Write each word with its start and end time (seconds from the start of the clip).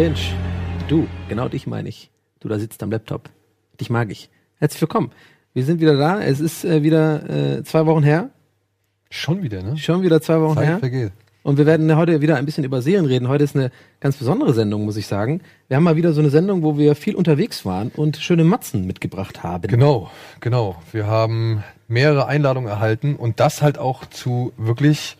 Binge. 0.00 0.16
Du, 0.88 1.06
genau 1.28 1.50
dich 1.50 1.66
meine 1.66 1.90
ich. 1.90 2.10
Du 2.40 2.48
da 2.48 2.58
sitzt 2.58 2.82
am 2.82 2.90
Laptop. 2.90 3.28
Dich 3.78 3.90
mag 3.90 4.10
ich. 4.10 4.30
Herzlich 4.56 4.80
willkommen. 4.80 5.10
Wir 5.52 5.62
sind 5.62 5.78
wieder 5.78 5.94
da. 5.98 6.22
Es 6.22 6.40
ist 6.40 6.64
äh, 6.64 6.82
wieder 6.82 7.58
äh, 7.58 7.64
zwei 7.64 7.84
Wochen 7.84 8.02
her. 8.02 8.30
Schon 9.10 9.42
wieder, 9.42 9.62
ne? 9.62 9.76
Schon 9.76 10.02
wieder 10.02 10.22
zwei 10.22 10.40
Wochen 10.40 10.54
Zeit 10.54 10.66
her. 10.66 10.78
vergeht. 10.78 11.12
Und 11.42 11.58
wir 11.58 11.66
werden 11.66 11.94
heute 11.96 12.22
wieder 12.22 12.36
ein 12.36 12.46
bisschen 12.46 12.64
über 12.64 12.80
Serien 12.80 13.04
reden. 13.04 13.28
Heute 13.28 13.44
ist 13.44 13.54
eine 13.54 13.70
ganz 14.00 14.16
besondere 14.16 14.54
Sendung, 14.54 14.86
muss 14.86 14.96
ich 14.96 15.06
sagen. 15.06 15.42
Wir 15.68 15.76
haben 15.76 15.84
mal 15.84 15.96
wieder 15.96 16.14
so 16.14 16.22
eine 16.22 16.30
Sendung, 16.30 16.62
wo 16.62 16.78
wir 16.78 16.94
viel 16.94 17.14
unterwegs 17.14 17.66
waren 17.66 17.90
und 17.94 18.16
schöne 18.16 18.44
Matzen 18.44 18.86
mitgebracht 18.86 19.42
haben. 19.42 19.68
Genau, 19.68 20.10
genau. 20.40 20.76
Wir 20.92 21.08
haben 21.08 21.62
mehrere 21.88 22.24
Einladungen 22.24 22.70
erhalten 22.70 23.16
und 23.16 23.38
das 23.38 23.60
halt 23.60 23.76
auch 23.76 24.06
zu 24.06 24.54
wirklich 24.56 25.18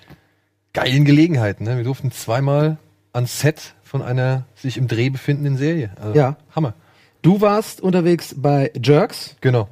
geilen 0.72 1.04
Gelegenheiten. 1.04 1.64
Ne? 1.64 1.76
Wir 1.76 1.84
durften 1.84 2.12
zweimal 2.12 2.78
ans 3.12 3.40
Set 3.40 3.74
von 3.90 4.02
einer 4.02 4.44
sich 4.54 4.76
im 4.76 4.86
Dreh 4.86 5.10
befindenden 5.10 5.56
Serie. 5.56 5.90
Also, 6.00 6.16
Ja. 6.16 6.36
Hammer. 6.54 6.74
Du 7.22 7.40
warst 7.40 7.80
unterwegs 7.80 8.36
bei 8.38 8.70
Jerks. 8.80 9.34
Genau. 9.40 9.68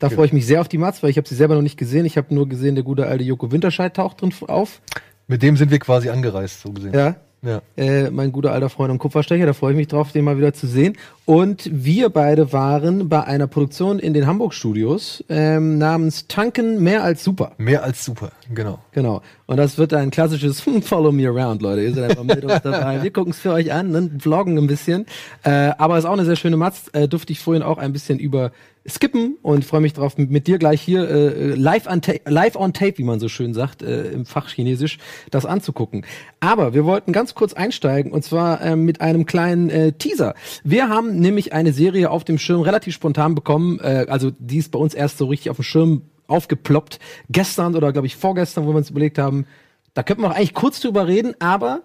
Da 0.00 0.10
freue 0.10 0.26
ich 0.26 0.32
mich 0.32 0.44
sehr 0.44 0.60
auf 0.60 0.66
die 0.66 0.76
Matz, 0.76 1.04
weil 1.04 1.10
ich 1.10 1.18
habe 1.18 1.28
sie 1.28 1.36
selber 1.36 1.54
noch 1.54 1.62
nicht 1.62 1.76
gesehen. 1.76 2.04
Ich 2.04 2.16
habe 2.16 2.34
nur 2.34 2.48
gesehen, 2.48 2.74
der 2.74 2.82
gute 2.82 3.06
alte 3.06 3.22
Joko 3.22 3.52
Winterscheid 3.52 3.94
taucht 3.94 4.22
drin 4.22 4.34
auf. 4.48 4.80
Mit 5.28 5.42
dem 5.44 5.56
sind 5.56 5.70
wir 5.70 5.78
quasi 5.78 6.10
angereist, 6.10 6.62
so 6.62 6.72
gesehen. 6.72 6.92
Ja. 6.94 7.14
Ja. 7.42 7.62
Äh, 7.76 8.10
mein 8.10 8.32
guter 8.32 8.52
alter 8.52 8.68
Freund 8.68 8.90
und 8.90 8.98
Kupferstecher, 8.98 9.46
da 9.46 9.52
freue 9.52 9.72
ich 9.72 9.76
mich 9.76 9.86
drauf, 9.86 10.10
den 10.10 10.24
mal 10.24 10.38
wieder 10.38 10.52
zu 10.52 10.66
sehen. 10.66 10.96
Und 11.24 11.70
wir 11.72 12.08
beide 12.08 12.52
waren 12.52 13.08
bei 13.08 13.22
einer 13.22 13.46
Produktion 13.46 13.98
in 14.00 14.12
den 14.12 14.26
Hamburg-Studios 14.26 15.24
ähm, 15.28 15.78
namens 15.78 16.26
Tanken 16.26 16.82
mehr 16.82 17.04
als 17.04 17.22
super. 17.22 17.52
Mehr 17.58 17.84
als 17.84 18.04
super, 18.04 18.32
genau. 18.52 18.80
Genau. 18.92 19.22
Und 19.46 19.56
das 19.58 19.78
wird 19.78 19.94
ein 19.94 20.10
klassisches 20.10 20.60
Follow 20.82 21.12
me 21.12 21.28
around, 21.28 21.62
Leute. 21.62 21.82
Ihr 21.82 21.94
seid 21.94 22.10
einfach 22.10 22.24
mit 22.24 22.44
uns 22.44 22.62
dabei. 22.62 23.02
Wir 23.02 23.12
gucken 23.12 23.30
es 23.30 23.38
für 23.38 23.52
euch 23.52 23.72
an, 23.72 23.90
ne? 23.90 24.10
vloggen 24.18 24.58
ein 24.58 24.66
bisschen. 24.66 25.06
Äh, 25.44 25.72
aber 25.78 25.96
es 25.96 26.04
ist 26.04 26.08
auch 26.08 26.14
eine 26.14 26.24
sehr 26.24 26.36
schöne 26.36 26.56
Matz. 26.56 26.90
Äh, 26.92 27.06
durfte 27.06 27.32
ich 27.32 27.40
vorhin 27.40 27.62
auch 27.62 27.78
ein 27.78 27.92
bisschen 27.92 28.18
über 28.18 28.50
skippen 28.88 29.36
und 29.42 29.64
freue 29.64 29.80
mich 29.80 29.92
drauf, 29.92 30.16
mit, 30.16 30.46
dir 30.46 30.58
gleich 30.58 30.80
hier 30.80 31.08
äh, 31.08 31.54
live, 31.54 31.86
on 31.86 32.00
live 32.26 32.56
on 32.56 32.72
tape, 32.72 32.98
wie 32.98 33.04
man 33.04 33.20
so 33.20 33.28
schön 33.28 33.54
sagt, 33.54 33.82
äh, 33.82 34.10
im 34.10 34.24
Fach 34.24 34.48
Chinesisch, 34.48 34.98
das 35.30 35.46
anzugucken. 35.46 36.04
Aber 36.40 36.74
wir 36.74 36.84
wollten 36.84 37.12
ganz 37.12 37.34
kurz 37.34 37.52
einsteigen 37.52 38.12
und 38.12 38.24
zwar 38.24 38.60
äh, 38.60 38.76
mit 38.76 39.00
einem 39.00 39.26
kleinen 39.26 39.70
äh, 39.70 39.92
Teaser. 39.92 40.34
Wir 40.64 40.88
haben 40.88 41.18
nämlich 41.18 41.52
eine 41.52 41.72
Serie 41.72 42.10
auf 42.10 42.24
dem 42.24 42.38
Schirm 42.38 42.62
relativ 42.62 42.94
spontan 42.94 43.34
bekommen. 43.34 43.78
Äh, 43.80 44.06
also 44.08 44.30
die 44.38 44.58
ist 44.58 44.72
bei 44.72 44.78
uns 44.78 44.94
erst 44.94 45.18
so 45.18 45.26
richtig 45.26 45.50
auf 45.50 45.56
dem 45.56 45.64
Schirm 45.64 46.02
aufgeploppt. 46.26 46.98
Gestern 47.30 47.74
oder 47.74 47.92
glaube 47.92 48.06
ich 48.06 48.16
vorgestern, 48.16 48.66
wo 48.66 48.70
wir 48.70 48.76
uns 48.76 48.90
überlegt 48.90 49.18
haben, 49.18 49.46
da 49.94 50.02
könnten 50.02 50.22
wir 50.22 50.30
auch 50.30 50.36
eigentlich 50.36 50.54
kurz 50.54 50.80
drüber 50.80 51.08
reden, 51.08 51.34
aber 51.40 51.82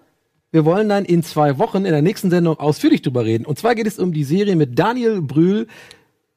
wir 0.52 0.64
wollen 0.64 0.88
dann 0.88 1.04
in 1.04 1.24
zwei 1.24 1.58
Wochen 1.58 1.78
in 1.78 1.92
der 1.92 2.02
nächsten 2.02 2.30
Sendung 2.30 2.60
ausführlich 2.60 3.02
drüber 3.02 3.24
reden. 3.24 3.44
Und 3.44 3.58
zwar 3.58 3.74
geht 3.74 3.88
es 3.88 3.98
um 3.98 4.12
die 4.12 4.22
Serie 4.22 4.54
mit 4.54 4.78
Daniel 4.78 5.20
Brühl, 5.20 5.66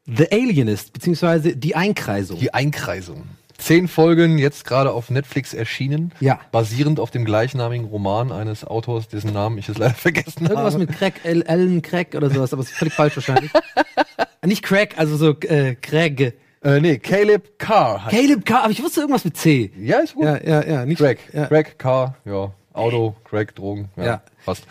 The 0.08 0.32
Alienist, 0.32 0.94
beziehungsweise 0.94 1.56
Die 1.56 1.76
Einkreisung. 1.76 2.40
Die 2.40 2.54
Einkreisung. 2.54 3.24
Zehn 3.58 3.88
Folgen 3.88 4.38
jetzt 4.38 4.66
gerade 4.66 4.92
auf 4.92 5.10
Netflix 5.10 5.54
erschienen. 5.54 6.12
Ja. 6.20 6.40
Basierend 6.52 7.00
auf 7.00 7.10
dem 7.12 7.26
gleichnamigen 7.26 7.88
Roman 7.88 8.32
eines 8.32 8.64
Autors, 8.64 9.08
dessen 9.08 9.34
Namen 9.34 9.58
ich 9.58 9.68
jetzt 9.68 9.80
leider 9.80 9.94
vergessen 9.96 10.44
Irgendwas 10.44 10.76
habe. 10.76 10.86
mit 10.86 10.92
Craig, 10.96 11.14
Al- 11.24 11.44
Alan 11.48 11.82
Craig 11.82 12.14
oder 12.16 12.30
sowas, 12.30 12.54
aber 12.54 12.62
es 12.62 12.70
ist 12.70 12.78
völlig 12.78 12.94
falsch 12.94 13.16
wahrscheinlich. 13.18 13.52
Nicht 14.46 14.64
Craig, 14.64 14.94
also 14.98 15.18
so 15.18 15.32
äh, 15.42 15.76
Craig. 15.76 16.36
Äh, 16.64 16.80
nee, 16.82 17.00
Caleb 17.00 17.58
Carr. 17.60 18.06
heißt- 18.06 18.10
Caleb 18.12 18.46
Carr, 18.46 18.64
aber 18.64 18.72
ich 18.72 18.82
wusste 18.84 19.02
irgendwas 19.02 19.26
mit 19.26 19.36
C. 19.36 19.72
Ja, 19.80 20.00
ist 20.00 20.14
gut. 20.14 20.24
Ja, 20.26 20.38
ja, 20.42 20.64
ja, 20.66 20.86
nicht 20.86 21.00
Craig. 21.00 21.18
Ja. 21.34 21.48
Craig, 21.48 21.78
Car, 21.80 22.16
ja. 22.26 22.52
Auto, 22.74 23.16
Craig, 23.26 23.56
Drogen. 23.56 23.90
Ja, 23.98 24.06
Ja. 24.06 24.22
Fast. 24.38 24.64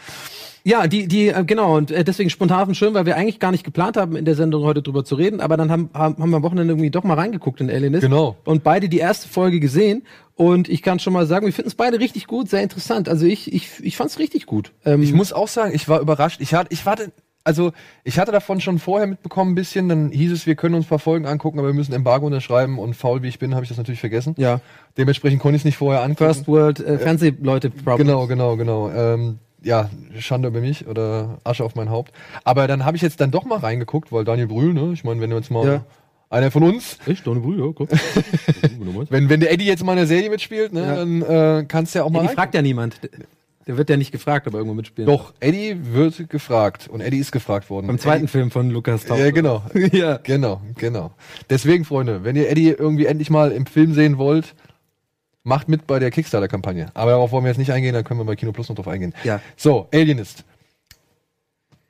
Ja, 0.67 0.89
die, 0.89 1.07
die, 1.07 1.29
äh, 1.29 1.45
genau, 1.45 1.77
und 1.77 1.93
äh, 1.93 2.03
deswegen 2.03 2.29
spontan 2.29 2.75
Schirm, 2.75 2.95
weil 2.95 3.07
wir 3.07 3.17
eigentlich 3.17 3.39
gar 3.39 3.53
nicht 3.53 3.63
geplant 3.63 3.97
haben, 3.97 4.17
in 4.17 4.25
der 4.25 4.35
Sendung 4.35 4.65
heute 4.65 4.83
drüber 4.83 5.05
zu 5.05 5.15
reden, 5.15 5.41
aber 5.41 5.57
dann 5.57 5.71
haben, 5.71 5.91
haben, 5.95 6.21
haben 6.21 6.31
wir 6.31 6.39
am 6.39 6.43
Wochenende 6.43 6.73
irgendwie 6.73 6.91
doch 6.91 7.05
mal 7.05 7.15
reingeguckt 7.15 7.61
in 7.61 7.71
Alienist. 7.71 8.03
Genau. 8.03 8.35
Und 8.45 8.65
beide 8.65 8.89
die 8.89 8.99
erste 8.99 9.29
Folge 9.29 9.61
gesehen. 9.61 10.03
Und 10.35 10.69
ich 10.69 10.83
kann 10.83 10.99
schon 10.99 11.13
mal 11.13 11.25
sagen, 11.25 11.47
wir 11.47 11.53
finden 11.53 11.69
es 11.69 11.77
beide 11.77 12.01
richtig 12.01 12.27
gut, 12.27 12.49
sehr 12.51 12.65
interessant. 12.65 13.09
Also 13.09 13.27
ich, 13.27 13.53
ich, 13.53 13.71
ich 13.81 13.97
fand 13.97 14.11
es 14.11 14.19
richtig 14.19 14.47
gut. 14.47 14.73
Ähm, 14.85 15.03
Ich 15.03 15.13
muss 15.13 15.33
auch 15.33 15.47
sagen, 15.47 15.73
ich 15.73 15.89
war 15.89 16.01
überrascht. 16.01 16.41
Ich 16.41 16.53
hatte, 16.53 16.73
ich 16.73 16.85
warte, 16.85 17.13
also 17.45 17.71
ich 18.03 18.19
hatte 18.19 18.33
davon 18.33 18.61
schon 18.61 18.81
vorher 18.81 19.07
mitbekommen 19.07 19.53
ein 19.53 19.55
bisschen. 19.55 19.89
Dann 19.89 20.11
hieß 20.11 20.33
es, 20.33 20.47
wir 20.47 20.57
können 20.57 20.75
uns 20.75 20.87
ein 20.87 20.89
paar 20.89 20.99
Folgen 20.99 21.27
angucken, 21.27 21.61
aber 21.61 21.69
wir 21.69 21.75
müssen 21.75 21.93
Embargo 21.93 22.27
unterschreiben. 22.27 22.81
Und 22.81 22.95
faul 22.95 23.23
wie 23.23 23.29
ich 23.29 23.39
bin, 23.39 23.55
habe 23.55 23.63
ich 23.63 23.69
das 23.69 23.79
natürlich 23.79 24.01
vergessen. 24.01 24.35
ja, 24.37 24.61
Dementsprechend 24.99 25.41
konnte 25.41 25.55
ich 25.55 25.61
es 25.61 25.65
nicht 25.65 25.77
vorher 25.77 26.03
angucken. 26.03 26.25
First 26.35 26.49
World 26.49 26.81
äh, 26.81 26.99
Fernsehleute 26.99 27.71
Problem. 27.71 27.99
Genau, 27.99 28.27
genau, 28.27 28.57
genau. 28.57 28.91
Ähm, 28.91 29.39
ja, 29.67 29.91
Schande 30.19 30.49
über 30.49 30.61
mich 30.61 30.87
oder 30.87 31.39
Asche 31.45 31.65
auf 31.65 31.75
mein 31.75 31.91
Haupt. 31.91 32.13
Aber 32.45 32.67
dann 32.69 32.85
habe 32.85 32.97
ich 32.97 33.03
jetzt 33.03 33.21
dann 33.21 33.31
doch 33.31 33.45
mal 33.45 33.59
reingeguckt, 33.59 34.13
weil 34.13 34.25
Daniel 34.25 34.47
Brühl, 34.47 34.73
ne? 34.73 34.93
Ich 34.95 35.05
meine, 35.05 35.21
wenn 35.21 35.31
du 35.31 35.37
jetzt 35.37 35.51
mal 35.51 35.67
Ja. 35.67 35.85
einer 36.31 36.51
von 36.51 36.63
uns, 36.63 36.99
Echt? 37.07 37.27
Deine 37.27 37.41
Brüder, 37.41 37.73
guck. 37.75 37.89
wenn, 39.11 39.29
wenn 39.29 39.41
der 39.41 39.53
Eddie 39.53 39.67
jetzt 39.67 39.85
mal 39.85 39.93
in 39.93 39.99
der 39.99 40.07
Serie 40.07 40.31
mitspielt, 40.31 40.73
ne, 40.73 40.81
Ja. 40.83 40.95
dann 40.97 41.23
äh, 41.23 41.65
kannst 41.67 41.95
du 41.95 41.99
ja 41.99 42.05
auch 42.05 42.11
mal 42.11 42.21
Die 42.21 42.27
reingucken. 42.29 42.37
fragt 42.37 42.55
ja 42.55 42.63
niemand. 42.63 43.01
Der 43.67 43.77
wird 43.77 43.91
ja 43.91 43.97
nicht 43.97 44.13
gefragt, 44.13 44.47
ob 44.47 44.55
er 44.55 44.59
irgendwo 44.59 44.75
mitspielt. 44.77 45.09
Doch, 45.09 45.35
Eddie 45.41 45.77
wird 45.93 46.29
gefragt 46.31 46.87
und 46.89 47.01
Eddie 47.01 47.19
ist 47.19 47.33
gefragt 47.33 47.69
worden. 47.69 47.89
Beim 47.89 47.99
zweiten 47.99 48.25
Eddie, 48.25 48.29
Film 48.31 48.51
von 48.53 48.71
Lukas 48.71 49.05
Tauch. 49.07 49.19
Ja, 49.19 49.33
genau. 49.33 49.63
ja. 49.93 50.19
Genau, 50.23 50.61
genau. 50.77 51.11
Deswegen, 51.51 51.85
Freunde, 51.85 52.23
wenn 52.23 52.37
ihr 52.37 52.49
Eddie 52.49 52.69
irgendwie 52.69 53.07
endlich 53.07 53.29
mal 53.29 53.51
im 53.51 53.67
Film 53.67 53.93
sehen 53.93 54.19
wollt, 54.19 54.55
macht 55.47 55.69
mit 55.69 55.87
bei 55.87 55.99
der 55.99 56.11
Kickstarter-Kampagne. 56.11 56.89
Aber 56.95 57.13
darauf 57.13 57.31
wollen 57.33 57.45
wir 57.45 57.49
jetzt 57.51 57.59
nicht 57.59 57.73
eingehen, 57.73 57.95
da 57.95 58.03
können 58.03 58.21
wir 58.21 58.25
bei 58.25 58.37
Kino 58.37 58.53
Plus 58.53 58.69
noch 58.69 58.77
drauf 58.77 58.89
eingehen. 58.89 59.15
Ja. 59.25 59.41
So, 59.57 59.89
Alienist. 59.93 60.45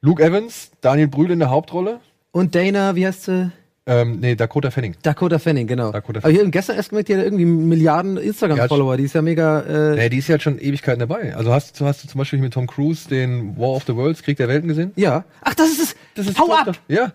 Luke 0.01 0.23
Evans, 0.23 0.71
Daniel 0.81 1.09
Brühl 1.09 1.31
in 1.31 1.39
der 1.39 1.51
Hauptrolle. 1.51 2.01
Und 2.33 2.55
Dana, 2.55 2.95
wie 2.95 3.07
heißt 3.07 3.25
sie? 3.25 3.51
Ähm, 3.89 4.19
nee, 4.21 4.35
Dakota 4.35 4.71
Fanning. 4.71 4.97
Dakota 5.03 5.39
Fanning, 5.39 5.67
genau. 5.69 5.93
Dakota 5.93 6.19
Aber 6.19 6.31
ich 6.31 6.39
habe 6.39 6.51
gestern 6.51 6.77
erst 6.77 6.89
gemerkt, 6.91 7.09
die 7.09 7.15
hat 7.17 7.23
irgendwie 7.23 7.45
Milliarden 7.45 8.17
Instagram-Follower. 8.17 8.97
Die 8.97 9.05
ist 9.05 9.15
ja 9.15 9.23
mega. 9.23 9.61
Äh, 9.61 9.95
Nee, 9.97 10.09
die 10.09 10.19
ist 10.19 10.27
ja 10.29 10.39
schon 10.41 10.59
Ewigkeiten 10.59 10.99
dabei. 10.99 11.35
Also 11.37 11.53
hast, 11.53 11.81
hast 11.81 12.03
du 12.05 12.09
zum 12.09 12.19
Beispiel 12.19 12.41
mit 12.41 12.53
Tom 12.53 12.67
Cruise 12.67 13.09
den 13.09 13.57
War 13.57 13.69
of 13.71 13.85
the 13.87 13.95
Worlds, 13.95 14.23
Krieg 14.25 14.37
der 14.39 14.49
Welten 14.49 14.69
gesehen? 14.69 14.93
ja. 14.97 15.25
Ach, 15.41 15.55
das 15.55 15.69
ist 15.71 15.81
es. 15.83 15.97
Das 16.17 16.27
ist 16.27 16.39
Hau 16.39 16.47
die 16.47 16.51
Tochter. 16.51 16.71
ab! 16.73 16.79
Ja, 16.89 17.13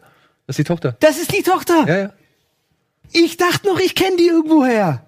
das 0.48 0.54
ist 0.54 0.60
die 0.60 0.64
Tochter. 0.64 0.96
Das 1.02 1.18
ist 1.20 1.32
die 1.38 1.44
Tochter. 1.44 1.86
Ja, 1.88 1.98
ja, 2.00 2.14
Ich 3.12 3.36
dachte 3.38 3.68
noch, 3.68 3.80
ich 3.80 3.94
kenne 3.94 4.16
die 4.18 4.28
irgendwoher. 4.28 5.04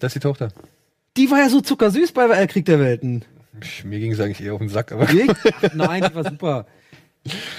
das 0.00 0.10
ist 0.10 0.14
die 0.22 0.26
Tochter. 0.26 0.48
Die 1.16 1.30
war 1.30 1.38
ja 1.40 1.48
so 1.48 1.60
zuckersüß 1.60 2.12
bei 2.12 2.26
äh, 2.28 2.46
Krieg 2.46 2.64
der 2.64 2.80
Welten. 2.80 3.24
Mir 3.84 3.98
ging 4.00 4.12
es 4.12 4.20
eigentlich 4.20 4.42
eher 4.42 4.54
auf 4.54 4.60
den 4.60 4.68
Sack, 4.68 4.92
aber. 4.92 5.06
Ach, 5.08 5.74
nein, 5.74 6.04
die 6.08 6.14
war 6.14 6.24
super. 6.24 6.66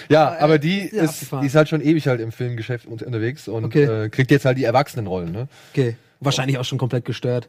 Ja, 0.09 0.38
aber 0.40 0.58
die 0.59 0.80
ja, 0.94 1.03
ist, 1.03 1.09
abgefahren. 1.14 1.41
die 1.41 1.47
ist 1.47 1.56
halt 1.56 1.69
schon 1.69 1.81
ewig 1.81 2.08
halt 2.08 2.19
im 2.19 2.31
Filmgeschäft 2.31 2.86
un- 2.88 3.00
unterwegs 3.00 3.47
und 3.47 3.63
Okay. 3.66 3.84
äh, 4.06 4.09
kriegt 4.09 4.31
jetzt 4.31 4.44
halt 4.46 4.58
die 4.58 4.66
Erwachsenenrollen, 4.66 5.31
ne? 5.31 5.47
Okay. 5.72 5.96
Wahrscheinlich 6.19 6.58
auch 6.58 6.66
schon 6.66 6.78
komplett 6.78 7.06
gestört. 7.06 7.47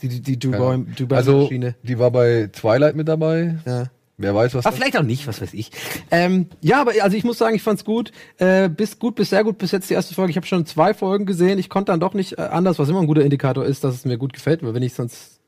Die, 0.00 0.08
die, 0.08 0.20
die 0.38 0.48
Ja. 0.48 0.56
Dubai, 0.58 0.78
Dubai 0.96 1.16
Also, 1.16 1.42
Maschine. 1.42 1.74
die 1.82 1.98
war 1.98 2.10
bei 2.10 2.48
Twilight 2.52 2.94
mit 2.96 3.08
dabei. 3.08 3.56
Ja. 3.66 3.86
Wer 4.16 4.34
weiß, 4.34 4.54
was 4.54 4.64
Aber 4.64 4.76
vielleicht 4.76 4.96
auch 4.96 5.02
nicht, 5.02 5.26
was 5.26 5.40
weiß 5.40 5.54
ich. 5.54 5.72
Ähm, 6.10 6.46
ja, 6.60 6.80
aber 6.80 6.92
also 7.00 7.16
ich 7.16 7.24
muss 7.24 7.38
sagen, 7.38 7.56
ich 7.56 7.62
fand's 7.62 7.84
gut. 7.84 8.12
Äh, 8.38 8.68
bis 8.68 8.98
gut, 9.00 9.16
bis 9.16 9.30
sehr 9.30 9.42
gut, 9.42 9.58
bis 9.58 9.72
jetzt 9.72 9.90
die 9.90 9.94
erste 9.94 10.14
Folge. 10.14 10.30
Ich 10.30 10.36
habe 10.36 10.46
schon 10.46 10.66
zwei 10.66 10.94
Folgen 10.94 11.26
gesehen. 11.26 11.58
Ich 11.58 11.68
konnte 11.68 11.90
dann 11.90 11.98
doch 11.98 12.14
nicht 12.14 12.38
äh, 12.38 12.42
anders, 12.42 12.78
was 12.78 12.88
immer 12.88 13.00
ein 13.00 13.08
guter 13.08 13.24
Indikator 13.24 13.64
ist, 13.64 13.82
dass 13.82 13.94
es 13.94 14.04
mir 14.04 14.16
gut 14.16 14.32
gefällt. 14.32 14.62
Weil 14.62 14.74
wenn 14.74 14.84
ich 14.84 14.94
sonst 14.94 15.40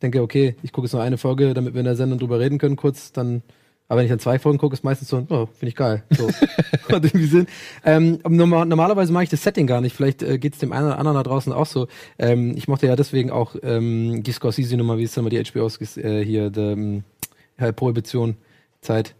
denke, 0.00 0.22
okay, 0.22 0.56
ich 0.62 0.72
gucke 0.72 0.86
jetzt 0.86 0.94
nur 0.94 1.02
eine 1.02 1.18
Folge, 1.18 1.52
damit 1.52 1.74
wir 1.74 1.80
in 1.80 1.84
der 1.84 1.96
Sendung 1.96 2.18
drüber 2.18 2.40
reden 2.40 2.58
können, 2.58 2.76
kurz, 2.76 3.12
dann. 3.12 3.42
Aber 3.90 3.98
wenn 3.98 4.04
ich 4.04 4.10
dann 4.10 4.18
zwei 4.18 4.38
Folgen 4.38 4.58
gucke, 4.58 4.74
ist 4.74 4.84
meistens 4.84 5.08
so, 5.08 5.16
oh, 5.30 5.46
finde 5.46 5.68
ich 5.68 5.74
geil. 5.74 6.02
So. 6.10 6.28
Hat 6.92 7.04
irgendwie 7.04 7.24
Sinn. 7.24 7.46
Ähm, 7.86 8.18
normal, 8.28 8.66
normalerweise 8.66 9.12
mache 9.14 9.24
ich 9.24 9.30
das 9.30 9.42
Setting 9.42 9.66
gar 9.66 9.80
nicht. 9.80 9.96
Vielleicht 9.96 10.22
äh, 10.22 10.38
geht's 10.38 10.58
dem 10.58 10.72
einen 10.72 10.88
oder 10.88 10.98
anderen 10.98 11.16
da 11.16 11.22
draußen 11.22 11.54
auch 11.54 11.64
so. 11.64 11.88
Ähm, 12.18 12.54
ich 12.54 12.68
mochte 12.68 12.86
ja 12.86 12.96
deswegen 12.96 13.30
auch 13.30 13.56
ähm, 13.62 14.22
die 14.22 14.32
Scorsese-Nummer, 14.32 14.98
wie 14.98 15.06
denn 15.06 15.24
mal 15.24 15.30
die 15.30 15.42
HBOs 15.42 15.96
äh, 15.96 16.22
hier, 16.22 16.50
die, 16.50 17.02
ja, 17.60 17.72
Prohibition 17.72 18.36
Zeit. 18.80 19.14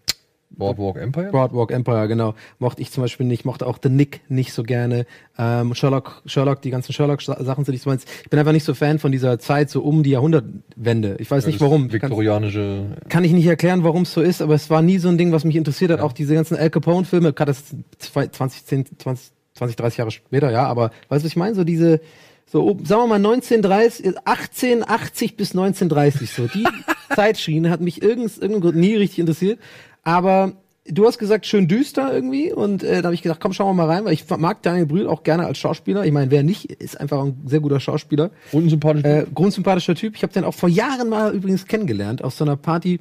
Boardwalk 0.51 0.97
Empire? 0.97 1.31
Broadwalk 1.31 1.71
Empire, 1.71 2.09
genau. 2.09 2.35
Mochte 2.59 2.81
ich 2.81 2.91
zum 2.91 3.03
Beispiel 3.03 3.27
nicht, 3.27 3.45
mochte 3.45 3.67
auch 3.67 3.79
The 3.83 3.91
Nick 3.91 4.23
nicht 4.31 4.55
so 4.55 4.63
gerne. 4.63 5.05
Ähm, 5.39 5.75
Sherlock, 5.75 6.23
Sherlock, 6.25 6.63
die 6.63 6.71
ganzen 6.71 6.95
Sherlock-Sachen 6.95 7.65
sind 7.67 7.73
nicht 7.75 7.83
so 7.83 7.91
meins. 7.91 8.07
Ich 8.25 8.31
bin 8.31 8.39
einfach 8.41 8.53
nicht 8.53 8.65
so 8.65 8.73
Fan 8.73 8.99
von 8.99 9.13
dieser 9.13 9.39
Zeit, 9.39 9.69
so 9.69 9.83
um 9.83 10.03
die 10.03 10.11
Jahrhundertwende. 10.11 11.17
Ich 11.21 11.31
weiß 11.31 11.45
nicht 11.45 11.57
Das 11.61 11.67
warum. 11.69 11.83
Kann, 11.89 11.93
Viktorianische. 11.93 12.97
kann 13.11 13.25
ich 13.25 13.33
nicht 13.33 13.47
erklären, 13.47 13.85
warum 13.85 14.03
es 14.03 14.13
so 14.15 14.23
ist, 14.23 14.41
aber 14.41 14.55
es 14.55 14.71
war 14.71 14.81
nie 14.81 14.97
so 14.99 15.09
ein 15.09 15.19
Ding, 15.19 15.33
was 15.33 15.45
mich 15.45 15.55
interessiert 15.55 15.91
hat. 15.91 16.01
Auch 16.01 16.15
diese 16.15 16.35
ganzen 16.35 16.57
Al 16.57 16.71
Capone-Filme, 16.71 17.35
gerade 17.35 17.53
das 17.53 17.65
zwei- 17.99 18.29
20, 18.29 18.65
10, 18.65 18.87
20, 18.99 19.31
20, 19.53 19.77
30 19.77 19.99
Jahre 19.99 20.11
später, 20.11 20.51
ja, 20.51 20.65
aber 20.67 20.85
weißt 21.11 21.23
du, 21.23 21.25
was 21.27 21.31
ich 21.33 21.37
meine? 21.37 21.55
So 21.57 21.63
diese, 21.65 22.01
so, 22.47 22.71
sagen 22.85 23.03
wir 23.03 23.07
mal 23.07 23.15
1930, 23.17 24.07
1880 24.25 25.37
bis 25.37 25.51
1930, 25.51 26.31
so 26.33 26.47
die 26.47 26.65
Zeitschiene 27.15 27.71
hat 27.71 27.81
mich 27.81 28.03
irgend, 28.03 28.37
irgendein 28.37 28.61
Grund 28.61 28.77
nie 28.77 28.95
richtig 28.95 29.19
interessiert. 29.19 29.59
Aber 30.03 30.53
du 30.87 31.07
hast 31.07 31.19
gesagt, 31.19 31.47
schön 31.47 31.69
düster 31.69 32.13
irgendwie 32.13 32.53
und 32.53 32.83
äh, 32.83 33.03
da 33.03 33.05
habe 33.05 33.15
ich 33.15 33.23
gedacht, 33.23 33.41
komm, 33.41 33.53
schauen 33.53 33.77
wir 33.77 33.87
mal 33.87 33.93
rein, 33.93 34.05
weil 34.05 34.13
ich 34.13 34.25
mag 34.39 34.63
Daniel 34.63 34.87
Brühl 34.87 35.07
auch 35.07 35.23
gerne 35.23 35.47
als 35.47 35.59
Schauspieler. 35.59 36.05
Ich 36.05 36.13
meine, 36.13 36.31
wer 36.31 36.43
nicht, 36.43 36.73
ist 36.73 37.01
einfach 37.01 37.23
ein 37.23 37.43
sehr 37.47 37.61
guter 37.61 37.81
Schauspieler. 37.81 38.31
Unsympathisch. 38.53 39.05
Äh, 39.05 39.27
grundsympathischer 39.35 39.95
Typ. 39.95 40.17
Ich 40.17 40.23
habe 40.23 40.33
den 40.33 40.45
auch 40.45 40.55
vor 40.55 40.69
Jahren 40.69 41.09
mal 41.09 41.35
übrigens 41.35 41.67
kennengelernt 41.67 42.23
auf 42.25 42.35
so 42.35 42.45
einer 42.45 42.57
Party 42.57 43.01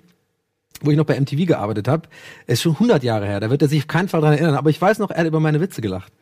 wo 0.81 0.91
ich 0.91 0.97
noch 0.97 1.05
bei 1.05 1.19
MTV 1.19 1.47
gearbeitet 1.47 1.87
habe. 1.87 2.07
Ist 2.45 2.61
schon 2.61 2.73
100 2.73 3.03
Jahre 3.03 3.25
her. 3.25 3.39
Da 3.39 3.49
wird 3.49 3.63
er 3.63 3.67
sich 3.67 3.79
auf 3.79 3.87
keinen 3.87 4.09
Fall 4.09 4.21
dran 4.21 4.33
erinnern. 4.33 4.53
Aber 4.53 4.69
ich 4.69 4.79
weiß 4.79 4.99
noch, 4.99 5.09
er 5.09 5.21
hat 5.21 5.25
über 5.27 5.39
meine 5.39 5.59
Witze 5.59 5.81
gelacht. 5.81 6.13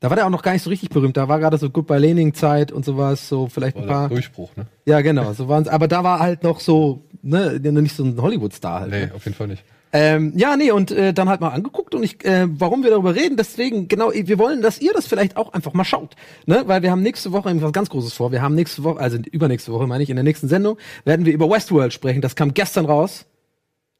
Da 0.00 0.10
war 0.10 0.16
der 0.16 0.26
auch 0.26 0.30
noch 0.30 0.42
gar 0.42 0.52
nicht 0.52 0.62
so 0.62 0.70
richtig 0.70 0.90
berühmt. 0.90 1.16
Da 1.16 1.28
war 1.28 1.38
gerade 1.40 1.58
so 1.58 1.70
Goodbye 1.70 1.98
Leaning 1.98 2.32
Zeit 2.34 2.70
und 2.70 2.84
sowas, 2.84 3.28
so 3.28 3.48
vielleicht 3.48 3.76
War 3.76 3.82
ein 3.82 3.88
paar. 3.88 4.08
Durchbruch, 4.08 4.54
ne? 4.56 4.66
Ja, 4.86 5.00
genau, 5.00 5.32
so 5.32 5.48
waren's. 5.48 5.68
Aber 5.68 5.88
da 5.88 6.04
war 6.04 6.20
halt 6.20 6.44
noch 6.44 6.60
so, 6.60 7.02
ne, 7.22 7.58
nicht 7.58 7.96
so 7.96 8.04
ein 8.04 8.20
Hollywood-Star 8.20 8.80
halt. 8.80 8.90
Nee, 8.90 9.06
Ne? 9.06 9.12
auf 9.14 9.24
jeden 9.24 9.36
Fall 9.36 9.48
nicht. 9.48 9.64
Ähm, 9.90 10.34
ja, 10.36 10.56
nee, 10.56 10.70
und 10.70 10.90
äh, 10.90 11.14
dann 11.14 11.30
halt 11.30 11.40
mal 11.40 11.48
angeguckt 11.48 11.94
und 11.94 12.02
ich, 12.02 12.22
äh, 12.24 12.46
warum 12.46 12.82
wir 12.82 12.90
darüber 12.90 13.14
reden, 13.14 13.38
deswegen, 13.38 13.88
genau, 13.88 14.12
wir 14.12 14.38
wollen, 14.38 14.60
dass 14.60 14.80
ihr 14.82 14.92
das 14.92 15.06
vielleicht 15.06 15.38
auch 15.38 15.54
einfach 15.54 15.72
mal 15.72 15.84
schaut, 15.84 16.14
ne, 16.44 16.62
weil 16.66 16.82
wir 16.82 16.90
haben 16.90 17.00
nächste 17.02 17.32
Woche 17.32 17.50
was 17.62 17.72
ganz 17.72 17.88
Großes 17.88 18.12
vor. 18.12 18.30
Wir 18.30 18.42
haben 18.42 18.54
nächste 18.54 18.84
Woche, 18.84 19.00
also 19.00 19.16
übernächste 19.32 19.72
Woche 19.72 19.86
meine 19.86 20.02
ich, 20.02 20.10
in 20.10 20.16
der 20.16 20.24
nächsten 20.24 20.46
Sendung 20.46 20.76
werden 21.06 21.24
wir 21.24 21.32
über 21.32 21.48
Westworld 21.48 21.94
sprechen. 21.94 22.20
Das 22.20 22.36
kam 22.36 22.52
gestern 22.52 22.84
raus. 22.84 23.24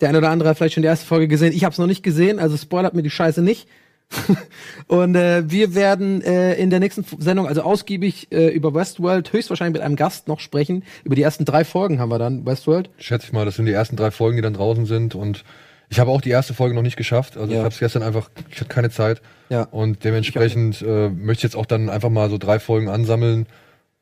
Der 0.03 0.11
eine 0.11 0.19
oder 0.19 0.29
andere 0.29 0.51
hat 0.51 0.59
vielleicht 0.59 0.75
schon 0.75 0.83
die 0.83 0.89
erste 0.89 1.06
Folge 1.06 1.27
gesehen. 1.27 1.55
Ich 1.55 1.65
habe 1.65 1.73
es 1.73 1.79
noch 1.79 1.87
nicht 1.87 2.03
gesehen, 2.03 2.39
also 2.39 2.56
spoilert 2.59 2.93
mir 2.94 3.03
die 3.03 3.11
Scheiße 3.11 3.41
nicht. 3.43 3.67
und 4.87 5.14
äh, 5.14 5.50
wir 5.50 5.75
werden 5.75 6.22
äh, 6.22 6.55
in 6.55 6.70
der 6.70 6.81
nächsten 6.81 7.05
Sendung 7.19 7.46
also 7.46 7.62
ausgiebig 7.62 8.28
äh, 8.32 8.49
über 8.49 8.75
Westworld 8.75 9.32
höchstwahrscheinlich 9.32 9.75
mit 9.75 9.82
einem 9.82 9.96
Gast 9.96 10.28
noch 10.28 10.40
sprechen. 10.40 10.82
Über 11.05 11.14
die 11.14 11.22
ersten 11.22 11.44
drei 11.44 11.64
Folgen 11.64 12.00
haben 12.00 12.08
wir 12.10 12.19
dann 12.19 12.46
Westworld. 12.46 12.90
Schätze 12.99 13.26
ich 13.26 13.32
mal, 13.32 13.44
das 13.44 13.56
sind 13.56 13.66
die 13.66 13.72
ersten 13.72 13.96
drei 13.96 14.10
Folgen, 14.10 14.37
die 14.37 14.43
dann 14.43 14.55
draußen 14.55 14.87
sind 14.87 15.14
und 15.14 15.44
ich 15.90 15.99
habe 16.00 16.10
auch 16.10 16.20
die 16.20 16.31
erste 16.31 16.52
Folge 16.55 16.75
noch 16.75 16.82
nicht 16.82 16.96
geschafft. 16.96 17.37
Also 17.37 17.52
Ja. 17.52 17.58
ich 17.58 17.64
habe 17.64 17.75
es 17.75 17.78
gestern 17.81 18.02
einfach, 18.02 18.31
ich 18.50 18.56
hatte 18.60 18.69
keine 18.69 18.90
Zeit. 18.90 19.22
Ja. 19.49 19.62
Und 19.62 20.05
dementsprechend 20.05 20.82
äh, 20.82 21.08
möchte 21.08 21.40
ich 21.40 21.43
jetzt 21.44 21.56
auch 21.56 21.66
dann 21.66 21.88
einfach 21.88 22.10
mal 22.10 22.28
so 22.28 22.37
drei 22.38 22.58
Folgen 22.58 22.88
ansammeln, 22.88 23.46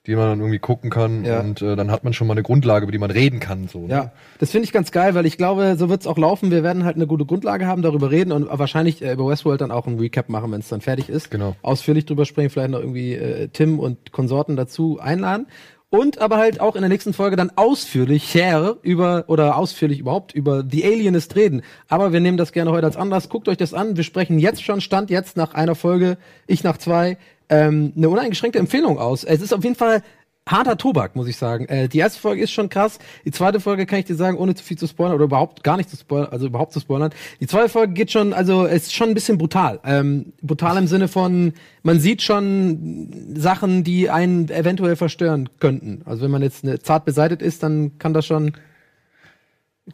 die 0.06 0.14
man 0.14 0.28
dann 0.28 0.40
irgendwie 0.40 0.58
gucken 0.58 0.90
kann. 0.90 1.24
Ja. 1.24 1.40
Und 1.40 1.62
äh, 1.62 1.76
dann 1.76 1.90
hat 1.90 2.04
man 2.04 2.12
schon 2.12 2.26
mal 2.26 2.34
eine 2.34 2.42
Grundlage, 2.42 2.84
über 2.84 2.92
die 2.92 2.98
man 2.98 3.10
reden 3.10 3.40
kann. 3.40 3.68
So, 3.68 3.86
ne? 3.86 3.92
Ja, 3.92 4.12
das 4.38 4.50
finde 4.50 4.64
ich 4.64 4.72
ganz 4.72 4.92
geil, 4.92 5.14
weil 5.14 5.26
ich 5.26 5.36
glaube, 5.36 5.76
so 5.76 5.88
wird's 5.88 6.06
auch 6.06 6.18
laufen. 6.18 6.50
Wir 6.50 6.62
werden 6.62 6.84
halt 6.84 6.96
eine 6.96 7.06
gute 7.06 7.24
Grundlage 7.24 7.66
haben, 7.66 7.82
darüber 7.82 8.10
reden 8.10 8.32
und 8.32 8.46
wahrscheinlich 8.50 9.02
äh, 9.02 9.12
über 9.12 9.28
Westworld 9.28 9.60
dann 9.60 9.70
auch 9.70 9.86
ein 9.86 9.98
Recap 9.98 10.28
machen, 10.28 10.52
wenn 10.52 10.60
es 10.60 10.68
dann 10.68 10.80
fertig 10.80 11.08
ist. 11.08 11.30
Genau. 11.30 11.56
Ausführlich 11.62 12.06
drüber 12.06 12.24
sprechen, 12.24 12.50
vielleicht 12.50 12.70
noch 12.70 12.80
irgendwie 12.80 13.14
äh, 13.14 13.48
Tim 13.48 13.78
und 13.78 14.12
Konsorten 14.12 14.56
dazu 14.56 14.98
einladen. 15.00 15.46
Und 15.88 16.18
aber 16.20 16.36
halt 16.36 16.60
auch 16.60 16.74
in 16.74 16.82
der 16.82 16.88
nächsten 16.88 17.12
Folge 17.12 17.36
dann 17.36 17.52
ausführlich 17.54 18.34
her 18.34 18.76
über 18.82 19.24
oder 19.28 19.56
ausführlich 19.56 20.00
überhaupt 20.00 20.34
über 20.34 20.64
The 20.68 20.84
Alienist 20.84 21.36
reden. 21.36 21.62
Aber 21.88 22.12
wir 22.12 22.18
nehmen 22.18 22.36
das 22.36 22.52
gerne 22.52 22.72
heute 22.72 22.86
als 22.86 22.96
Anlass. 22.96 23.28
Guckt 23.28 23.48
euch 23.48 23.56
das 23.56 23.72
an. 23.72 23.96
Wir 23.96 24.02
sprechen 24.02 24.40
jetzt 24.40 24.64
schon, 24.64 24.80
Stand 24.80 25.10
jetzt 25.10 25.36
nach 25.36 25.54
einer 25.54 25.76
Folge, 25.76 26.18
ich 26.48 26.64
nach 26.64 26.76
zwei, 26.78 27.18
ähm, 27.48 27.92
eine 27.96 28.08
uneingeschränkte 28.08 28.58
Empfehlung 28.58 28.98
aus. 28.98 29.24
Es 29.24 29.40
ist 29.40 29.52
auf 29.52 29.64
jeden 29.64 29.76
Fall 29.76 30.02
harter 30.48 30.76
Tobak, 30.76 31.16
muss 31.16 31.26
ich 31.26 31.36
sagen. 31.36 31.66
Äh, 31.66 31.88
die 31.88 31.98
erste 31.98 32.20
Folge 32.20 32.42
ist 32.42 32.52
schon 32.52 32.68
krass. 32.68 32.98
Die 33.24 33.32
zweite 33.32 33.58
Folge 33.58 33.84
kann 33.84 33.98
ich 33.98 34.04
dir 34.04 34.14
sagen, 34.14 34.36
ohne 34.36 34.54
zu 34.54 34.62
viel 34.62 34.78
zu 34.78 34.86
spoilern 34.86 35.14
oder 35.14 35.24
überhaupt 35.24 35.64
gar 35.64 35.76
nicht 35.76 35.90
zu 35.90 35.96
spoilern, 35.96 36.28
also 36.30 36.46
überhaupt 36.46 36.72
zu 36.72 36.80
spoilern. 36.80 37.10
Die 37.40 37.46
zweite 37.46 37.68
Folge 37.68 37.94
geht 37.94 38.12
schon, 38.12 38.32
also 38.32 38.64
es 38.64 38.84
ist 38.84 38.94
schon 38.94 39.08
ein 39.08 39.14
bisschen 39.14 39.38
brutal. 39.38 39.80
Ähm, 39.84 40.32
brutal 40.42 40.76
im 40.76 40.86
Sinne 40.86 41.08
von, 41.08 41.52
man 41.82 41.98
sieht 41.98 42.22
schon 42.22 43.34
Sachen, 43.34 43.82
die 43.82 44.08
einen 44.08 44.48
eventuell 44.48 44.94
verstören 44.94 45.48
könnten. 45.58 46.02
Also 46.04 46.22
wenn 46.22 46.30
man 46.30 46.42
jetzt 46.42 46.64
eine 46.64 46.78
zart 46.78 47.04
beseitigt 47.04 47.42
ist, 47.42 47.62
dann 47.62 47.98
kann 47.98 48.14
das 48.14 48.26
schon 48.26 48.52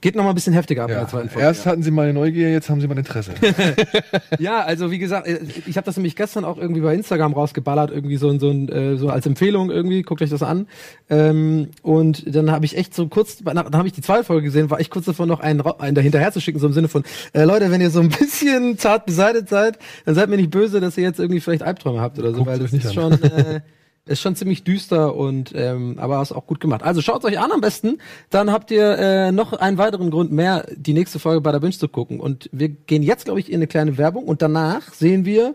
geht 0.01 0.17
noch 0.17 0.25
mal 0.25 0.31
ein 0.31 0.35
bisschen 0.35 0.55
heftiger 0.55 0.85
ab 0.85 0.89
in 0.91 0.95
Ja. 0.95 1.01
der 1.03 1.09
zweiten 1.09 1.29
Folge. 1.29 1.47
Erst 1.47 1.67
hatten 1.67 1.83
sie 1.83 1.91
meine 1.91 2.13
Neugier, 2.15 2.51
jetzt 2.51 2.71
haben 2.71 2.81
sie 2.81 2.89
mein 2.89 2.97
Interesse. 2.99 3.33
Ja, 4.39 4.61
also 4.65 4.91
wie 4.91 4.99
gesagt, 4.99 5.27
äh, 5.29 5.41
ich 5.67 5.77
habe 5.77 5.85
das 5.85 5.97
nämlich 5.97 6.17
gestern 6.17 6.45
auch 6.45 6.57
irgendwie 6.59 6.81
bei 6.81 6.95
Instagram 6.95 7.35
rausgeballert, 7.35 7.91
irgendwie 7.91 8.17
so, 8.17 8.31
ein- 8.31 8.41
so, 8.41 8.51
ein, 8.51 8.69
äh, 8.69 8.97
so 8.97 9.09
als 9.11 9.27
Empfehlung 9.27 9.71
irgendwie, 9.71 10.03
guckt 10.03 10.23
euch 10.23 10.31
das 10.31 10.43
an. 10.43 10.67
Ähm, 11.11 11.69
und 11.83 12.35
dann 12.35 12.51
habe 12.51 12.65
ich 12.65 12.77
echt 12.77 12.95
so 12.95 13.07
kurz, 13.09 13.39
dann 13.45 13.59
habe 13.59 13.87
ich 13.87 13.93
die 13.93 14.01
zweite 14.01 14.25
Folge 14.25 14.45
gesehen, 14.45 14.71
war 14.71 14.81
ich 14.81 14.89
kurz 14.91 15.05
davor 15.05 15.27
noch 15.27 15.41
einen, 15.41 15.61
einen 15.61 15.95
dahinterher 15.95 16.33
zu 16.33 16.41
schicken, 16.41 16.59
so 16.59 16.67
im 16.67 16.73
Sinne 16.73 16.89
von, 16.89 17.05
äh, 17.35 17.45
Leute, 17.45 17.71
wenn 17.71 17.81
ihr 17.81 17.91
so 17.91 18.01
ein 18.01 18.09
bisschen 18.09 18.79
zart 18.79 19.05
beseitigt 19.07 19.49
seid, 19.51 19.79
dann 20.07 20.15
seid 20.15 20.29
mir 20.31 20.37
nicht 20.37 20.51
böse, 20.51 20.81
dass 20.81 20.97
ihr 20.97 21.05
jetzt 21.05 21.21
irgendwie 21.21 21.41
vielleicht 21.41 21.63
Albträume 21.63 22.01
habt 22.01 22.19
oder 22.19 22.31
so, 22.33 22.39
Guckt's 22.45 22.51
weil 22.53 22.59
das 22.61 22.73
ist 22.73 22.87
an. 22.87 22.93
schon, 22.95 23.13
äh, 23.23 23.61
ist 24.05 24.21
schon 24.21 24.35
ziemlich 24.35 24.65
düster 24.65 25.15
und 25.15 25.53
ähm, 25.55 25.99
aber 25.99 26.21
ist 26.23 26.33
auch 26.33 26.47
gut 26.47 26.61
gemacht. 26.61 26.83
Also 26.83 27.01
schaut 27.03 27.25
euch 27.25 27.39
an 27.39 27.53
am 27.53 27.61
besten, 27.61 27.99
dann 28.31 28.51
habt 28.51 28.71
ihr 28.71 28.99
äh, 28.99 29.33
noch 29.33 29.53
einen 29.53 29.79
weiteren 29.79 30.11
Grund 30.11 30.33
mehr, 30.33 30.67
die 30.75 30.93
nächste 30.93 31.19
Folge 31.19 31.41
bei 31.41 31.53
der 31.53 31.61
Binge 31.61 31.73
zu 31.73 31.89
gucken. 31.89 32.21
Und 32.21 32.49
wir 32.53 32.69
gehen 32.69 33.03
jetzt, 33.03 33.27
glaube 33.27 33.41
ich, 33.41 33.49
in 33.49 33.57
eine 33.57 33.67
kleine 33.67 33.99
Werbung 33.99 34.25
und 34.25 34.43
danach 34.43 34.93
sehen 34.93 35.25
wir 35.25 35.55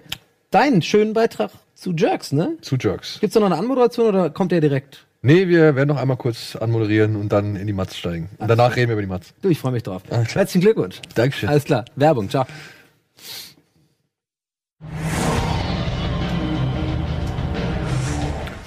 deinen 0.52 0.82
schönen 0.82 1.14
Beitrag 1.14 1.52
zu 1.76 1.94
Jerks, 1.94 2.32
ne? 2.32 2.58
Zu 2.62 2.78
Jerks. 2.78 3.20
Gibt's 3.20 3.34
da 3.34 3.40
noch 3.40 3.48
eine 3.48 3.58
Anmoderation 3.58 4.08
oder 4.08 4.30
kommt 4.30 4.52
der 4.52 4.62
direkt? 4.62 5.06
Nee, 5.22 5.48
wir 5.48 5.76
werden 5.76 5.90
noch 5.90 5.98
einmal 5.98 6.18
kurz 6.18 6.56
anmoderieren 6.56 7.16
und 7.16 7.32
dann 7.32 7.56
in 7.56 7.68
die 7.68 7.74
Mats 7.74 7.98
steigen. 7.98 8.30
Und 8.38 8.48
danach 8.48 8.76
reden 8.76 8.90
wir 8.90 8.94
über 8.94 9.02
die 9.02 9.08
Mats. 9.08 9.34
Du, 9.42 9.50
ich 9.50 9.60
freue 9.60 9.74
mich 9.74 9.84
drauf. 9.84 10.04
Herzlichen 10.10 10.62
Glückwunsch. 10.62 11.02
Dankeschön. 11.16 11.50
Alles 11.50 11.66
klar. 11.66 11.86
Werbung, 11.96 12.30
ciao. 12.30 12.46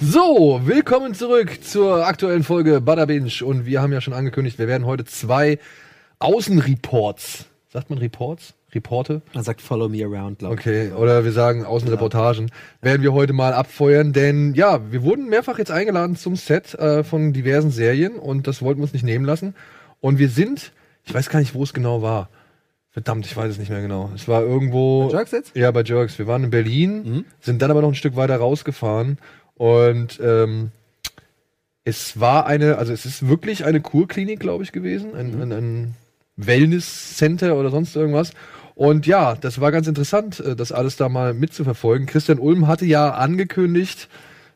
So, 0.03 0.59
willkommen 0.63 1.13
zurück 1.13 1.63
zur 1.63 2.07
aktuellen 2.07 2.41
Folge 2.41 2.81
Bada 2.81 3.05
Binge. 3.05 3.29
Und 3.45 3.67
wir 3.67 3.83
haben 3.83 3.93
ja 3.93 4.01
schon 4.01 4.15
angekündigt, 4.15 4.57
wir 4.57 4.67
werden 4.67 4.87
heute 4.87 5.05
zwei 5.05 5.59
Außenreports. 6.17 7.45
Sagt 7.69 7.91
man 7.91 7.99
Reports? 7.99 8.55
Reporte? 8.73 9.21
Man 9.35 9.43
sagt 9.43 9.61
Follow 9.61 9.89
me 9.89 10.03
around, 10.03 10.39
glaube 10.39 10.55
ich. 10.55 10.59
Okay, 10.59 10.91
oder 10.93 11.23
wir 11.23 11.31
sagen 11.31 11.65
Außenreportagen, 11.65 12.49
werden 12.81 13.03
wir 13.03 13.13
heute 13.13 13.33
mal 13.33 13.53
abfeuern, 13.53 14.11
denn 14.11 14.55
ja, 14.55 14.91
wir 14.91 15.03
wurden 15.03 15.29
mehrfach 15.29 15.59
jetzt 15.59 15.69
eingeladen 15.69 16.15
zum 16.15 16.35
Set 16.35 16.73
äh, 16.73 17.03
von 17.03 17.31
diversen 17.31 17.69
Serien 17.69 18.15
und 18.15 18.47
das 18.47 18.63
wollten 18.63 18.79
wir 18.79 18.85
uns 18.85 18.93
nicht 18.93 19.05
nehmen 19.05 19.25
lassen. 19.25 19.53
Und 19.99 20.17
wir 20.17 20.29
sind, 20.29 20.71
ich 21.03 21.13
weiß 21.13 21.29
gar 21.29 21.39
nicht, 21.39 21.53
wo 21.53 21.61
es 21.61 21.73
genau 21.73 22.01
war. 22.01 22.29
Verdammt, 22.89 23.25
ich 23.25 23.37
weiß 23.37 23.51
es 23.51 23.57
nicht 23.57 23.69
mehr 23.69 23.81
genau. 23.81 24.09
Es 24.15 24.27
war 24.27 24.41
irgendwo. 24.41 25.07
Bei 25.07 25.13
Jerks 25.13 25.31
jetzt? 25.31 25.55
Ja, 25.55 25.71
bei 25.71 25.81
Jerks. 25.81 26.19
Wir 26.19 26.27
waren 26.27 26.43
in 26.43 26.49
Berlin, 26.49 27.23
sind 27.39 27.61
dann 27.61 27.71
aber 27.71 27.81
noch 27.81 27.87
ein 27.87 27.95
Stück 27.95 28.17
weiter 28.17 28.35
rausgefahren 28.35 29.17
und 29.61 30.19
ähm, 30.23 30.71
es 31.83 32.19
war 32.19 32.47
eine, 32.47 32.79
also 32.79 32.91
es 32.93 33.05
ist 33.05 33.27
wirklich 33.27 33.63
eine 33.63 33.79
Kurklinik, 33.79 34.39
glaube 34.39 34.63
ich, 34.63 34.71
gewesen, 34.71 35.13
ein, 35.15 35.39
ein, 35.39 35.51
ein 35.51 35.93
Wellness-Center 36.35 37.55
oder 37.55 37.69
sonst 37.69 37.95
irgendwas. 37.95 38.31
Und 38.73 39.05
ja, 39.05 39.35
das 39.35 39.61
war 39.61 39.71
ganz 39.71 39.85
interessant, 39.87 40.39
äh, 40.39 40.55
das 40.55 40.71
alles 40.71 40.95
da 40.95 41.09
mal 41.09 41.35
mitzuverfolgen. 41.35 42.07
Christian 42.07 42.39
Ulm 42.39 42.65
hatte 42.65 42.85
ja 42.85 43.11
angekündigt, 43.11 44.09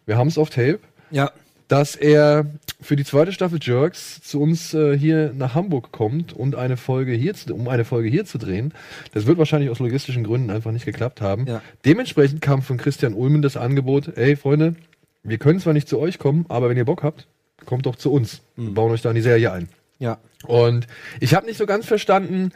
wir 0.08 0.18
haben 0.18 0.30
es 0.30 0.40
auf 0.40 0.50
Tape, 0.50 0.80
Ja. 1.12 1.30
dass 1.68 1.96
er 1.96 2.48
für 2.82 2.96
die 2.96 3.06
zweite 3.06 3.32
Staffel 3.32 3.60
Jerks 3.62 4.22
zu 4.24 4.42
uns 4.42 4.74
äh, 4.74 4.98
hier 4.98 5.34
nach 5.36 5.54
Hamburg 5.54 5.92
kommt 5.92 6.34
und 6.34 6.56
eine 6.56 6.78
Folge 6.78 7.12
hier 7.14 7.36
zu, 7.36 7.54
um 7.54 7.68
eine 7.68 7.86
Folge 7.86 8.10
hier 8.10 8.26
zu 8.26 8.40
drehen. 8.40 8.74
Das 9.14 9.28
wird 9.28 9.38
wahrscheinlich 9.38 9.70
aus 9.70 9.78
logistischen 9.78 10.24
Gründen 10.24 10.50
einfach 10.50 10.72
nicht 10.72 10.86
geklappt 10.86 11.22
haben. 11.22 11.46
Ja. 11.46 11.62
Dementsprechend 11.86 12.42
kam 12.42 12.64
von 12.64 12.78
Christian 12.78 13.14
Ulmen 13.14 13.44
das 13.44 13.56
Angebot, 13.56 14.18
ey 14.18 14.36
Freunde, 14.36 14.76
wir 15.26 15.38
können 15.38 15.60
zwar 15.60 15.74
nicht 15.74 15.90
zu 15.90 16.00
euch 16.00 16.20
kommen, 16.20 16.46
aber 16.50 16.70
wenn 16.70 16.78
ihr 16.78 16.86
Bock 16.86 17.04
habt, 17.04 17.28
kommt 17.66 17.86
doch 17.86 17.96
zu 17.96 18.12
uns. 18.12 18.42
Wir 18.56 18.74
bauen 18.74 18.92
euch 18.92 19.02
da 19.02 19.10
in 19.10 19.16
die 19.16 19.22
Serie 19.22 19.52
ein. 19.52 19.70
Ja. 20.00 20.20
Und 20.46 20.88
ich 21.20 21.34
habe 21.34 21.46
nicht 21.46 21.58
so 21.58 21.66
ganz 21.66 21.86
verstanden, 21.86 22.52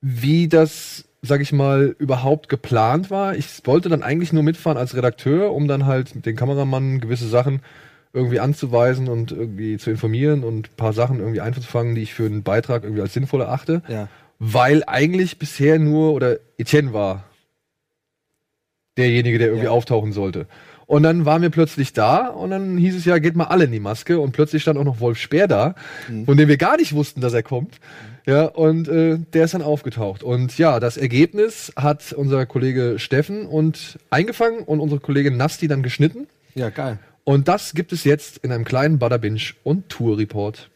wie 0.00 0.46
das, 0.46 1.04
sag 1.22 1.40
ich 1.40 1.52
mal, 1.52 1.96
überhaupt 1.98 2.48
geplant 2.48 3.10
war. 3.10 3.34
Ich 3.34 3.46
wollte 3.64 3.88
dann 3.88 4.02
eigentlich 4.02 4.32
nur 4.32 4.42
mitfahren 4.42 4.78
als 4.78 4.94
Redakteur, 4.94 5.52
um 5.52 5.66
dann 5.68 5.86
halt 5.86 6.24
den 6.26 6.36
Kameramann 6.36 7.00
gewisse 7.00 7.28
Sachen 7.28 7.60
irgendwie 8.12 8.40
anzuweisen 8.40 9.08
und 9.08 9.32
irgendwie 9.32 9.76
zu 9.78 9.90
informieren 9.90 10.44
und 10.44 10.68
ein 10.68 10.76
paar 10.76 10.92
Sachen 10.92 11.18
irgendwie 11.18 11.40
einzufangen, 11.40 11.94
die 11.94 12.02
ich 12.02 12.14
für 12.14 12.26
einen 12.26 12.42
Beitrag 12.42 12.84
irgendwie 12.84 13.02
als 13.02 13.12
sinnvoll 13.14 13.40
erachte. 13.40 13.82
Ja. 13.88 14.08
Weil 14.38 14.84
eigentlich 14.86 15.38
bisher 15.38 15.78
nur, 15.78 16.12
oder 16.12 16.38
Etienne 16.58 16.92
war 16.92 17.24
derjenige, 18.96 19.38
der 19.38 19.48
irgendwie 19.48 19.66
Ja. 19.66 19.72
auftauchen 19.72 20.12
sollte. 20.12 20.46
Und 20.86 21.02
dann 21.02 21.24
waren 21.24 21.42
wir 21.42 21.50
plötzlich 21.50 21.92
da 21.92 22.28
und 22.28 22.50
dann 22.50 22.78
hieß 22.78 22.94
es 22.94 23.04
ja, 23.04 23.18
geht 23.18 23.34
mal 23.34 23.46
alle 23.46 23.64
in 23.64 23.72
die 23.72 23.80
Maske 23.80 24.20
und 24.20 24.30
plötzlich 24.30 24.62
stand 24.62 24.78
auch 24.78 24.84
noch 24.84 25.00
Wolf 25.00 25.18
Speer 25.18 25.48
da, 25.48 25.74
von 26.24 26.36
dem 26.36 26.48
wir 26.48 26.56
gar 26.56 26.76
nicht 26.76 26.94
wussten, 26.94 27.20
dass 27.20 27.34
er 27.34 27.42
kommt. 27.42 27.80
Ja, 28.24 28.44
und 28.44 28.88
äh, 28.88 29.18
der 29.32 29.44
ist 29.44 29.54
dann 29.54 29.62
aufgetaucht. 29.62 30.22
Und 30.22 30.58
ja, 30.58 30.80
das 30.80 30.96
Ergebnis 30.96 31.72
hat 31.76 32.12
unser 32.12 32.44
Kollege 32.46 32.98
Steffen 32.98 33.46
und 33.46 33.98
eingefangen 34.10 34.60
und 34.60 34.80
unsere 34.80 35.00
Kollegin 35.00 35.36
Nasti 35.36 35.68
dann 35.68 35.82
geschnitten. 35.82 36.26
Ja, 36.54 36.70
geil. 36.70 36.98
Und 37.22 37.48
das 37.48 37.74
gibt 37.74 37.92
es 37.92 38.04
jetzt 38.04 38.38
in 38.38 38.52
einem 38.52 38.64
kleinen 38.64 38.98
Binge 38.98 39.40
und 39.64 39.88
Tour 39.88 40.18
Report. 40.18 40.70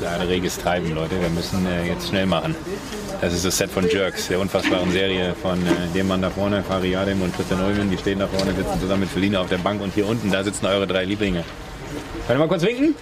ist 0.00 0.06
ein 0.06 0.20
reges 0.26 0.58
Treiben, 0.58 0.94
Leute. 0.94 1.20
Wir 1.20 1.28
müssen 1.28 1.66
äh, 1.66 1.86
jetzt 1.88 2.08
schnell 2.08 2.26
machen. 2.26 2.54
Das 3.20 3.32
ist 3.32 3.44
das 3.44 3.58
Set 3.58 3.70
von 3.70 3.88
Jerks, 3.88 4.28
der 4.28 4.38
unfassbaren 4.38 4.90
Serie 4.92 5.34
von 5.40 5.58
äh, 5.66 5.70
dem 5.94 6.08
Mann 6.08 6.22
da 6.22 6.30
vorne, 6.30 6.62
Fari 6.62 6.92
Yadim 6.92 7.20
und 7.22 7.34
Christian 7.34 7.60
Ulmen. 7.64 7.90
Die 7.90 7.98
stehen 7.98 8.20
da 8.20 8.28
vorne, 8.28 8.52
sitzen 8.54 8.80
zusammen 8.80 9.00
mit 9.00 9.10
Felina 9.10 9.40
auf 9.40 9.48
der 9.48 9.58
Bank 9.58 9.82
und 9.82 9.92
hier 9.94 10.06
unten, 10.06 10.30
da 10.30 10.44
sitzen 10.44 10.66
eure 10.66 10.86
drei 10.86 11.04
Lieblinge. 11.04 11.44
Könnt 12.26 12.36
ihr 12.36 12.38
mal 12.38 12.48
kurz 12.48 12.62
winken? 12.62 12.94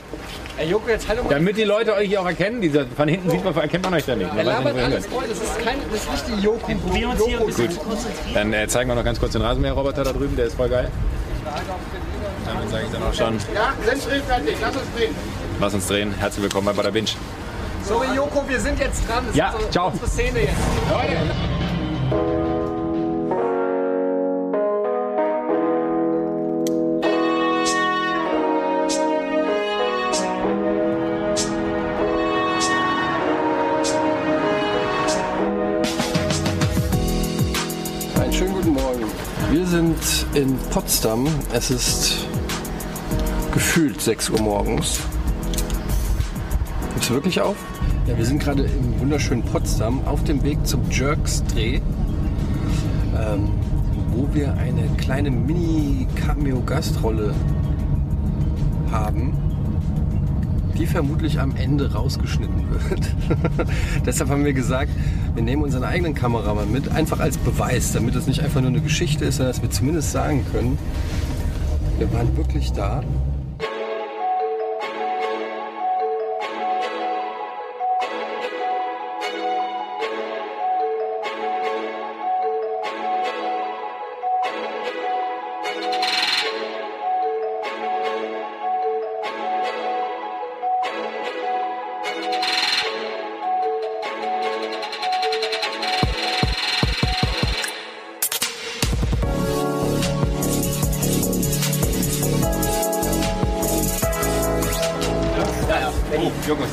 Ey, 0.57 0.71
Joko, 0.71 0.89
jetzt 0.89 1.07
mal. 1.07 1.19
Damit 1.29 1.59
die 1.59 1.65
Leute 1.65 1.93
euch 1.95 2.09
hier 2.09 2.23
auch 2.23 2.27
erkennen. 2.27 2.63
Dieser, 2.63 2.87
von 2.87 3.09
hinten 3.09 3.29
sieht 3.29 3.45
man, 3.45 3.55
erkennt 3.55 3.85
man 3.85 3.95
euch 3.95 4.07
da 4.07 4.17
nicht. 4.17 4.29
Man 4.29 4.39
Er 4.39 4.45
nicht, 4.45 4.53
labert 4.55 4.75
wohin 4.75 4.85
alles 4.87 5.07
voll. 5.07 5.25
Das 5.29 5.39
ist, 5.39 5.59
kein, 5.59 5.77
das 5.91 6.01
ist 6.01 6.11
nicht 6.11 6.25
die 6.29 6.45
Joko. 6.45 6.69
Wir 6.95 7.09
uns 7.11 7.25
hier 7.27 7.41
ein 7.41 7.47
bisschen 7.47 7.67
Gut. 7.67 7.75
zu 7.75 7.81
konzentrieren. 7.81 8.35
Dann 8.35 8.53
äh, 8.55 8.69
zeigen 8.69 8.89
wir 8.89 8.95
noch 8.95 9.05
ganz 9.05 9.21
kurz 9.21 9.33
den 9.33 9.43
Rasenmäherroboter 9.43 10.05
da 10.05 10.13
drüben, 10.13 10.35
der 10.35 10.47
ist 10.47 10.57
voll 10.57 10.71
geil. 10.71 10.91
Damit 12.47 12.71
sage 12.71 12.85
ich 12.87 12.93
dann 12.93 13.03
auch 13.03 13.13
schon. 13.13 13.39
Ja, 13.55 13.75
sind 13.85 14.25
fertig, 14.25 14.57
lass 14.63 14.77
uns 14.77 14.85
drehen. 14.97 15.15
Lass 15.61 15.75
uns 15.75 15.87
drehen. 15.87 16.13
Herzlich 16.13 16.43
willkommen 16.43 16.67
bei 16.67 16.73
Bada 16.73 16.91
Binge. 16.91 17.09
Sorry, 17.85 18.09
Joko, 18.15 18.45
wir 18.49 18.61
sind 18.61 18.79
jetzt 18.79 19.09
dran. 19.09 19.25
Das 19.27 19.37
Ja, 19.37 19.49
ist 19.49 19.55
unsere, 19.55 19.71
ciao. 19.71 19.89
unsere 19.89 20.09
Szene 20.11 20.41
jetzt. 20.41 20.57
Einen 38.21 38.33
schönen 38.33 38.55
guten 38.55 38.71
Morgen. 38.73 39.05
Wir 39.51 39.67
sind 39.67 39.97
in 40.35 40.57
Potsdam. 40.71 41.27
Es 41.53 41.71
ist 41.71 42.27
gefühlt 43.53 44.01
6 44.01 44.31
Uhr 44.31 44.41
morgens. 44.41 45.01
Nimmst 47.07 47.15
wirklich 47.15 47.41
auf? 47.41 47.55
Ja, 48.09 48.19
wir 48.19 48.25
sind 48.25 48.41
gerade 48.41 48.65
im 48.65 48.99
wunderschönen 48.99 49.45
Potsdam 49.45 50.05
auf 50.07 50.25
dem 50.25 50.43
Weg 50.43 50.67
zum 50.67 50.81
Jerks-Dreh, 50.91 51.77
ähm, 51.77 51.83
wo 54.11 54.29
wir 54.35 54.55
eine 54.55 54.89
kleine 54.97 55.31
Mini-Cameo-Gastrolle 55.31 57.33
haben, 58.91 59.35
die 60.77 60.87
vermutlich 60.87 61.39
am 61.39 61.55
Ende 61.55 61.93
rausgeschnitten 61.93 62.71
wird. 62.71 63.15
Deshalb 64.05 64.29
haben 64.29 64.45
wir 64.45 64.53
gesagt, 64.53 64.91
wir 65.37 65.45
nehmen 65.45 65.63
unseren 65.63 65.85
eigenen 65.85 66.15
Kameramann 66.15 66.73
mit, 66.73 66.91
einfach 66.91 67.21
als 67.21 67.39
Beweis, 67.39 67.93
damit 67.93 68.17
es 68.17 68.27
nicht 68.27 68.41
einfach 68.41 68.61
nur 68.61 68.71
eine 68.71 68.81
Geschichte 68.81 69.27
ist, 69.27 69.37
sondern 69.37 69.53
dass 69.53 69.63
wir 69.63 69.71
zumindest 69.71 70.11
sagen 70.11 70.45
können, 70.51 70.77
wir 71.99 72.13
waren 72.13 72.37
wirklich 72.37 72.73
da. 72.73 73.05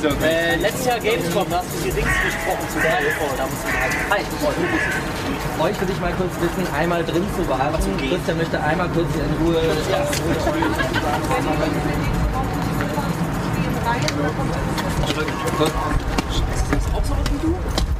Äh, 0.04 0.56
letztes 0.56 0.84
Jahr 0.86 1.00
Gamescom 1.00 1.46
hast 1.50 1.66
du 1.72 1.84
die 1.84 1.90
Rings 1.90 2.16
gesprochen 2.24 2.68
zu 2.72 2.80
der 2.80 2.98
Info. 3.00 3.24
Da 3.36 3.46
musst 3.46 3.64
du 3.64 3.68
sagen, 3.68 3.94
hi, 4.10 4.20
euch 5.62 5.80
würde 5.80 5.92
ich 5.92 6.00
mal 6.00 6.12
kurz 6.12 6.34
bitten, 6.34 6.66
einmal 6.74 7.04
drin 7.04 7.24
zu 7.34 7.48
warten. 7.48 7.96
Christian 7.96 8.36
möchte 8.36 8.60
einmal 8.62 8.88
kurz 8.88 9.08
in 9.14 9.46
Ruhe. 9.46 9.62
Ja. 9.90 10.04
the 17.44 17.93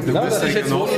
thing. 0.00 0.06
the 0.06 0.20
best 0.20 0.40
thing 0.42 0.56
in 0.56 0.72
all. 0.72 0.88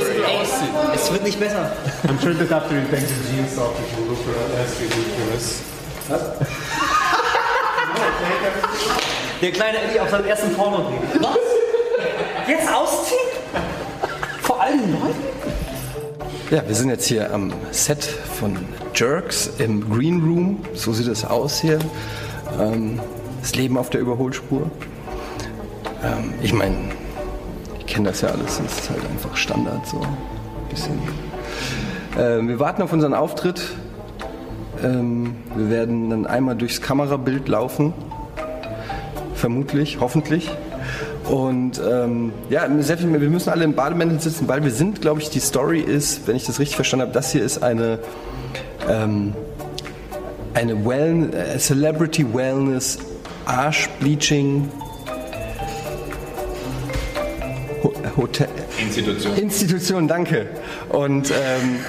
Es 0.93 1.11
wird 1.11 1.23
nicht 1.23 1.39
besser. 1.39 1.71
I'm 2.07 2.19
sure 2.19 2.33
that 2.33 2.51
after 2.51 2.75
you 2.75 2.85
take 2.87 3.07
the 3.07 3.31
jeans 3.31 3.57
off, 3.57 3.79
it 3.79 3.97
will 3.97 4.07
look 4.07 4.25
less 4.53 4.79
ridiculous. 4.79 5.61
Der 9.41 9.51
kleine 9.51 9.77
Eddie 9.81 9.99
auf 9.99 10.09
seinem 10.09 10.25
ersten 10.25 10.53
Porno 10.53 10.89
dreht. 10.89 11.21
Was? 11.21 11.37
Jetzt 12.47 12.73
ausziehen? 12.73 13.19
Vor 14.41 14.61
allen 14.61 14.91
Leuten? 14.91 15.23
Ja, 16.51 16.63
wir 16.67 16.75
sind 16.75 16.89
jetzt 16.89 17.07
hier 17.07 17.33
am 17.33 17.51
Set 17.71 18.03
von 18.03 18.55
Jerks 18.93 19.49
im 19.57 19.89
Green 19.89 20.21
Room. 20.23 20.63
So 20.73 20.93
sieht 20.93 21.07
es 21.07 21.25
aus 21.25 21.59
hier. 21.59 21.79
Ähm, 22.59 22.99
das 23.41 23.55
Leben 23.55 23.77
auf 23.77 23.89
der 23.89 24.01
Überholspur. 24.01 24.69
Ähm, 26.03 26.33
ich 26.41 26.53
meine, 26.53 26.75
kenne 27.95 28.09
das 28.09 28.19
ja 28.19 28.29
alles. 28.29 28.57
Das 28.61 28.77
ist 28.79 28.89
halt 28.89 29.05
einfach 29.09 29.37
Standard 29.37 29.87
so. 29.87 30.01
Bisschen. 30.69 30.99
Ähm, 32.19 32.49
wir 32.49 32.59
warten 32.59 32.81
auf 32.81 32.91
unseren 32.91 33.13
Auftritt. 33.13 33.61
Ähm, 34.83 35.37
wir 35.55 35.69
werden 35.69 36.09
dann 36.09 36.27
einmal 36.27 36.57
durchs 36.57 36.81
Kamerabild 36.81 37.47
laufen. 37.47 37.93
Vermutlich, 39.33 39.99
hoffentlich. 40.01 40.51
Und 41.29 41.81
ähm, 41.89 42.33
ja, 42.49 42.67
sehr 42.79 42.97
viel, 42.97 43.19
wir 43.19 43.29
müssen 43.29 43.49
alle 43.49 43.63
im 43.63 43.73
Bademäntel 43.73 44.19
sitzen, 44.19 44.49
weil 44.49 44.61
wir 44.63 44.71
sind, 44.71 45.01
glaube 45.01 45.21
ich, 45.21 45.29
die 45.29 45.39
Story 45.39 45.79
ist, 45.79 46.27
wenn 46.27 46.35
ich 46.35 46.45
das 46.45 46.59
richtig 46.59 46.75
verstanden 46.75 47.03
habe, 47.03 47.13
das 47.13 47.31
hier 47.31 47.43
ist 47.43 47.63
eine, 47.63 47.99
ähm, 48.89 49.33
eine 50.53 50.85
well 50.85 51.29
äh, 51.33 51.57
Celebrity 51.57 52.33
Wellness 52.33 52.99
Arschbleaching 53.45 54.69
Hotel. 58.17 58.47
Institution. 58.81 59.35
Institution, 59.37 60.07
danke. 60.07 60.47
Und 60.89 61.31
ähm, 61.31 61.79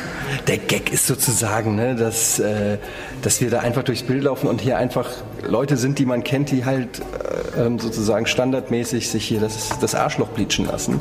der 0.47 0.59
Gag 0.59 0.93
ist 0.93 1.07
sozusagen, 1.07 1.77
ne, 1.77 1.95
dass, 1.95 2.39
äh, 2.39 2.79
dass 3.23 3.41
wir 3.41 3.51
da 3.51 3.61
einfach 3.61 3.83
durchs 3.83 4.03
Bild 4.03 4.25
laufen 4.25 4.49
und 4.49 4.61
hier 4.61 4.79
einfach 4.79 5.11
Leute 5.47 5.77
sind, 5.77 5.99
die 5.99 6.07
man 6.07 6.25
kennt, 6.25 6.51
die 6.51 6.65
halt 6.65 7.01
äh, 7.57 7.67
ähm, 7.67 7.79
sozusagen 7.79 8.27
standardmäßig 8.27 9.09
sich 9.09 9.25
hier 9.25 9.41
das, 9.41 9.71
das 9.81 9.95
Arschloch 9.95 10.29
bleachen 10.29 10.67
lassen. 10.67 11.01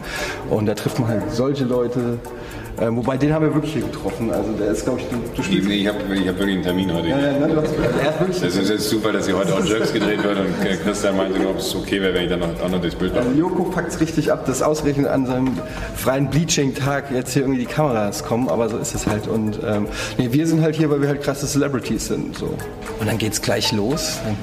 Und 0.49 0.65
da 0.65 0.73
trifft 0.73 0.99
man 0.99 1.09
halt 1.09 1.31
solche 1.31 1.65
Leute. 1.65 2.19
Äh, 2.77 2.87
wobei 2.89 3.15
den 3.15 3.33
haben 3.33 3.45
wir 3.45 3.53
wirklich 3.53 3.73
hier 3.73 3.83
getroffen. 3.83 4.31
Also 4.31 4.51
der 4.51 4.67
ist, 4.67 4.83
glaube 4.83 4.99
ich, 4.99 5.07
du, 5.07 5.15
du 5.33 5.43
spielst. 5.43 5.69
Ich 5.69 5.87
habe 5.87 5.97
ich 6.13 6.27
hab 6.27 6.37
wirklich 6.37 6.55
einen 6.55 6.63
Termin 6.63 6.93
heute. 6.93 7.07
Ja, 7.07 7.19
ja, 7.19 7.39
ne, 7.39 7.47
du 7.47 7.61
hast, 7.61 7.71
ist 7.71 8.19
wirklich. 8.19 8.43
Es 8.43 8.55
ist 8.57 8.69
jetzt 8.69 8.89
super, 8.89 9.13
dass 9.13 9.25
hier 9.25 9.37
heute 9.37 9.53
auch 9.53 9.63
Jerks 9.63 9.93
gedreht 9.93 10.21
wird 10.21 10.37
und 10.39 10.83
Christian 10.83 11.15
meinte, 11.15 11.39
ob 11.47 11.59
es 11.59 11.73
okay 11.73 12.01
wäre, 12.01 12.13
wenn 12.13 12.23
ich 12.23 12.29
dann 12.29 12.39
noch, 12.39 12.49
auch 12.61 12.69
noch 12.69 12.81
durchs 12.81 12.95
Bild 12.95 13.15
laufe. 13.15 13.27
Also 13.27 13.39
Joko 13.39 13.63
packt 13.63 13.93
es 13.93 14.01
richtig 14.01 14.29
ab, 14.29 14.45
dass 14.45 14.61
ausgerechnet 14.61 15.07
an 15.07 15.25
seinem 15.25 15.57
freien 15.95 16.29
Bleaching-Tag 16.29 17.11
jetzt 17.11 17.31
hier 17.31 17.43
irgendwie 17.43 17.61
die 17.61 17.65
Kameras 17.65 18.25
kommen, 18.25 18.49
aber 18.49 18.67
so 18.67 18.77
ist 18.77 18.93
es 18.93 19.07
halt. 19.07 19.14
Und 19.27 19.59
ähm, 19.65 19.87
nee, 20.17 20.31
wir 20.31 20.45
sind 20.47 20.61
halt 20.61 20.75
hier, 20.75 20.89
weil 20.89 21.01
wir 21.01 21.07
halt 21.07 21.23
krasse 21.23 21.47
Celebrities 21.47 22.07
sind. 22.07 22.37
So. 22.37 22.55
Und 22.99 23.07
dann 23.07 23.17
geht's 23.17 23.41
gleich 23.41 23.71
los. 23.71 24.19
Dann 24.23 24.37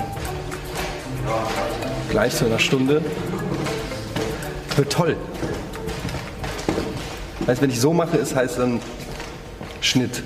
gleich 2.10 2.40
in 2.40 2.46
einer 2.48 2.58
Stunde. 2.58 3.02
Wird 4.76 4.92
toll. 4.92 5.16
Heißt, 7.46 7.60
wenn 7.60 7.70
ich 7.70 7.80
so 7.80 7.92
mache, 7.92 8.16
ist 8.16 8.34
heißt 8.34 8.58
dann 8.58 8.80
Schnitt. 9.80 10.22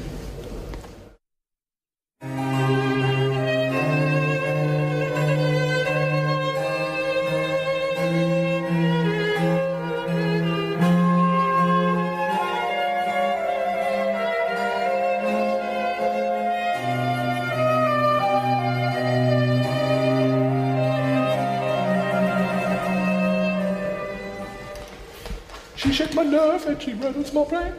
Nerve 26.57 26.67
and 26.69 26.83
she 26.83 26.95
rattles 26.95 27.33
my 27.33 27.45
brain. 27.45 27.73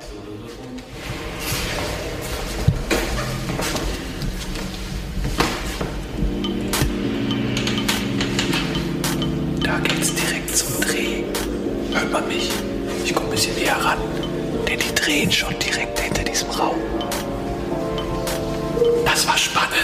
Da 9.63 9.79
geht's 9.79 10.13
direkt 10.13 10.55
zum 10.55 10.81
Dreh. 10.81 11.24
Hört 11.93 12.12
man 12.12 12.27
mich? 12.27 12.51
Ich 13.03 13.13
komme 13.13 13.27
ein 13.27 13.31
bisschen 13.31 13.55
näher 13.55 13.77
ran. 13.77 13.98
Denn 14.67 14.79
die 14.79 14.96
drehen 14.96 15.31
schon 15.31 15.57
direkt 15.60 16.00
hinter 16.00 16.24
diesem 16.24 16.50
Raum. 16.50 16.77
Das 19.05 19.27
war 19.27 19.38
spannend. 19.38 19.77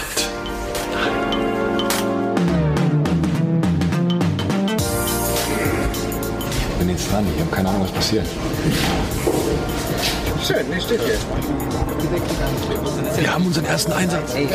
jetzt 6.94 7.10
dran. 7.10 7.26
Ich 7.34 7.40
habe 7.40 7.50
keine 7.50 7.68
Ahnung, 7.68 7.82
was 7.82 7.92
passiert. 7.92 8.26
Schön, 10.46 10.68
ne, 10.68 10.80
steht 10.80 11.00
hier. 11.00 11.18
Wir 13.16 13.32
haben 13.32 13.46
unseren 13.46 13.64
ersten 13.64 13.92
Einsatz. 13.92 14.34
Ey, 14.34 14.46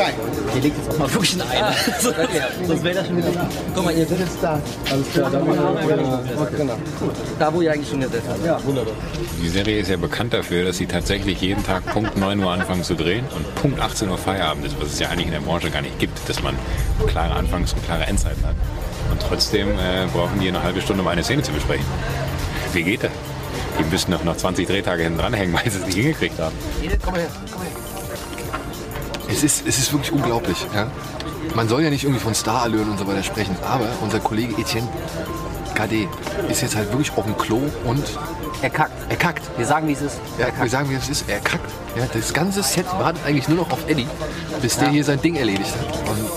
hier 0.53 0.61
liegt 0.61 0.77
jetzt 0.77 0.89
auch 0.89 0.99
mal 0.99 1.11
wirklich 1.13 1.35
ein 1.35 1.41
Ei. 1.49 1.73
Sonst 2.67 2.83
wäre 2.83 2.95
das 2.95 3.07
schon 3.07 3.17
wieder. 3.17 3.49
Guck 3.73 3.85
mal, 3.85 3.93
ihr 3.95 4.05
seid 4.05 4.19
jetzt 4.19 4.37
da. 4.41 4.61
Alles 4.91 5.11
klar, 5.11 5.31
da, 5.31 5.39
genau. 5.39 6.77
da 7.39 7.53
wo 7.53 7.61
ihr 7.61 7.71
eigentlich 7.71 7.89
schon 7.89 8.01
gesessen 8.01 8.29
habt. 8.29 8.45
Ja, 8.45 8.63
wunderbar. 8.63 8.93
Die 9.41 9.49
Serie 9.49 9.79
ist 9.79 9.89
ja 9.89 9.97
bekannt 9.97 10.33
dafür, 10.33 10.65
dass 10.65 10.77
sie 10.77 10.85
tatsächlich 10.85 11.41
jeden 11.41 11.63
Tag 11.63 11.85
Punkt 11.87 12.17
9 12.17 12.39
Uhr 12.39 12.51
anfangen 12.51 12.83
zu 12.83 12.95
drehen 12.95 13.25
und 13.35 13.55
Punkt 13.55 13.79
18 13.79 14.09
Uhr 14.09 14.17
Feierabend 14.17 14.65
ist, 14.65 14.79
was 14.79 14.93
es 14.93 14.99
ja 14.99 15.09
eigentlich 15.09 15.27
in 15.27 15.33
der 15.33 15.41
Branche 15.41 15.71
gar 15.71 15.81
nicht 15.81 15.97
gibt, 15.97 16.17
dass 16.29 16.43
man 16.43 16.55
klare 17.07 17.33
Anfangs- 17.33 17.73
und 17.73 17.83
klare 17.85 18.05
Endzeiten 18.05 18.43
hat. 18.43 18.55
Und 19.11 19.21
trotzdem 19.21 19.69
äh, 19.69 20.07
brauchen 20.13 20.39
die 20.39 20.49
eine 20.49 20.61
halbe 20.61 20.81
Stunde, 20.81 21.01
um 21.01 21.07
eine 21.07 21.23
Szene 21.23 21.41
zu 21.41 21.51
besprechen. 21.51 21.85
Wie 22.73 22.83
geht 22.83 23.03
das? 23.03 23.11
Die 23.79 23.83
müssen 23.85 24.11
noch, 24.11 24.23
noch 24.23 24.35
20 24.37 24.67
Drehtage 24.67 25.03
hinten 25.03 25.19
dranhängen, 25.19 25.53
weil 25.55 25.69
sie 25.71 25.79
es 25.79 25.85
nicht 25.85 25.95
hingekriegt 25.95 26.39
haben. 26.39 26.55
Komm 27.03 27.15
her, 27.15 27.27
komm 27.51 27.61
her. 27.63 27.71
Es 29.31 29.43
ist, 29.43 29.65
es 29.67 29.77
ist 29.77 29.93
wirklich 29.93 30.11
unglaublich. 30.11 30.57
Ja? 30.73 30.91
Man 31.55 31.67
soll 31.69 31.83
ja 31.83 31.89
nicht 31.89 32.03
irgendwie 32.03 32.21
von 32.21 32.35
Starallüren 32.35 32.89
und 32.89 32.97
so 32.97 33.07
weiter 33.07 33.23
sprechen, 33.23 33.55
aber 33.63 33.85
unser 34.01 34.19
Kollege 34.19 34.59
Etienne 34.59 34.87
Gade 35.75 36.07
ist 36.49 36.61
jetzt 36.61 36.75
halt 36.75 36.91
wirklich 36.91 37.11
auf 37.15 37.23
dem 37.25 37.37
Klo 37.37 37.61
und 37.85 38.03
Er 38.61 38.69
kackt. 38.69 38.91
er 39.09 39.15
kackt. 39.15 39.43
Wir 39.57 39.65
sagen, 39.65 39.87
wie 39.87 39.93
es 39.93 40.01
ist. 40.01 40.19
Ja, 40.37 40.47
wir 40.59 40.69
sagen, 40.69 40.89
wie 40.89 40.95
es 40.95 41.07
ist. 41.07 41.29
Er 41.29 41.39
kackt. 41.39 41.69
Ja, 41.95 42.05
das 42.11 42.33
ganze 42.33 42.61
Set 42.63 42.85
wartet 42.87 43.25
eigentlich 43.25 43.47
nur 43.47 43.57
noch 43.59 43.71
auf 43.71 43.87
Eddie, 43.87 44.07
bis 44.61 44.77
der 44.77 44.89
hier 44.89 45.03
sein 45.05 45.21
Ding 45.21 45.35
erledigt 45.35 45.71
hat. 45.73 46.09
Und 46.09 46.28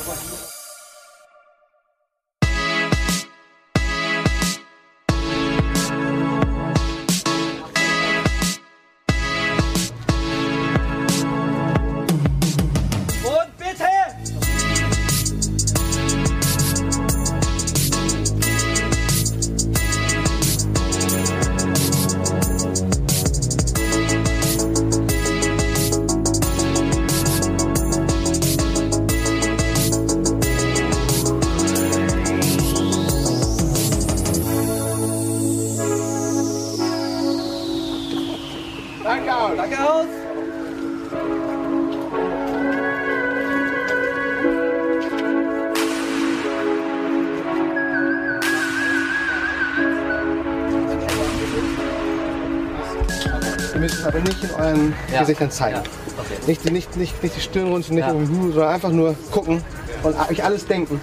euren 54.72 54.94
Ja. 55.12 55.20
Gesichtern 55.20 55.50
zeigen. 55.50 55.76
Ja, 55.76 55.82
okay. 56.18 56.34
Nicht, 56.46 56.64
nicht, 56.70 56.96
nicht, 56.96 57.22
nicht 57.22 57.36
die 57.36 57.40
Stirn 57.40 57.68
runzeln, 57.68 57.96
nicht 57.96 58.06
Ja. 58.06 58.12
irgendwie, 58.12 58.52
sondern 58.52 58.68
einfach 58.74 58.90
nur 58.90 59.14
gucken 59.30 59.62
und 60.02 60.30
euch 60.30 60.42
alles 60.44 60.66
denken. 60.66 61.00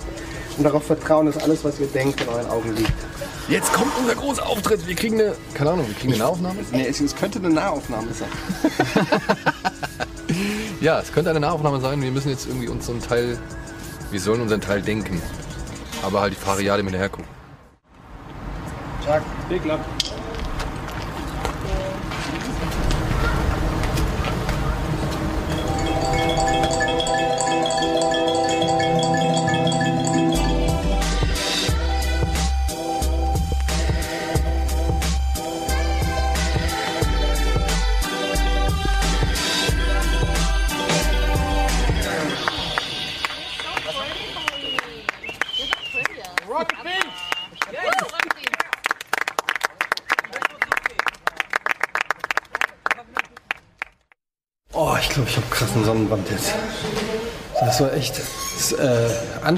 Und 0.58 0.64
darauf 0.64 0.84
vertrauen, 0.86 1.26
dass 1.26 1.38
alles, 1.38 1.64
was 1.64 1.80
ihr 1.80 1.88
denkt, 1.88 2.20
in 2.22 2.28
euren 2.28 2.48
Augen 2.48 2.76
liegt. 2.76 2.92
jetzt 3.48 3.72
kommt 3.72 3.92
unser 3.98 4.14
großer 4.16 4.46
Auftritt. 4.46 4.86
Wir 4.88 4.96
kriegen 4.96 5.20
eine, 5.20 5.34
keine 5.54 5.72
Ahnung, 5.72 5.88
wir 5.88 5.96
kriegen 5.96 6.12
eine 6.14 6.22
Nahaufnahme? 6.24 6.60
Nee, 6.72 6.86
es, 6.88 7.00
es 7.00 7.16
könnte 7.16 7.40
eine 7.40 7.50
Nahaufnahme 7.50 8.08
sein. 8.14 8.28
Ja, 10.82 11.00
es 11.00 11.12
könnte 11.12 11.30
eine 11.32 11.40
Nahaufnahme 11.40 11.82
sein. 11.82 12.02
Wir 12.02 12.12
müssen 12.12 12.30
jetzt 12.30 12.48
irgendwie 12.48 12.68
unseren 12.70 13.02
Teil, 13.02 13.38
wir 14.12 14.20
sollen 14.20 14.42
unseren 14.42 14.62
Teil 14.62 14.82
denken. 14.82 15.22
Aber 16.04 16.22
halt 16.22 16.34
die 16.34 16.38
Fariade 16.38 16.84
mit 16.84 16.94
hergucken. 16.94 17.26
Tag, 19.06 19.22
Big 19.50 19.66
Love. 19.66 19.80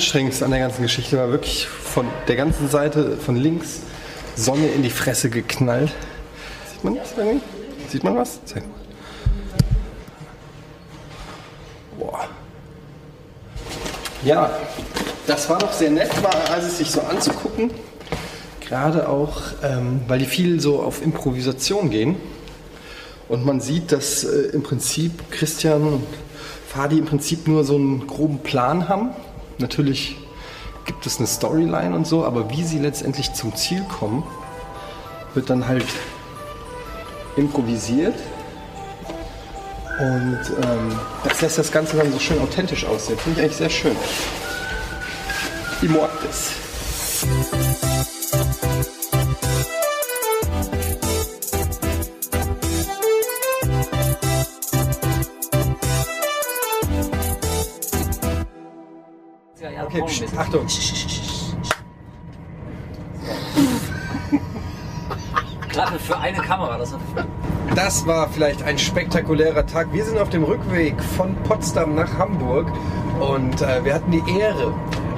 Anstrengendste 0.02 0.46
an 0.46 0.52
der 0.52 0.62
ganzen 0.62 0.82
Geschichte. 0.82 1.16
War 1.20 1.30
wirklich 1.30 1.68
von 1.68 2.08
der 2.28 2.36
ganzen 2.36 2.68
Seite, 2.68 3.18
von 3.18 3.36
links, 3.36 3.82
Sonne 4.36 4.66
in 4.70 4.82
die 4.82 4.90
Fresse 4.90 5.30
geknallt. 5.30 5.92
Sieht 6.72 6.84
man 6.84 6.96
das 6.96 7.14
irgendwie? 7.16 7.42
Sieht 7.88 8.04
man 8.04 8.18
was? 8.18 8.40
Zeig 8.46 8.64
mal. 8.64 8.74
Boah. 12.00 12.28
Ja, 14.26 14.50
das 15.28 15.48
war 15.48 15.60
doch 15.60 15.72
sehr 15.72 15.92
nett, 15.92 16.10
war 16.24 16.34
also 16.50 16.68
sich 16.68 16.90
so 16.90 17.02
anzugucken. 17.02 17.70
Gerade 18.60 19.08
auch, 19.08 19.40
ähm, 19.62 20.02
weil 20.08 20.18
die 20.18 20.26
viel 20.26 20.60
so 20.60 20.82
auf 20.82 21.04
Improvisation 21.04 21.92
gehen. 21.92 22.16
Und 23.30 23.46
man 23.46 23.62
sieht, 23.62 23.92
dass 23.92 24.24
äh, 24.24 24.48
im 24.54 24.64
Prinzip 24.64 25.30
Christian 25.30 25.84
und 25.84 26.08
Fadi 26.68 26.98
im 26.98 27.06
Prinzip 27.06 27.48
nur 27.48 27.64
so 27.64 27.76
einen 27.76 28.08
groben 28.08 28.40
Plan 28.40 28.90
haben. 28.90 29.12
Natürlich 29.62 30.18
gibt 30.86 31.06
es 31.06 31.20
eine 31.20 31.28
Storyline 31.28 31.96
und 31.96 32.08
so, 32.08 32.26
aber 32.26 32.50
wie 32.50 32.64
sie 32.64 32.80
letztendlich 32.80 33.34
zum 33.34 33.56
Ziel 33.56 33.84
kommen, 33.84 34.24
wird 35.34 35.50
dann 35.50 35.68
halt 35.68 35.86
improvisiert. 37.38 38.16
Und 40.00 40.40
ähm, 40.64 41.00
das 41.24 41.42
lässt 41.42 41.58
das 41.60 41.72
Ganze 41.72 41.98
dann 41.98 42.12
so 42.12 42.20
schön 42.20 42.40
authentisch 42.40 42.86
aussehen. 42.86 43.20
Finde 43.20 43.40
ich 43.40 43.46
eigentlich 43.46 43.58
sehr 43.58 43.70
schön. 43.70 43.96
Ich 45.82 45.90
Achtung. 60.52 60.68
Klappe 65.70 66.00
für 66.00 66.18
eine 66.18 66.38
Kamera. 66.40 66.78
Das 66.78 66.94
Das 67.76 68.06
war 68.06 68.28
vielleicht 68.30 68.64
ein 68.64 68.78
spektakulärer 68.78 69.66
Tag. 69.66 69.94
Wir 69.94 70.04
sind 70.04 70.18
auf 70.18 70.30
dem 70.30 70.44
Rückweg 70.44 71.02
von 71.02 71.36
Potsdam 71.44 71.96
nach 71.96 72.18
Hamburg 72.18 72.68
und 73.22 73.62
äh, 73.62 73.84
wir 73.86 73.94
hatten 73.94 74.12
die 74.12 74.24
Ehre, 74.38 74.74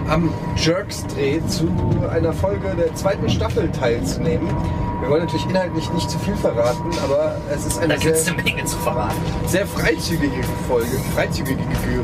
am 0.08 0.32
Jerks-Dreh 0.56 1.41
zu 1.48 1.67
einer 2.12 2.34
Folge 2.34 2.76
der 2.78 2.93
zweiten 2.93 3.30
Staffel 3.30 3.72
teilzunehmen. 3.72 4.48
Wir 5.04 5.10
wollen 5.10 5.24
natürlich 5.24 5.46
inhaltlich 5.50 5.92
nicht 5.92 6.10
zu 6.10 6.18
viel 6.18 6.36
verraten, 6.38 6.89
aber 7.04 7.36
es 7.54 7.66
ist 7.66 7.78
eine 7.78 8.00
sehr, 8.00 8.16
eine 8.34 8.42
Menge 8.42 8.63
zu 8.63 8.78
verraten. 8.78 9.18
sehr 9.48 9.68
freizügige 9.68 10.42
Folge. 10.66 10.98
Freizügige 11.13 11.62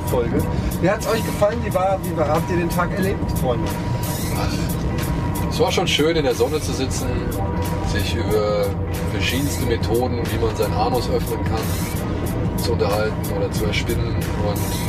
Folge. 0.08 0.44
Wie 0.82 0.90
hat 0.90 1.00
es 1.00 1.08
euch 1.08 1.26
gefallen? 1.26 1.60
Wie, 1.64 1.74
war, 1.74 1.98
wie 2.04 2.18
war, 2.18 2.28
habt 2.28 2.52
ihr 2.52 2.58
den 2.58 2.70
Tag 2.70 2.92
erlebt, 2.92 3.32
Freunde? 3.40 3.64
Es 5.50 5.58
war 5.62 5.72
schon 5.72 5.88
schön, 5.88 6.18
in 6.18 6.26
der 6.26 6.36
Sonne 6.36 6.60
zu 6.60 6.74
sitzen, 6.74 7.08
sich 7.88 8.16
über 8.16 8.66
verschiedenste 9.14 9.66
Methoden, 9.66 10.22
wie 10.34 10.46
man 10.46 10.54
seinen 10.58 10.74
Anus 10.74 11.10
öffnen 11.10 11.42
kann, 11.46 12.58
zu 12.58 12.74
unterhalten 12.74 13.16
oder 13.38 13.50
zu 13.50 13.64
erspinnen 13.64 14.14
und 14.18 14.88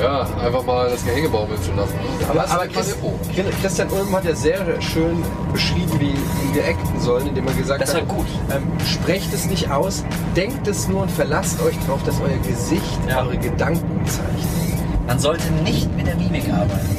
ja, 0.00 0.26
einfach 0.44 0.64
mal 0.64 0.90
das 0.90 1.04
Gehänge 1.04 1.28
baumeln 1.28 1.58
lassen. 1.76 1.94
ne? 1.94 2.28
Aber, 2.28 2.40
aber 2.44 2.56
mal 2.56 2.68
Chris, 2.68 2.90
Tempo. 2.90 3.18
Christian 3.60 3.88
Ulm 3.90 4.14
hat 4.16 4.24
ja 4.24 4.34
sehr 4.34 4.58
schön 4.80 5.22
beschrieben, 5.52 5.92
wie, 5.98 6.14
wir 6.54 6.64
acten 6.64 7.00
sollen, 7.00 7.26
indem 7.26 7.46
er 7.46 7.54
gesagt 7.54 7.82
Das 7.82 7.94
hat, 7.94 8.06
gut. 8.08 8.26
Ähm, 8.54 8.62
sprecht 8.86 9.32
es 9.34 9.46
nicht 9.46 9.70
aus, 9.70 10.04
denkt 10.36 10.66
es 10.68 10.88
nur 10.88 11.02
und 11.02 11.10
verlasst 11.10 11.60
euch 11.62 11.76
darauf, 11.86 12.02
dass 12.04 12.20
euer 12.20 12.38
Gesicht 12.48 12.82
Ja. 13.08 13.22
eure 13.22 13.36
Gedanken 13.38 14.00
zeigt. 14.06 15.06
Man 15.06 15.18
sollte 15.18 15.50
nicht 15.64 15.94
mit 15.96 16.06
der 16.06 16.16
Mimik 16.16 16.44
arbeiten. 16.48 16.96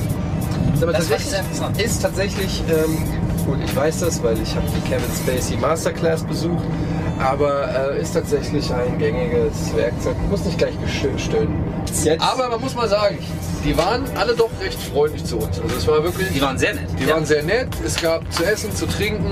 Aber 0.81 0.91
Das 0.91 1.07
tatsächlich 1.07 1.85
ist 1.85 2.01
tatsächlich 2.01 2.63
ähm, 2.69 2.97
oldschool, 3.47 3.57
ich 3.65 3.75
weiß 3.75 3.99
das, 4.01 4.21
weil 4.23 4.41
ich 4.41 4.55
habe 4.55 4.65
die 4.75 4.89
Kevin 4.89 5.09
Spacey 5.15 5.57
Masterclass 5.57 6.23
besucht. 6.23 6.63
Aber 7.19 7.93
äh, 7.93 8.01
ist 8.01 8.13
tatsächlich 8.13 8.73
ein 8.73 8.97
gängiges 8.97 9.73
Werkzeug. 9.75 10.15
Muss 10.29 10.43
nicht 10.45 10.57
gleich 10.57 10.73
gestöhnen. 10.81 11.63
Jetzt, 12.03 12.21
Aber 12.21 12.49
man 12.49 12.61
muss 12.61 12.75
mal 12.75 12.87
sagen, 12.89 13.17
die 13.63 13.77
waren 13.77 14.03
alle 14.15 14.35
doch 14.35 14.49
recht 14.61 14.79
freundlich 14.81 15.23
zu 15.23 15.37
uns. 15.37 15.59
Also 15.61 15.75
es 15.77 15.87
war 15.87 16.03
wirklich. 16.03 16.29
Die 16.33 16.41
waren 16.41 16.57
sehr 16.57 16.73
nett. 16.73 16.87
Die 16.99 17.05
Ja. 17.05 17.15
waren 17.15 17.25
sehr 17.25 17.43
nett. 17.43 17.67
Es 17.85 17.95
gab 18.01 18.21
zu 18.33 18.43
essen, 18.43 18.75
zu 18.75 18.85
trinken. 18.87 19.31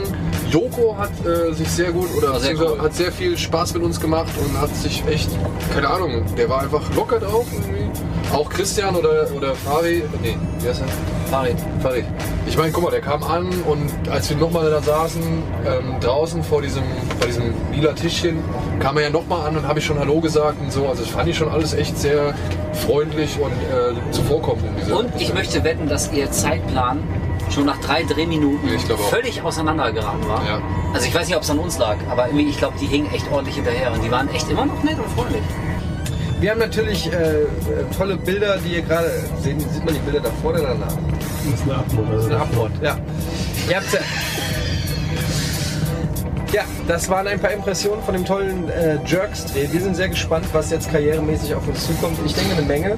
Joko 0.50 0.96
hat 0.98 1.12
äh, 1.26 1.54
sich 1.54 1.70
sehr 1.70 1.92
gut 1.92 2.10
oder 2.18 2.40
sehr 2.40 2.56
cool. 2.58 2.80
hat 2.82 2.94
sehr 2.94 3.12
viel 3.12 3.38
Spaß 3.38 3.74
mit 3.74 3.84
uns 3.84 4.00
gemacht 4.00 4.32
und 4.44 4.60
hat 4.60 4.76
sich 4.76 5.04
echt, 5.08 5.30
keine 5.74 5.90
Ahnung, 5.90 6.24
der 6.38 6.50
war 6.50 6.62
einfach 6.62 6.82
locker 6.96 7.20
drauf 7.20 7.46
irgendwie. 7.52 7.90
Auch 8.34 8.50
Christian 8.50 8.96
oder, 8.96 9.28
oder 9.36 9.56
Fari, 9.56 10.04
nee, 10.22 10.36
wie 10.60 10.68
heißt 10.70 10.82
er? 10.82 10.88
Farid. 11.32 11.56
Farid. 11.82 12.06
Ich 12.46 12.58
meine, 12.58 12.74
guck 12.74 12.84
mal, 12.84 12.92
der 12.92 13.00
kam 13.00 13.24
an 13.24 13.48
und 13.66 13.90
als 14.10 14.30
wir 14.30 14.36
nochmal 14.36 14.70
da 14.70 14.82
saßen, 14.82 15.22
ähm, 15.66 16.00
draußen 16.02 16.44
vor 16.44 16.62
diesem, 16.62 16.84
bei 17.22 17.28
diesem 17.28 17.54
lila 17.74 17.94
Tischchen, 17.94 18.44
kam 18.80 18.98
er 18.98 19.04
ja 19.04 19.10
nochmal 19.10 19.48
an 19.48 19.56
und 19.56 19.66
habe 19.66 19.80
ich 19.80 19.86
schon 19.86 19.98
Hallo 19.98 20.20
gesagt 20.20 20.60
und 20.60 20.74
so. 20.74 20.88
Also 20.88 21.04
das 21.04 21.12
fand 21.12 21.30
ich 21.30 21.38
schon 21.38 21.48
alles 21.48 21.74
echt 21.74 21.98
sehr 21.98 22.34
freundlich 22.74 23.40
und 23.40 23.52
äh, 23.52 24.12
zuvorkommend 24.12 24.66
in 24.68 24.76
dieser 24.76 25.00
Und 25.00 25.10
ich 25.22 25.34
möchte 25.34 25.64
wetten, 25.64 25.88
dass 25.88 26.12
ihr 26.12 26.30
Zeitplan 26.30 27.00
schon 27.50 27.66
nach 27.66 27.80
drei 27.80 28.04
Drehminuten 28.04 28.70
ich 28.74 28.84
völlig 28.84 29.42
auseinandergeraten 29.42 30.28
war. 30.28 30.46
Ja. 30.46 30.62
Also 30.94 31.08
ich 31.08 31.16
weiß 31.16 31.28
nicht, 31.28 31.38
ob 31.38 31.44
es 31.44 31.50
an 31.50 31.60
uns 31.60 31.78
lag, 31.78 31.96
aber 32.10 32.28
irgendwie, 32.28 32.50
ich 32.50 32.58
glaube, 32.58 32.76
die 32.82 32.88
hingen 32.88 33.10
echt 33.14 33.32
ordentlich 33.32 33.56
hinterher 33.56 33.94
und 33.94 34.04
die 34.04 34.12
waren 34.12 34.30
echt 34.34 34.50
immer 34.50 34.66
noch 34.66 34.84
nett 34.84 34.98
und 34.98 35.08
freundlich. 35.12 35.44
wir 36.42 36.52
haben 36.52 36.60
natürlich 36.60 37.12
äh, 37.12 37.14
äh, 37.14 37.48
tolle 37.98 38.18
Bilder, 38.18 38.58
die 38.58 38.76
ihr 38.76 38.82
gerade 38.82 39.10
sehen. 39.42 39.60
Sieht 39.60 39.86
man 39.86 39.94
die 39.94 40.00
Bilder 40.02 40.20
da 40.20 40.30
vorne 40.42 40.60
oder 40.60 40.70
danach? 40.70 40.98
Das 41.44 41.60
ist 41.60 41.64
eine 41.64 41.76
Abmod. 41.76 42.06
Das 42.12 42.26
ist 42.26 42.32
ein 42.32 42.42
Abmord, 42.42 42.72
ja. 42.82 42.98
Ihr 43.70 43.76
habt's 43.78 43.94
ja. 43.94 44.00
Ja, 46.54 46.64
das 46.86 47.10
waren 47.10 47.28
ein 47.28 47.40
paar 47.40 47.52
Impressionen 47.52 48.04
von 48.04 48.14
dem 48.14 48.26
tollen 48.26 48.70
äh, 48.70 48.98
Jerks-Dreh. 49.06 49.72
Wir 49.72 49.80
sind 49.82 49.96
sehr 49.96 50.10
gespannt, 50.10 50.46
was 50.52 50.70
jetzt 50.70 50.92
karrieremäßig 50.92 51.56
auf 51.56 51.66
uns 51.66 51.88
zukommt. 51.88 52.18
Ich 52.26 52.34
denke 52.34 52.58
eine 52.58 52.64
Menge. 52.64 52.98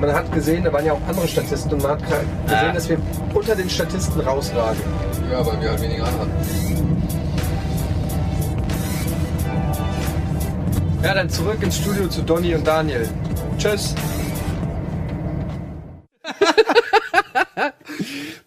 Man 0.00 0.12
hat 0.12 0.32
gesehen, 0.32 0.64
da 0.64 0.72
waren 0.72 0.84
ja 0.84 0.94
auch 0.94 1.00
andere 1.08 1.28
Statisten 1.28 1.72
und 1.74 1.82
man 1.82 1.92
hat 1.92 2.02
gesehen, 2.02 2.74
dass 2.74 2.88
wir 2.88 2.98
unter 3.32 3.54
den 3.54 3.70
Statisten 3.70 4.20
rausragen. 4.20 4.80
Ja, 5.30 5.46
weil 5.46 5.60
wir 5.60 5.70
halt 5.70 5.82
weniger 5.82 6.04
anhatten. 6.04 6.32
Ja, 11.02 11.14
dann 11.14 11.30
zurück 11.30 11.62
ins 11.62 11.76
Studio 11.76 12.08
zu 12.08 12.22
Donny 12.22 12.54
und 12.54 12.66
Daniel. 12.66 13.08
Tschüss. 13.56 13.94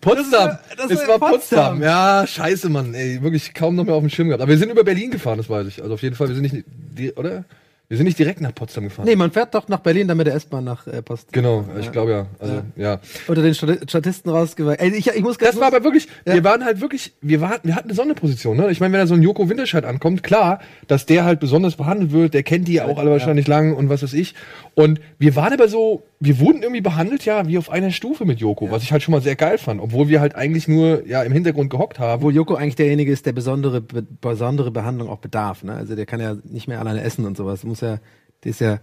Potsdam. 0.04 0.58
Das 0.78 0.92
es 0.92 1.08
war 1.08 1.20
Potsdam. 1.20 1.32
Potsdam. 1.80 1.82
Ja, 1.84 2.26
scheiße, 2.28 2.70
Mann. 2.70 2.94
Ey, 2.94 3.22
wirklich 3.22 3.54
kaum 3.54 3.76
noch 3.76 3.86
mehr 3.86 3.96
auf 3.96 4.02
dem 4.04 4.10
Schirm 4.10 4.28
gehabt. 4.28 4.42
Aber 4.42 4.50
wir 4.52 4.58
sind 4.58 4.72
über 4.72 4.84
Berlin 4.84 5.12
gefahren, 5.12 5.38
das 5.38 5.50
weiß 5.50 5.68
ich. 5.68 5.82
Also 5.82 5.94
auf 5.96 6.02
jeden 6.02 6.16
Fall, 6.16 6.28
wir 6.28 6.36
sind 6.36 6.52
nicht, 6.54 6.66
die, 6.68 7.12
oder? 7.14 7.46
Wir 7.90 7.98
sind 7.98 8.06
nicht 8.06 8.18
direkt 8.18 8.42
nach 8.42 8.56
Potsdam 8.56 8.86
gefahren. 8.86 9.06
Nee, 9.06 9.16
man 9.16 9.30
fährt 9.30 9.54
doch 9.54 9.68
nach 9.68 9.82
Berlin, 9.82 10.08
dann 10.08 10.18
mit 10.18 10.26
der 10.26 10.34
S-Bahn 10.34 10.64
nach 10.64 10.88
äh, 10.88 11.02
Post. 11.04 11.32
Genau, 11.32 11.66
ich 11.80 11.92
glaube 11.92 12.12
ja. 12.12 12.26
Also, 12.40 12.62
ja. 12.76 13.00
Unter 13.28 13.44
den 13.44 13.54
Stati- 13.54 13.88
Statisten 13.88 14.32
rausgeweiht. 14.32 14.80
Ey, 14.80 14.96
ich, 14.96 15.08
ich 15.10 15.22
muss 15.22 15.38
Das 15.38 15.60
war 15.60 15.68
aber 15.68 15.84
wirklich, 15.84 16.08
Ja. 16.26 16.34
wir 16.34 16.44
waren 16.44 16.64
halt 16.66 16.82
wirklich, 16.82 17.14
wir, 17.22 17.40
waren, 17.42 17.60
wir 17.62 17.76
hatten 17.76 17.90
eine 17.90 17.96
Sonderposition. 17.96 18.58
Ne? 18.58 18.72
Ich 18.72 18.80
meine, 18.80 18.94
wenn 18.94 19.02
da 19.02 19.06
so 19.06 19.14
ein 19.14 19.22
Joko 19.22 19.48
Winterscheid 19.48 19.86
ankommt, 19.86 20.24
klar, 20.24 20.60
dass 20.88 21.06
der 21.06 21.26
halt 21.26 21.40
besonders 21.40 21.76
behandelt 21.76 22.14
wird, 22.14 22.34
der 22.34 22.42
kennt 22.42 22.68
die 22.68 22.74
ja 22.76 22.86
auch 22.86 22.98
alle 22.98 23.12
wahrscheinlich 23.12 23.48
lang 23.48 23.76
und 23.76 23.90
was 23.90 24.02
weiß 24.02 24.14
ich. 24.14 24.34
Und 24.74 25.00
wir 25.20 25.36
waren 25.36 25.54
aber 25.54 25.68
so, 25.68 26.04
wir 26.26 26.40
wurden 26.40 26.62
irgendwie 26.62 26.82
behandelt 26.82 27.26
ja 27.26 27.48
wie 27.48 27.58
auf 27.58 27.70
einer 27.70 27.92
Stufe 27.92 28.24
mit 28.24 28.40
Joko, 28.40 28.72
was 28.72 28.82
ich 28.82 28.94
halt 28.94 29.04
schon 29.04 29.12
mal 29.12 29.22
sehr 29.22 29.36
geil 29.36 29.58
fand, 29.58 29.82
obwohl 29.82 30.08
wir 30.08 30.22
halt 30.22 30.36
eigentlich 30.36 30.70
nur 30.70 31.06
ja 31.06 31.22
im 31.24 31.34
Hintergrund 31.34 31.70
gehockt 31.70 32.00
haben. 32.00 32.20
Obwohl 32.20 32.34
Joko 32.34 32.56
eigentlich 32.56 32.78
derjenige 32.78 33.12
ist, 33.12 33.26
der 33.26 33.34
besondere, 33.34 33.82
be 33.82 34.04
besondere 34.22 34.72
Behandlung 34.72 35.10
auch 35.10 35.20
bedarf. 35.20 35.64
Ne? 35.64 35.74
Also 35.74 35.96
der 35.96 36.06
kann 36.06 36.22
ja 36.22 36.38
nicht 36.46 36.70
mehr 36.70 36.80
alleine 36.80 37.02
essen 37.04 37.26
und 37.26 37.36
sowas. 37.36 37.66
Muss 37.66 37.82
ja, 37.82 38.00
der 38.44 38.50
ist 38.50 38.62
ja, 38.62 38.80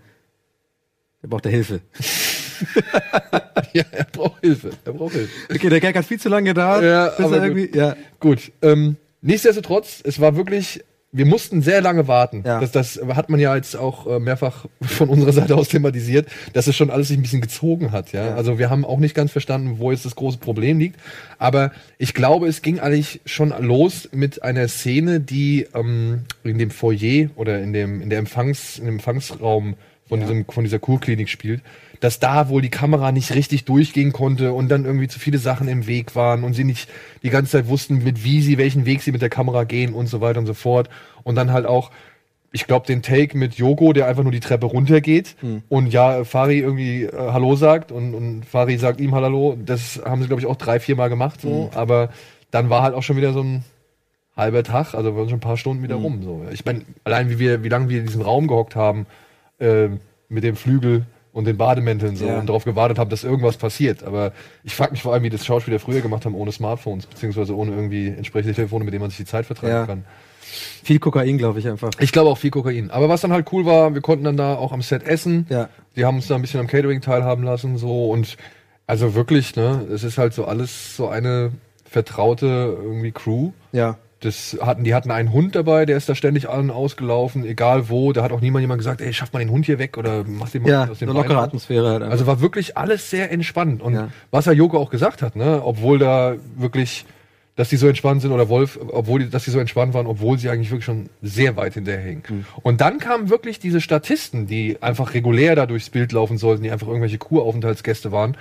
der 1.22 1.28
braucht 1.28 1.46
ja 1.46 1.50
Hilfe. 1.50 1.80
ja, 3.72 3.84
er 3.90 4.04
braucht 4.04 4.40
Hilfe. 4.42 4.70
Er 4.84 4.92
braucht 4.92 5.14
Hilfe. 5.14 5.30
Okay, 5.54 5.70
der 5.70 5.80
Gag 5.80 5.96
hat 5.96 6.04
viel 6.04 6.20
zu 6.20 6.28
lange 6.28 6.50
gedauert. 6.50 6.84
Ja, 6.84 7.08
bis 7.08 7.24
aber 7.24 7.38
er 7.38 7.50
gut. 7.50 7.74
ja. 7.74 7.96
Gut, 8.20 8.52
ähm, 8.60 8.96
nichtsdestotrotz, 9.22 10.02
es 10.04 10.20
war 10.20 10.36
wirklich, 10.36 10.84
wir 11.12 11.26
mussten 11.26 11.60
sehr 11.60 11.80
lange 11.80 12.06
warten. 12.06 12.44
Ja. 12.46 12.60
Das, 12.60 12.70
das 12.70 13.00
hat 13.14 13.30
man 13.30 13.40
ja 13.40 13.56
jetzt 13.56 13.76
auch 13.76 14.06
äh, 14.06 14.20
mehrfach 14.20 14.66
von 14.82 15.08
unserer 15.08 15.32
Seite 15.32 15.56
aus 15.56 15.68
thematisiert, 15.68 16.28
dass 16.52 16.66
es 16.66 16.76
schon 16.76 16.90
alles 16.90 17.08
sich 17.08 17.18
ein 17.18 17.22
bisschen 17.22 17.40
gezogen 17.40 17.90
hat. 17.90 18.12
Ja? 18.12 18.26
Ja. 18.26 18.34
Also 18.36 18.58
wir 18.58 18.70
haben 18.70 18.84
auch 18.84 18.98
nicht 18.98 19.14
ganz 19.14 19.32
verstanden, 19.32 19.78
wo 19.78 19.90
jetzt 19.90 20.04
das 20.04 20.14
große 20.14 20.38
Problem 20.38 20.78
liegt. 20.78 21.00
Aber 21.38 21.72
ich 21.98 22.14
glaube, 22.14 22.46
es 22.46 22.62
ging 22.62 22.78
eigentlich 22.78 23.20
schon 23.24 23.52
los 23.60 24.08
mit 24.12 24.42
einer 24.42 24.68
Szene, 24.68 25.20
die 25.20 25.66
ähm, 25.74 26.20
in 26.44 26.58
dem 26.58 26.70
Foyer 26.70 27.30
oder 27.34 27.60
in 27.60 27.72
dem, 27.72 28.00
in 28.02 28.10
der 28.10 28.20
Empfangs, 28.20 28.78
in 28.78 28.84
dem 28.84 28.94
Empfangsraum 28.94 29.74
von, 30.08 30.20
diesem, 30.20 30.44
von 30.46 30.64
dieser 30.64 30.78
Kurklinik 30.78 31.28
spielt, 31.28 31.62
dass 32.00 32.18
da 32.18 32.48
wohl 32.48 32.62
die 32.62 32.70
Kamera 32.70 33.12
nicht 33.12 33.34
richtig 33.34 33.64
durchgehen 33.66 34.12
konnte 34.12 34.52
und 34.52 34.68
dann 34.68 34.84
irgendwie 34.84 35.08
zu 35.08 35.18
viele 35.18 35.38
Sachen 35.38 35.68
im 35.68 35.86
Weg 35.86 36.16
waren 36.16 36.44
und 36.44 36.54
sie 36.54 36.64
nicht 36.64 36.88
die 37.22 37.30
ganze 37.30 37.52
Zeit 37.52 37.68
wussten, 37.68 38.02
mit 38.02 38.24
wie 38.24 38.40
sie, 38.40 38.58
welchen 38.58 38.86
Weg 38.86 39.02
sie 39.02 39.12
mit 39.12 39.22
der 39.22 39.28
Kamera 39.28 39.64
gehen 39.64 39.92
und 39.92 40.06
so 40.06 40.20
weiter 40.20 40.40
und 40.40 40.46
so 40.46 40.54
fort. 40.54 40.88
Und 41.22 41.34
dann 41.36 41.52
halt 41.52 41.66
auch, 41.66 41.90
ich 42.52 42.66
glaube, 42.66 42.86
den 42.86 43.02
Take 43.02 43.36
mit 43.36 43.54
Yoko, 43.54 43.92
der 43.92 44.06
einfach 44.06 44.22
nur 44.22 44.32
die 44.32 44.40
Treppe 44.40 44.66
runtergeht 44.66 45.36
und 45.68 45.92
ja, 45.92 46.24
Fari 46.24 46.58
irgendwie 46.58 47.04
äh, 47.04 47.12
Hallo 47.12 47.54
sagt 47.54 47.92
und, 47.92 48.14
und 48.14 48.44
Fari 48.46 48.78
sagt 48.78 49.00
ihm 49.00 49.14
Hallo. 49.14 49.56
Das 49.64 50.00
haben 50.04 50.22
sie, 50.22 50.26
glaube 50.26 50.40
ich, 50.40 50.46
auch 50.46 50.56
drei, 50.56 50.80
vier 50.80 50.96
Mal 50.96 51.08
gemacht, 51.08 51.42
so. 51.42 51.70
Aber 51.74 52.08
dann 52.50 52.70
war 52.70 52.82
halt 52.82 52.94
auch 52.94 53.02
schon 53.02 53.16
wieder 53.18 53.32
so 53.32 53.42
ein 53.42 53.64
halber 54.36 54.64
Tag, 54.64 54.94
also 54.94 55.14
waren 55.14 55.28
schon 55.28 55.36
ein 55.36 55.40
paar 55.40 55.58
Stunden 55.58 55.82
wieder 55.82 55.96
rum. 55.96 56.22
So. 56.22 56.46
Ich 56.50 56.64
meine, 56.64 56.82
allein 57.04 57.28
wie 57.28 57.38
wir, 57.38 57.62
wie 57.62 57.68
lange 57.68 57.88
wir 57.90 58.00
in 58.00 58.06
diesem 58.06 58.22
Raum 58.22 58.46
gehockt 58.46 58.74
haben, 58.74 59.06
äh, 59.58 59.88
mit 60.28 60.44
dem 60.44 60.56
Flügel 60.56 61.04
und 61.32 61.44
den 61.46 61.56
Bademänteln 61.56 62.16
so 62.16 62.26
Ja. 62.26 62.38
und 62.40 62.48
darauf 62.48 62.64
gewartet 62.64 62.98
haben, 62.98 63.10
dass 63.10 63.22
irgendwas 63.24 63.56
passiert. 63.56 64.02
Aber 64.02 64.32
ich 64.64 64.74
frage 64.74 64.92
mich 64.92 65.02
vor 65.02 65.12
allem, 65.12 65.22
wie 65.22 65.30
das 65.30 65.44
Schauspieler 65.46 65.78
früher 65.78 66.00
gemacht 66.00 66.24
haben, 66.24 66.34
ohne 66.34 66.50
Smartphones, 66.52 67.06
beziehungsweise 67.06 67.56
ohne 67.56 67.70
irgendwie 67.72 68.08
entsprechende 68.08 68.54
Telefone, 68.54 68.84
mit 68.84 68.92
denen 68.92 69.02
man 69.02 69.10
sich 69.10 69.18
die 69.18 69.24
Zeit 69.24 69.46
vertreiben 69.46 69.74
Ja. 69.76 69.86
kann. 69.86 70.04
Viel 70.82 70.98
Kokain, 70.98 71.38
glaube 71.38 71.60
ich 71.60 71.68
einfach. 71.68 71.90
Ich 72.00 72.10
glaube 72.10 72.30
auch 72.30 72.38
viel 72.38 72.50
Kokain. 72.50 72.90
Aber 72.90 73.08
was 73.08 73.20
dann 73.20 73.32
halt 73.32 73.46
cool 73.52 73.64
war, 73.66 73.94
wir 73.94 74.00
konnten 74.00 74.24
dann 74.24 74.36
da 74.36 74.56
auch 74.56 74.72
am 74.72 74.82
Set 74.82 75.04
essen. 75.04 75.46
Ja. 75.48 75.68
Die 75.94 76.04
haben 76.04 76.16
uns 76.16 76.26
da 76.26 76.34
ein 76.34 76.40
bisschen 76.42 76.58
am 76.58 76.66
Catering 76.66 77.00
teilhaben 77.00 77.44
lassen, 77.44 77.76
so 77.76 78.10
und 78.10 78.36
also 78.88 79.14
wirklich, 79.14 79.54
ne, 79.54 79.86
es 79.92 80.02
ist 80.02 80.18
halt 80.18 80.32
so 80.34 80.46
alles 80.46 80.96
so 80.96 81.08
eine 81.08 81.52
vertraute 81.88 82.46
irgendwie 82.82 83.12
Crew. 83.12 83.52
Ja. 83.72 83.98
Das 84.20 84.58
hatten, 84.60 84.84
die 84.84 84.94
hatten 84.94 85.10
einen 85.10 85.32
Hund 85.32 85.54
dabei, 85.54 85.86
der 85.86 85.96
ist 85.96 86.06
da 86.10 86.14
ständig 86.14 86.46
allen 86.48 86.70
ausgelaufen, 86.70 87.42
egal 87.44 87.88
wo. 87.88 88.12
Da 88.12 88.22
hat 88.22 88.32
auch 88.32 88.42
niemand 88.42 88.60
jemand 88.62 88.78
gesagt, 88.78 89.00
ey, 89.00 89.14
schaff 89.14 89.32
mal 89.32 89.38
den 89.38 89.50
Hund 89.50 89.64
hier 89.64 89.78
weg 89.78 89.96
oder 89.96 90.24
mach 90.26 90.50
den 90.50 90.62
mal 90.62 90.68
Ja, 90.70 90.88
aus 90.90 90.98
dem 90.98 91.08
eine 91.08 91.18
lockere 91.18 91.36
Bein. 91.36 91.44
Atmosphäre 91.44 91.88
halt. 91.88 92.02
Also 92.02 92.26
war 92.26 92.42
wirklich 92.42 92.76
alles 92.76 93.08
sehr 93.08 93.32
entspannt. 93.32 93.80
Und 93.80 93.94
Ja. 93.94 94.08
was 94.30 94.44
ja 94.44 94.52
Joko 94.52 94.76
auch 94.78 94.90
gesagt 94.90 95.22
hat, 95.22 95.36
ne, 95.36 95.62
obwohl 95.64 95.98
da 95.98 96.34
wirklich, 96.58 97.06
dass 97.56 97.70
die 97.70 97.76
so 97.76 97.88
entspannt 97.88 98.20
sind, 98.20 98.30
oder 98.32 98.50
Wolf, 98.50 98.78
obwohl 98.92 99.20
die, 99.20 99.30
dass 99.30 99.44
die 99.44 99.50
so 99.52 99.58
entspannt 99.58 99.94
waren, 99.94 100.06
obwohl 100.06 100.38
sie 100.38 100.50
eigentlich 100.50 100.70
wirklich 100.70 100.84
schon 100.84 101.08
sehr 101.22 101.56
weit 101.56 101.72
hinterherhingen. 101.74 102.22
Mhm. 102.28 102.44
Und 102.62 102.82
dann 102.82 102.98
kamen 102.98 103.30
wirklich 103.30 103.58
diese 103.58 103.80
Statisten, 103.80 104.46
die 104.46 104.76
einfach 104.82 105.14
regulär 105.14 105.54
da 105.56 105.64
durchs 105.64 105.88
Bild 105.88 106.12
laufen 106.12 106.36
sollten, 106.36 106.62
die 106.62 106.70
einfach 106.70 106.88
irgendwelche 106.88 107.16
Kuraufenthaltsgäste 107.18 108.12
waren. 108.12 108.36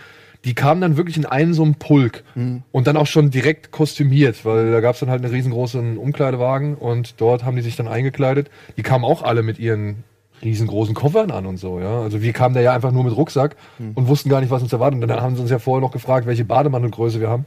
Die 0.45 0.53
kamen 0.55 0.79
dann 0.79 0.95
wirklich 0.95 1.17
in 1.17 1.25
einen 1.25 1.53
so 1.53 1.63
einen 1.63 1.75
Pulk 1.75 2.23
Mhm. 2.35 2.63
und 2.71 2.87
dann 2.87 2.95
auch 2.97 3.07
schon 3.07 3.29
direkt 3.29 3.71
kostümiert, 3.71 4.45
weil 4.45 4.71
da 4.71 4.79
gab 4.79 4.93
es 4.93 5.01
dann 5.01 5.09
halt 5.09 5.23
einen 5.23 5.33
riesengroßen 5.33 5.97
Umkleidewagen 5.97 6.75
und 6.75 7.19
dort 7.19 7.43
haben 7.43 7.57
die 7.57 7.61
sich 7.61 7.75
dann 7.75 7.87
eingekleidet. 7.89 8.49
Die 8.77 8.83
kamen 8.83 9.03
auch 9.03 9.21
alle 9.23 9.43
mit 9.43 9.59
ihren 9.59 10.03
riesengroßen 10.41 10.95
Koffern 10.95 11.31
an 11.31 11.45
und 11.45 11.57
so, 11.57 11.81
ja. 11.81 11.99
Also 12.01 12.21
wir 12.21 12.31
kamen 12.31 12.55
da 12.55 12.61
ja 12.61 12.73
einfach 12.73 12.93
nur 12.93 13.03
mit 13.03 13.15
Rucksack 13.17 13.57
Mhm. 13.79 13.91
und 13.95 14.07
wussten 14.07 14.29
gar 14.29 14.39
nicht, 14.39 14.49
was 14.49 14.61
uns 14.63 14.71
erwartet. 14.71 15.01
Und 15.01 15.07
dann 15.09 15.19
haben 15.21 15.35
sie 15.35 15.41
uns 15.41 15.51
ja 15.51 15.59
vorher 15.59 15.81
noch 15.81 15.91
gefragt, 15.91 16.25
welche 16.25 16.45
Bademantelgröße 16.45 17.19
wir 17.19 17.29
haben. 17.29 17.45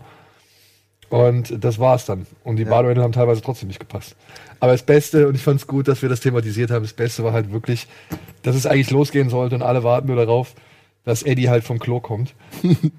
Und 1.08 1.62
das 1.62 1.78
war's 1.78 2.06
dann. 2.06 2.26
Und 2.42 2.56
die 2.56 2.64
Bademäntel 2.64 3.02
haben 3.04 3.12
teilweise 3.12 3.42
trotzdem 3.42 3.68
nicht 3.68 3.80
gepasst. 3.80 4.16
Aber 4.60 4.72
das 4.72 4.82
Beste, 4.82 5.28
und 5.28 5.34
ich 5.34 5.42
fand 5.42 5.60
es 5.60 5.66
gut, 5.66 5.86
dass 5.88 6.00
wir 6.00 6.08
das 6.08 6.20
thematisiert 6.20 6.70
haben, 6.70 6.82
das 6.82 6.94
Beste 6.94 7.22
war 7.22 7.32
halt 7.34 7.52
wirklich, 7.52 7.86
dass 8.42 8.56
es 8.56 8.64
eigentlich 8.66 8.90
losgehen 8.90 9.28
sollte 9.28 9.54
und 9.54 9.62
alle 9.62 9.82
warten 9.84 10.06
nur 10.06 10.16
darauf, 10.16 10.54
dass 11.04 11.22
Eddie 11.22 11.48
halt 11.48 11.64
vom 11.64 11.78
Klo 11.78 12.00
kommt. 12.00 12.34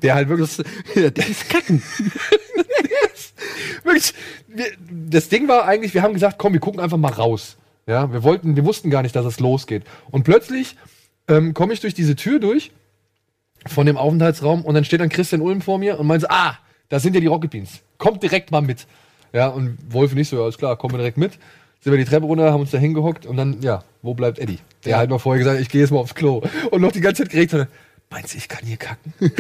Der 0.01 0.15
halt 0.15 0.29
wirklich, 0.29 0.57
ja, 0.95 1.09
der 1.09 1.27
ist 1.27 1.49
kacken. 1.49 1.81
wirklich 3.83 4.13
wir, 4.53 4.65
das 5.09 5.29
Ding 5.29 5.47
war 5.47 5.65
eigentlich, 5.65 5.93
wir 5.93 6.01
haben 6.01 6.13
gesagt, 6.13 6.37
komm, 6.37 6.53
wir 6.53 6.59
gucken 6.59 6.79
einfach 6.79 6.97
mal 6.97 7.11
raus. 7.11 7.57
Ja, 7.87 8.11
wir 8.13 8.23
wollten, 8.23 8.55
wir 8.55 8.65
wussten 8.65 8.89
gar 8.89 9.01
nicht, 9.01 9.15
dass 9.15 9.25
es 9.25 9.39
losgeht. 9.39 9.83
Und 10.09 10.23
plötzlich 10.23 10.77
ähm, 11.27 11.53
komme 11.53 11.73
ich 11.73 11.81
durch 11.81 11.93
diese 11.93 12.15
Tür 12.15 12.39
durch 12.39 12.71
von 13.65 13.85
dem 13.85 13.97
Aufenthaltsraum 13.97 14.63
und 14.63 14.73
dann 14.73 14.85
steht 14.85 15.01
dann 15.01 15.09
Christian 15.09 15.41
Ulm 15.41 15.61
vor 15.61 15.79
mir 15.79 15.99
und 15.99 16.07
meint 16.07 16.21
so, 16.21 16.27
ah, 16.29 16.57
da 16.89 16.99
sind 16.99 17.15
ja 17.15 17.21
die 17.21 17.27
Rocket 17.27 17.51
Beans. 17.51 17.81
Kommt 17.97 18.23
direkt 18.23 18.51
mal 18.51 18.61
mit. 18.61 18.87
Ja, 19.33 19.47
und 19.47 19.77
Wolf 19.89 20.11
und 20.11 20.17
ich 20.19 20.29
so, 20.29 20.37
ja, 20.37 20.43
alles 20.43 20.57
klar, 20.57 20.77
kommen 20.77 20.93
wir 20.93 20.99
direkt 20.99 21.17
mit. 21.17 21.33
Sind 21.81 21.91
wir 21.91 21.97
die 21.97 22.05
Treppe 22.05 22.25
runter, 22.25 22.51
haben 22.51 22.61
uns 22.61 22.71
da 22.71 22.77
hingehockt 22.77 23.25
und 23.25 23.35
dann, 23.35 23.61
ja, 23.61 23.83
wo 24.01 24.13
bleibt 24.13 24.39
Eddie? 24.39 24.59
Der 24.85 24.97
halt 24.97 25.09
mal 25.09 25.17
vorher 25.17 25.39
gesagt 25.39 25.57
hat, 25.57 25.61
ich 25.61 25.69
gehe 25.69 25.81
jetzt 25.81 25.91
mal 25.91 25.99
aufs 25.99 26.15
Klo. 26.15 26.41
Und 26.71 26.81
noch 26.81 26.91
die 26.93 27.01
ganze 27.01 27.23
Zeit 27.23 27.31
geredet 27.31 27.53
hat, 27.53 27.67
Meinst 28.13 28.35
du, 28.35 28.37
ich 28.37 28.47
kann 28.47 28.63
hier 28.63 28.77
kacken? 28.77 29.11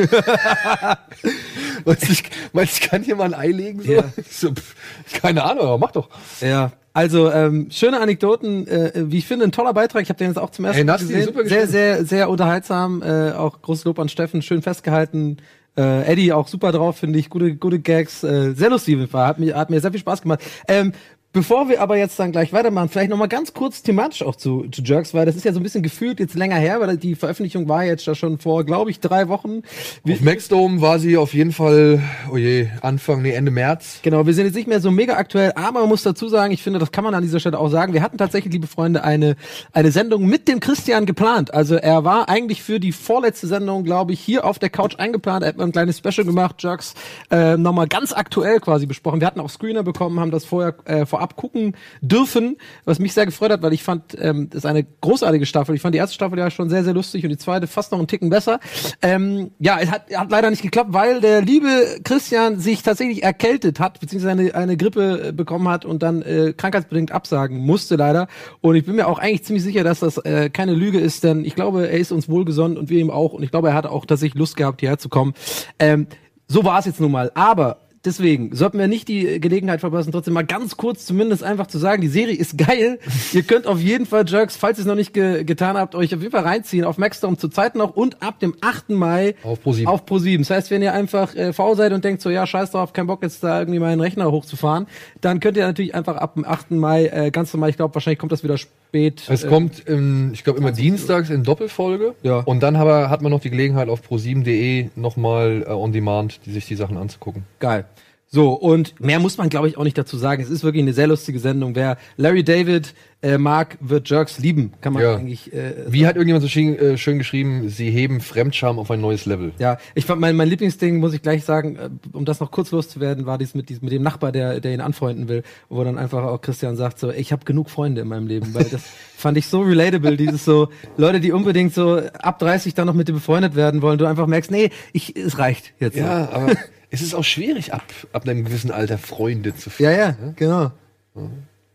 meinst, 1.85 2.07
du, 2.07 2.11
ich, 2.11 2.23
meinst 2.53 2.73
du, 2.73 2.83
ich 2.83 2.89
kann 2.89 3.03
hier 3.03 3.15
mal 3.15 3.31
ein 3.31 3.39
Ei 3.39 3.49
legen? 3.49 3.83
So? 3.83 3.91
Ja. 3.91 4.05
So, 4.31 4.51
pff, 4.51 4.75
keine 5.21 5.43
Ahnung, 5.43 5.65
aber 5.65 5.77
mach 5.77 5.91
doch. 5.91 6.09
Ja. 6.41 6.71
Also 6.91 7.31
ähm, 7.31 7.67
schöne 7.69 7.99
Anekdoten, 7.99 8.67
äh, 8.67 8.91
wie 8.95 9.19
ich 9.19 9.27
finde, 9.27 9.45
ein 9.45 9.51
toller 9.51 9.75
Beitrag. 9.75 10.01
Ich 10.01 10.09
habe 10.09 10.17
den 10.17 10.29
jetzt 10.29 10.39
auch 10.39 10.49
zum 10.49 10.65
ersten 10.65 10.87
Mal 10.87 10.97
gesehen. 10.97 11.25
super 11.25 11.45
sehr, 11.45 11.67
sehr, 11.67 12.03
sehr 12.03 12.29
unterhaltsam. 12.31 13.03
Äh, 13.03 13.33
auch 13.33 13.61
großes 13.61 13.85
Lob 13.85 13.99
an 13.99 14.09
Steffen, 14.09 14.41
schön 14.41 14.63
festgehalten. 14.63 15.37
Äh, 15.77 16.11
Eddie 16.11 16.33
auch 16.33 16.47
super 16.47 16.71
drauf, 16.71 16.97
finde 16.97 17.19
ich. 17.19 17.29
Gute, 17.29 17.55
gute 17.55 17.79
Gags. 17.79 18.23
Äh, 18.23 18.53
sehr 18.53 18.71
lustig. 18.71 18.97
Hat 19.13 19.37
mir, 19.37 19.55
hat 19.55 19.69
mir 19.69 19.81
sehr 19.81 19.91
viel 19.91 19.99
Spaß 19.99 20.23
gemacht. 20.23 20.41
Ähm, 20.67 20.93
Bevor 21.33 21.67
wir 21.67 21.81
aber 21.81 21.97
jetzt 21.97 22.19
dann 22.19 22.31
gleich 22.31 22.53
weitermachen, 22.53 22.89
vielleicht 22.89 23.09
noch 23.09 23.17
mal 23.17 23.25
ganz 23.25 23.55
kurz 23.55 23.81
thematisch 23.81 24.21
auch 24.21 24.35
zu, 24.35 24.67
zu 24.71 24.83
Jerks, 24.83 25.15
weil 25.15 25.25
das 25.25 25.35
ist 25.35 25.43
ja 25.43 25.51
so 25.51 25.59
ein 25.59 25.63
bisschen 25.63 25.81
gefühlt 25.81 26.19
jetzt 26.19 26.35
länger 26.35 26.57
her, 26.57 26.79
weil 26.79 26.95
die 26.95 27.15
Veröffentlichung 27.15 27.67
war 27.67 27.83
jetzt 27.83 28.07
da 28.07 28.13
schon 28.13 28.37
vor, 28.37 28.63
glaube 28.65 28.91
ich, 28.91 28.99
drei 28.99 29.29
Wochen. 29.29 29.63
Auf 30.07 30.21
Maxdome 30.21 30.79
war 30.81 30.99
sie 30.99 31.17
auf 31.17 31.33
jeden 31.33 31.51
Fall, 31.51 32.03
oh 32.31 32.37
je, 32.37 32.67
Anfang, 32.81 33.23
nee, 33.23 33.31
Ende 33.31 33.49
März. 33.49 34.01
Genau, 34.03 34.27
wir 34.27 34.35
sind 34.35 34.45
jetzt 34.45 34.53
nicht 34.53 34.67
mehr 34.67 34.79
so 34.79 34.91
mega 34.91 35.15
aktuell, 35.15 35.53
aber 35.55 35.79
man 35.79 35.89
muss 35.89 36.03
dazu 36.03 36.29
sagen, 36.29 36.53
ich 36.53 36.61
finde, 36.61 36.77
das 36.77 36.91
kann 36.91 37.03
man 37.03 37.15
an 37.15 37.23
dieser 37.23 37.39
Stelle 37.39 37.57
auch 37.57 37.69
sagen. 37.69 37.93
Wir 37.93 38.03
hatten 38.03 38.19
tatsächlich, 38.19 38.53
liebe 38.53 38.67
Freunde, 38.67 39.03
eine, 39.03 39.35
eine 39.71 39.89
Sendung 39.89 40.27
mit 40.27 40.47
dem 40.47 40.59
Christian 40.59 41.07
geplant. 41.07 41.51
Also 41.51 41.73
er 41.77 42.03
war 42.03 42.29
eigentlich 42.29 42.61
für 42.61 42.79
die 42.79 42.91
vorletzte 42.91 43.47
Sendung, 43.47 43.83
glaube 43.83 44.13
ich, 44.13 44.19
hier 44.19 44.45
auf 44.45 44.59
der 44.59 44.69
Couch 44.69 44.99
eingeplant. 44.99 45.41
Er 45.41 45.49
hat 45.49 45.57
mal 45.57 45.63
ein 45.63 45.71
kleines 45.71 45.97
Special 45.97 46.27
gemacht, 46.27 46.57
Jerks, 46.59 46.93
äh, 47.31 47.57
nochmal 47.57 47.87
ganz 47.87 48.13
aktuell 48.13 48.59
quasi 48.59 48.85
besprochen. 48.85 49.19
Wir 49.19 49.25
hatten 49.25 49.39
auch 49.39 49.49
Screener 49.49 49.81
bekommen, 49.81 50.19
haben 50.19 50.29
das 50.29 50.45
vorher 50.45 50.75
äh, 50.85 51.07
vorab 51.07 51.22
gucken 51.29 51.75
dürfen, 52.01 52.57
was 52.85 52.99
mich 52.99 53.13
sehr 53.13 53.25
gefreut 53.25 53.51
hat, 53.51 53.61
weil 53.61 53.73
ich 53.73 53.83
fand, 53.83 54.17
ähm, 54.19 54.49
das 54.49 54.59
ist 54.59 54.65
eine 54.65 54.83
großartige 54.83 55.45
Staffel. 55.45 55.75
Ich 55.75 55.81
fand 55.81 55.95
die 55.95 55.99
erste 55.99 56.15
Staffel 56.15 56.37
ja 56.37 56.49
schon 56.51 56.69
sehr, 56.69 56.83
sehr 56.83 56.93
lustig 56.93 57.23
und 57.23 57.29
die 57.29 57.37
zweite 57.37 57.67
fast 57.67 57.91
noch 57.91 57.99
einen 57.99 58.07
Ticken 58.07 58.29
besser. 58.29 58.59
Ähm, 59.01 59.51
ja, 59.59 59.79
es 59.79 59.89
hat, 59.89 60.13
hat 60.13 60.31
leider 60.31 60.49
nicht 60.49 60.61
geklappt, 60.61 60.93
weil 60.93 61.21
der 61.21 61.41
liebe 61.41 61.99
Christian 62.03 62.59
sich 62.59 62.83
tatsächlich 62.83 63.23
erkältet 63.23 63.79
hat, 63.79 63.99
beziehungsweise 63.99 64.31
eine, 64.31 64.55
eine 64.55 64.77
Grippe 64.77 65.29
äh, 65.29 65.31
bekommen 65.31 65.67
hat 65.67 65.85
und 65.85 66.03
dann 66.03 66.21
äh, 66.21 66.53
krankheitsbedingt 66.55 67.11
absagen 67.11 67.57
musste 67.57 67.95
leider. 67.95 68.27
Und 68.61 68.75
ich 68.75 68.85
bin 68.85 68.95
mir 68.95 69.07
auch 69.07 69.19
eigentlich 69.19 69.43
ziemlich 69.43 69.63
sicher, 69.63 69.83
dass 69.83 69.99
das 69.99 70.17
äh, 70.17 70.49
keine 70.49 70.73
Lüge 70.73 70.99
ist, 70.99 71.23
denn 71.23 71.45
ich 71.45 71.55
glaube, 71.55 71.87
er 71.87 71.97
ist 71.97 72.11
uns 72.11 72.29
wohlgesonnen 72.29 72.77
und 72.77 72.89
wir 72.89 72.99
ihm 72.99 73.09
auch. 73.09 73.33
Und 73.33 73.43
ich 73.43 73.51
glaube, 73.51 73.69
er 73.69 73.75
hat 73.75 73.85
auch 73.85 74.05
tatsächlich 74.05 74.39
Lust 74.39 74.55
gehabt, 74.55 74.81
hierher 74.81 74.97
zu 74.97 75.09
kommen. 75.09 75.33
Ähm, 75.79 76.07
so 76.47 76.63
war 76.63 76.79
es 76.79 76.85
jetzt 76.85 76.99
nun 76.99 77.11
mal. 77.11 77.31
Aber 77.35 77.77
Deswegen 78.05 78.53
sollten 78.53 78.79
wir 78.79 78.89
nicht 78.89 79.07
die 79.07 79.39
Gelegenheit 79.39 79.79
verpassen, 79.79 80.11
trotzdem 80.11 80.33
mal 80.33 80.45
ganz 80.45 80.75
kurz 80.75 81.05
zumindest 81.05 81.41
einfach 81.41 81.67
zu 81.67 81.77
sagen, 81.77 82.01
die 82.01 82.09
Serie 82.09 82.35
ist 82.35 82.57
geil. 82.57 82.99
ihr 83.31 83.43
könnt 83.43 83.65
auf 83.65 83.79
jeden 83.79 84.05
Fall 84.05 84.25
Jerks, 84.27 84.57
falls 84.57 84.77
ihr 84.77 84.81
es 84.81 84.87
noch 84.87 84.95
nicht 84.95 85.13
ge 85.13 85.45
getan 85.45 85.77
habt, 85.77 85.95
euch 85.95 86.13
auf 86.13 86.19
jeden 86.19 86.31
Fall 86.31 86.43
reinziehen 86.43 86.83
auf 86.83 86.97
Maxdome 86.97 87.37
zur 87.37 87.49
Zeit 87.49 87.75
noch 87.75 87.95
und 87.95 88.21
ab 88.21 88.39
dem 88.39 88.55
8. 88.59 88.89
Mai 88.89 89.35
Auf 89.43 89.59
Pro7. 89.65 89.85
auf 89.85 90.05
Pro7. 90.05 90.39
Das 90.39 90.49
heißt, 90.49 90.71
wenn 90.71 90.81
ihr 90.81 90.93
einfach 90.93 91.33
äh, 91.35 91.53
faul 91.53 91.77
seid 91.77 91.93
und 91.93 92.03
denkt 92.03 92.21
so, 92.21 92.29
ja, 92.29 92.45
scheiß 92.45 92.71
drauf, 92.71 92.91
kein 92.91 93.07
Bock 93.07 93.23
jetzt 93.23 93.41
da 93.41 93.59
irgendwie 93.59 93.79
meinen 93.79 94.01
Rechner 94.01 94.29
hochzufahren, 94.31 94.87
dann 95.21 95.39
könnt 95.39 95.55
ihr 95.55 95.65
natürlich 95.65 95.95
einfach 95.95 96.17
ab 96.17 96.33
dem 96.33 96.43
8. 96.43 96.71
Mai 96.71 97.05
äh, 97.05 97.31
ganz 97.31 97.53
normal, 97.53 97.69
ich 97.69 97.77
glaube, 97.77 97.95
wahrscheinlich 97.95 98.19
kommt 98.19 98.33
das 98.33 98.43
wieder 98.43 98.57
spät. 98.93 99.23
Es 99.27 99.43
äh, 99.43 99.47
kommt, 99.47 99.83
ähm, 99.87 100.29
ich 100.33 100.43
glaube, 100.43 100.59
immer 100.59 100.71
dienstags 100.71 101.31
in 101.31 101.43
Doppelfolge. 101.43 102.13
Ja. 102.21 102.39
Und 102.39 102.61
dann 102.61 102.75
aber 102.75 103.09
hat 103.09 103.21
man 103.21 103.31
noch 103.31 103.41
die 103.41 103.49
Gelegenheit, 103.49 103.89
auf 103.89 104.01
pro7.de 104.07 104.89
nochmal 104.95 105.65
äh, 105.67 105.71
on 105.71 105.91
demand 105.91 106.45
die, 106.45 106.51
sich 106.51 106.67
die 106.67 106.75
Sachen 106.75 106.97
anzugucken. 106.97 107.43
Geil. 107.59 107.85
So, 108.33 108.53
und 108.53 108.99
mehr 108.99 109.19
muss 109.19 109.37
man, 109.37 109.47
glaube 109.49 109.67
ich, 109.67 109.77
auch 109.77 109.83
nicht 109.83 109.95
dazu 109.95 110.17
sagen. 110.17 110.41
Es 110.41 110.49
ist 110.49 110.63
wirklich 110.63 110.81
eine 110.81 110.93
sehr 110.93 111.05
lustige 111.05 111.37
Sendung. 111.37 111.75
Wer 111.75 111.97
Larry 112.17 112.43
David 112.43 112.95
äh, 113.21 113.37
mag, 113.37 113.77
wird 113.79 114.09
Jerks 114.09 114.39
lieben. 114.39 114.73
Kann 114.81 114.93
man 114.93 115.03
Ja. 115.03 115.15
eigentlich. 115.17 115.53
Äh, 115.53 115.85
Wie 115.87 116.07
hat 116.07 116.15
irgendjemand 116.15 116.41
so 116.41 116.49
schön, 116.49 116.75
äh, 116.75 116.97
schön 116.97 117.19
geschrieben, 117.19 117.69
sie 117.69 117.91
heben 117.91 118.21
Fremdscham 118.21 118.79
auf 118.79 118.89
ein 118.89 118.99
neues 119.01 119.27
Level. 119.27 119.51
ja, 119.59 119.77
ich 119.93 120.05
fand 120.05 120.19
mein, 120.19 120.35
mein 120.35 120.49
Lieblingsding, 120.49 120.97
muss 120.97 121.13
ich 121.13 121.21
gleich 121.21 121.45
sagen, 121.45 121.75
äh, 121.75 121.89
um 122.11 122.25
das 122.25 122.39
noch 122.39 122.49
kurz 122.49 122.71
loszuwerden, 122.71 123.27
war 123.27 123.37
dies 123.37 123.53
mit, 123.53 123.69
dies, 123.69 123.83
mit 123.83 123.91
dem 123.93 124.01
Nachbar, 124.01 124.31
der, 124.31 124.59
der 124.59 124.73
ihn 124.73 124.81
anfreunden 124.81 125.27
will, 125.29 125.43
wo 125.69 125.83
dann 125.83 125.99
einfach 125.99 126.23
auch 126.23 126.41
Christian 126.41 126.75
sagt 126.75 126.97
so, 126.97 127.11
ich 127.11 127.31
habe 127.31 127.45
genug 127.45 127.69
Freunde 127.69 128.01
in 128.01 128.07
meinem 128.07 128.25
Leben, 128.25 128.55
weil 128.55 128.65
das 128.65 128.81
fand 129.15 129.37
ich 129.37 129.45
so 129.45 129.61
relatable, 129.61 130.17
dieses 130.17 130.43
so, 130.43 130.69
Leute, 130.97 131.19
die 131.19 131.31
unbedingt 131.33 131.73
so 131.75 131.97
ab 132.19 132.39
30 132.39 132.73
dann 132.73 132.87
noch 132.87 132.95
mit 132.95 133.07
dir 133.07 133.13
befreundet 133.13 133.55
werden 133.55 133.83
wollen, 133.83 133.99
du 133.99 134.05
einfach 134.05 134.25
merkst, 134.25 134.49
nee, 134.49 134.71
ich, 134.91 135.15
es 135.15 135.37
reicht 135.37 135.73
jetzt. 135.79 135.93
so. 135.95 136.01
Ja, 136.01 136.29
aber 136.31 136.53
es 136.93 137.01
ist 137.01 137.15
auch 137.15 137.23
schwierig, 137.23 137.73
ab, 137.73 137.83
ab 138.13 138.23
einem 138.27 138.45
gewissen 138.45 138.69
Alter 138.71 138.99
Freunde 138.99 139.55
zu 139.55 139.71
Ja, 139.79 139.89
finden. 139.89 139.97
ja, 139.99 140.33
genau. 140.35 140.71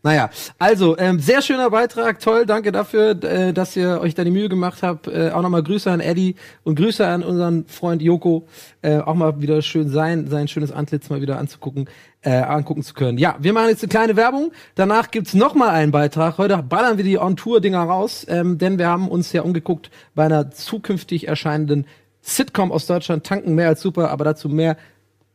Naja, 0.01 0.29
also, 0.57 0.97
ähm, 0.97 1.19
sehr 1.19 1.41
schöner 1.41 1.69
Beitrag, 1.69 2.21
toll, 2.21 2.45
danke 2.45 2.71
dafür, 2.71 3.21
äh, 3.21 3.51
dass 3.51 3.75
ihr 3.75 3.99
euch 3.99 4.15
da 4.15 4.23
die 4.23 4.31
Mühe 4.31 4.47
gemacht 4.47 4.81
habt. 4.81 5.07
Äh, 5.09 5.31
auch 5.33 5.41
nochmal 5.41 5.61
Grüße 5.61 5.91
an 5.91 5.99
Eddie 5.99 6.35
und 6.63 6.75
Grüße 6.79 7.05
an 7.05 7.21
unseren 7.21 7.65
Freund 7.67 8.01
Joko. 8.01 8.47
Äh, 8.81 8.99
auch 8.99 9.13
mal 9.13 9.41
wieder 9.41 9.61
schön 9.61 9.89
sein, 9.89 10.27
sein 10.29 10.47
schönes 10.47 10.71
Antlitz 10.71 11.09
mal 11.09 11.19
wieder 11.19 11.37
anzugucken, 11.37 11.89
äh, 12.21 12.29
angucken 12.31 12.81
zu 12.81 12.93
können. 12.93 13.17
Ja, 13.17 13.35
wir 13.41 13.51
machen 13.51 13.67
jetzt 13.67 13.83
eine 13.83 13.89
kleine 13.89 14.15
Werbung. 14.15 14.53
Danach 14.75 15.11
gibt's 15.11 15.33
noch 15.33 15.53
mal 15.53 15.69
einen 15.71 15.91
Beitrag. 15.91 16.37
Heute 16.37 16.55
ballern 16.63 16.95
wir 16.95 17.03
die 17.03 17.17
On-Tour-Dinger 17.19 17.83
raus, 17.83 18.25
ähm, 18.29 18.57
denn 18.57 18.77
wir 18.77 18.87
haben 18.87 19.09
uns 19.09 19.33
ja 19.33 19.41
umgeguckt 19.41 19.91
bei 20.15 20.23
einer 20.23 20.49
zukünftig 20.49 21.27
erscheinenden 21.27 21.85
Sitcom 22.21 22.71
aus 22.71 22.85
Deutschland. 22.87 23.25
Tanken 23.25 23.53
mehr 23.53 23.67
als 23.67 23.81
super, 23.81 24.11
aber 24.11 24.23
dazu 24.23 24.47
mehr 24.47 24.77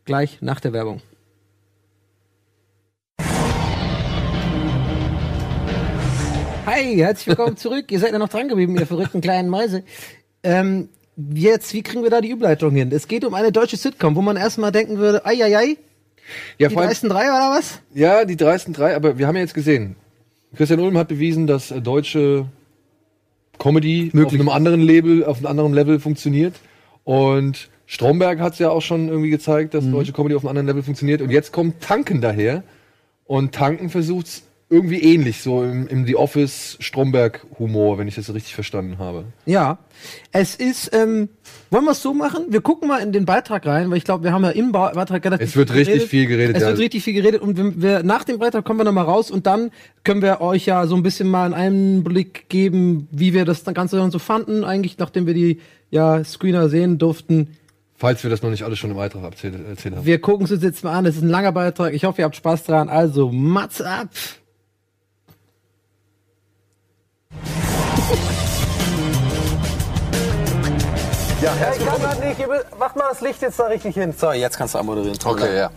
gleich 0.05 0.39
nach 0.41 0.61
der 0.61 0.73
Werbung. 0.73 1.01
Hi, 6.67 6.97
herzlich 6.97 7.27
willkommen 7.29 7.57
zurück. 7.57 7.91
Ihr 7.93 7.99
seid 8.01 8.13
ja 8.13 8.19
noch 8.19 8.29
dran 8.29 8.49
geblieben, 8.49 8.77
ihr 8.79 8.87
verrückten 8.87 9.21
kleinen 9.21 9.49
Mäuse. 9.49 9.85
Ähm, 10.43 10.89
jetzt, 11.35 11.73
wie 11.75 11.83
kriegen 11.83 12.03
wir 12.03 12.11
da 12.11 12.21
die 12.21 12.31
Überleitung 12.31 12.75
hin? 12.75 12.91
Es 12.91 13.07
geht 13.07 13.25
um 13.25 13.35
eine 13.35 13.53
deutsche 13.53 13.77
Sitcom, 13.77 14.17
wo 14.17 14.23
man 14.23 14.37
erstmal 14.37 14.73
denken 14.73 14.99
würde, 14.99 15.25
ei, 15.27 15.45
ei, 15.45 15.57
ei, 15.57 15.77
Ja, 16.59 16.69
die 16.69 16.75
dreisten 16.75 17.11
drei 17.11 17.25
oder 17.25 17.57
was? 17.57 17.81
ja, 17.93 18.25
die 18.25 18.37
dreisten 18.37 18.73
drei, 18.73 18.97
aber 18.97 19.19
wir 19.19 19.27
haben 19.27 19.37
ja 19.37 19.43
jetzt 19.43 19.55
gesehen, 19.55 19.97
Christian 20.57 20.81
Ulm 20.81 20.97
hat 20.97 21.09
bewiesen, 21.09 21.47
dass 21.47 21.71
äh, 21.71 21.81
deutsche 21.81 22.47
Comedy 23.59 24.11
auf 24.15 24.33
einem 24.33 24.49
anderen 24.49 24.81
Label, 24.81 25.25
auf 25.25 25.39
einem 25.39 25.47
anderen 25.47 25.75
Level 25.75 26.01
funktioniert. 26.01 26.55
Und 27.05 27.69
Stromberg 27.87 28.41
hat 28.41 28.55
es 28.55 28.59
ja 28.59 28.71
auch 28.71 28.83
schon 28.83 29.09
irgendwie 29.09 29.31
gezeigt, 29.31 29.75
dass 29.75 29.89
deutsche 29.91 30.13
Comedy 30.13 30.35
auf 30.35 30.43
einem 30.43 30.51
anderen 30.51 30.67
Level 30.69 30.83
funktioniert. 30.83 31.21
Und 31.23 31.31
jetzt 31.31 31.53
kommt 31.53 31.81
Tanken 31.81 32.21
daher. 32.21 32.63
Und 33.27 33.53
Tanken 33.55 33.89
versucht 33.91 34.27
es 34.27 34.43
irgendwie 34.71 35.01
ähnlich, 35.03 35.43
so 35.43 35.63
im, 35.63 35.87
im 35.89 36.07
The 36.07 36.17
Office 36.17 36.77
Stromberg-Humor, 36.81 37.99
wenn 37.99 38.09
ich 38.09 38.15
das 38.17 38.33
richtig 38.33 38.55
verstanden 38.55 38.99
habe. 38.99 39.25
Ja. 39.47 39.79
Es 40.33 40.57
ist, 40.57 40.91
ähm, 40.95 41.29
wollen 41.71 41.85
wir 41.85 41.93
es 41.93 42.03
so 42.03 42.13
machen? 42.15 42.47
Wir 42.49 42.61
gucken 42.63 42.89
mal 42.89 42.99
in 43.03 43.13
den 43.13 43.25
Beitrag 43.25 43.67
rein, 43.67 43.91
weil 43.91 43.99
ich 43.99 44.05
glaube, 44.05 44.25
wir 44.25 44.33
haben 44.33 44.43
ja 44.43 44.51
im 44.51 44.73
Ba- 44.73 44.91
Beitrag 44.93 45.25
relativ 45.25 45.47
Es 45.49 45.55
wird 45.57 45.73
richtig 45.75 46.05
viel 46.05 46.27
geredet, 46.27 46.57
Es 46.57 46.63
ja. 46.63 46.69
wird 46.71 46.79
richtig 46.79 47.05
viel 47.05 47.13
geredet 47.15 47.43
und 47.43 47.57
wenn 47.59 47.83
wir, 47.83 48.03
nach 48.03 48.25
dem 48.25 48.39
Beitrag 48.39 48.65
kommen 48.65 48.81
wir 48.81 48.85
nochmal 48.85 49.05
raus 49.05 49.31
und 49.31 49.47
dann 49.47 49.71
können 50.03 50.23
wir 50.23 50.41
euch 50.41 50.67
ja 50.67 50.87
so 50.87 50.97
ein 50.97 51.03
bisschen 51.03 51.29
mal 51.29 51.45
einen 51.45 51.55
Einblick 51.99 52.49
geben, 52.49 53.07
wie 53.13 53.33
wir 53.35 53.45
das 53.45 53.65
Ganze 53.65 53.97
dann 53.99 54.11
so 54.11 54.19
fanden, 54.19 54.65
eigentlich 54.65 54.99
nachdem 54.99 55.27
wir 55.27 55.35
die 55.35 55.61
ja, 55.91 56.25
Screener 56.25 56.69
sehen 56.69 56.99
durften. 56.99 57.51
Falls 57.97 58.23
wir 58.25 58.31
das 58.31 58.43
noch 58.43 58.51
nicht 58.51 58.65
alles 58.65 58.79
schon 58.79 58.91
im 58.91 58.97
Beitrag 58.97 59.23
erzählt, 59.23 59.55
erzählt 59.69 59.95
haben. 59.97 60.05
Wir 60.05 60.21
gucken 60.21 60.47
es 60.47 60.53
uns 60.53 60.63
jetzt 60.63 60.83
mal 60.83 60.93
an. 60.93 61.07
Es 61.07 61.17
ist 61.17 61.23
ein 61.23 61.29
langer 61.29 61.53
Beitrag. 61.53 61.93
Ich 61.93 62.05
hoffe, 62.05 62.23
ihr 62.23 62.25
habt 62.25 62.37
Spaß 62.37 62.65
dran. 62.65 62.89
Also, 62.89 63.31
Mats 63.31 63.81
ab! 63.81 64.09
Ja, 71.41 71.53
herzlich 71.55 71.87
willkommen. 71.87 72.61
Mach 72.79 72.95
mal 72.95 73.09
das 73.11 73.21
Licht 73.21 73.43
jetzt 73.43 73.59
da 73.61 73.67
richtig 73.67 73.95
hin. 73.95 74.15
So, 74.17 74.33
jetzt 74.33 74.57
kannst 74.57 74.75
du 74.75 74.79
anmoderieren. 74.79 75.19
Okay, 75.25 75.59
ja. 75.59 75.71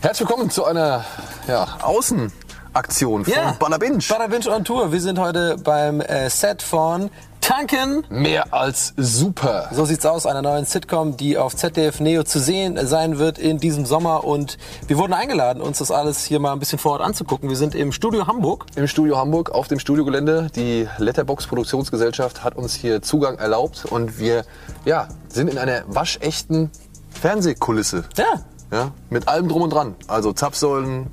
Herzlich 0.00 0.28
willkommen 0.28 0.50
zu 0.50 0.64
einer 0.64 1.04
ja, 1.46 1.78
Außenaktion 1.82 3.24
von 3.26 3.34
Ja. 3.34 3.54
Bada 3.58 3.76
Binge 3.76 4.02
on 4.48 4.64
Tour. 4.64 4.90
Wir 4.92 5.00
sind 5.00 5.18
heute 5.18 5.56
beim 5.62 6.00
äh, 6.00 6.30
Set 6.30 6.62
von 6.62 7.10
Tanken. 7.50 8.04
Mehr 8.10 8.54
als 8.54 8.94
super. 8.96 9.70
So 9.72 9.84
sieht's 9.84 10.06
aus, 10.06 10.24
einer 10.24 10.40
neuen 10.40 10.66
Sitcom, 10.66 11.16
die 11.16 11.36
auf 11.36 11.56
ZDF 11.56 11.98
Neo 11.98 12.22
zu 12.22 12.38
sehen 12.38 12.78
sein 12.86 13.18
wird 13.18 13.40
in 13.40 13.58
diesem 13.58 13.86
Sommer. 13.86 14.22
Und 14.22 14.56
wir 14.86 14.96
wurden 14.98 15.14
eingeladen, 15.14 15.60
uns 15.60 15.78
das 15.78 15.90
alles 15.90 16.24
hier 16.24 16.38
mal 16.38 16.52
ein 16.52 16.60
bisschen 16.60 16.78
vor 16.78 16.92
Ort 16.92 17.00
anzugucken. 17.00 17.48
Wir 17.48 17.56
sind 17.56 17.74
im 17.74 17.90
Studio 17.90 18.28
Hamburg. 18.28 18.66
Im 18.76 18.86
Studio 18.86 19.18
Hamburg, 19.18 19.50
auf 19.50 19.66
dem 19.66 19.80
Studiogelände. 19.80 20.46
Die 20.54 20.86
Letterbox 20.98 21.48
Produktionsgesellschaft 21.48 22.44
hat 22.44 22.54
uns 22.54 22.72
hier 22.72 23.02
Zugang 23.02 23.36
erlaubt 23.38 23.84
und 23.84 24.20
wir 24.20 24.44
ja, 24.84 25.08
sind 25.28 25.50
in 25.50 25.58
einer 25.58 25.82
waschechten 25.88 26.70
Fernsehkulisse. 27.10 28.04
Ja. 28.16 28.44
Ja, 28.70 28.92
mit 29.08 29.26
allem 29.26 29.48
drum 29.48 29.62
und 29.62 29.70
dran. 29.70 29.96
Also 30.06 30.32
Zapfsäulen, 30.32 31.08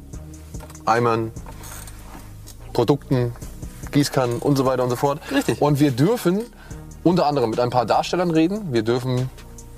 Eimern, 0.86 1.32
Produkten, 2.73 3.34
Gießkannen 3.97 4.38
und 4.39 4.55
so 4.57 4.65
weiter 4.65 4.83
und 4.83 4.91
so 4.91 4.95
fort. 4.95 5.19
Richtig. 5.31 5.60
Und 5.62 5.79
wir 5.79 5.89
dürfen 5.91 6.41
unter 7.03 7.25
anderem 7.25 7.49
mit 7.49 7.60
ein 7.60 7.71
paar 7.71 7.86
Darstellern 7.88 8.29
reden. 8.29 8.71
Wir 8.71 8.83
dürfen 8.83 9.29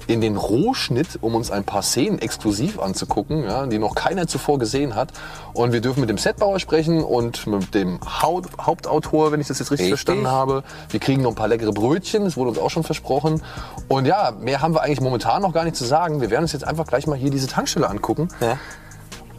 in 0.08 0.19
den 0.21 0.36
Rohschnitt, 0.38 1.19
um 1.21 1.36
uns 1.36 1.51
ein 1.51 1.63
paar 1.63 1.84
Szenen 1.84 2.17
exklusiv 2.19 2.79
anzugucken, 2.79 3.43
ja, 3.43 3.65
die 3.67 3.77
noch 3.77 3.93
keiner 3.95 4.25
zuvor 4.27 4.58
gesehen 4.60 4.95
hat. 4.95 5.13
Und 5.53 5.71
wir 5.71 5.79
dürfen 5.82 6.01
mit 6.01 6.10
dem 6.10 6.17
Setbauer 6.17 6.60
sprechen 6.60 7.03
und 7.03 7.45
mit 7.47 7.73
dem 7.75 7.99
Haupt 8.01 8.49
Hauptautor, 8.60 9.32
wenn 9.32 9.39
ich 9.39 9.47
das 9.47 9.60
jetzt 9.60 9.69
richtig, 9.71 9.91
Richtig. 9.91 9.99
verstanden 9.99 10.27
habe. 10.27 10.63
Wir 10.89 10.99
kriegen 10.99 11.21
noch 11.21 11.29
ein 11.29 11.36
paar 11.36 11.47
leckere 11.47 11.71
Brötchen, 11.71 12.23
das 12.25 12.36
wurde 12.36 12.49
uns 12.49 12.60
auch 12.60 12.71
schon 12.71 12.84
versprochen. 12.84 13.41
Und 13.88 14.05
ja, 14.05 14.32
mehr 14.38 14.62
haben 14.62 14.73
wir 14.73 14.82
eigentlich 14.82 14.99
momentan 15.01 15.43
noch 15.43 15.53
gar 15.53 15.63
nicht 15.63 15.75
zu 15.77 15.86
sagen. 15.86 16.19
Wir 16.21 16.32
werden 16.32 16.43
uns 16.43 16.53
jetzt 16.53 16.65
einfach 16.65 16.88
gleich 16.88 17.05
mal 17.08 17.15
hier 17.17 17.29
diese 17.29 17.47
Tankstelle 17.47 17.88
angucken 17.88 18.29
Ja. 18.41 18.58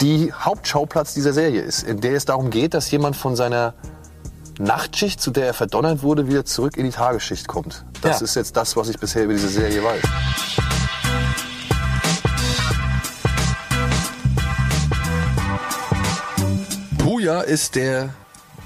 die 0.01 0.33
Hauptschauplatz 0.33 1.15
dieser 1.15 1.33
Serie 1.33 1.61
ist, 1.63 1.83
in 1.83 2.01
der 2.01 2.13
es 2.13 2.25
darum 2.27 2.49
geht, 2.51 2.75
dass 2.75 2.89
jemand 2.93 3.17
von 3.17 3.35
seiner 3.35 3.75
Nachtschicht, 4.59 5.21
zu 5.21 5.31
der 5.31 5.47
er 5.47 5.55
verdonnert 5.55 6.03
wurde, 6.03 6.29
wieder 6.29 6.45
zurück 6.45 6.77
in 6.77 6.85
die 6.85 6.91
Tagesschicht 6.93 7.47
kommt. 7.49 7.85
Das 8.03 8.21
Ja. 8.21 8.25
ist 8.25 8.37
jetzt 8.37 8.57
das, 8.57 8.77
was 8.77 8.89
ich 8.89 8.99
bisher 8.99 9.25
über 9.25 9.33
diese 9.35 9.49
Serie 9.49 9.83
weiß. 9.83 10.03
Puja 16.99 17.41
ist 17.41 17.75
der 17.75 18.11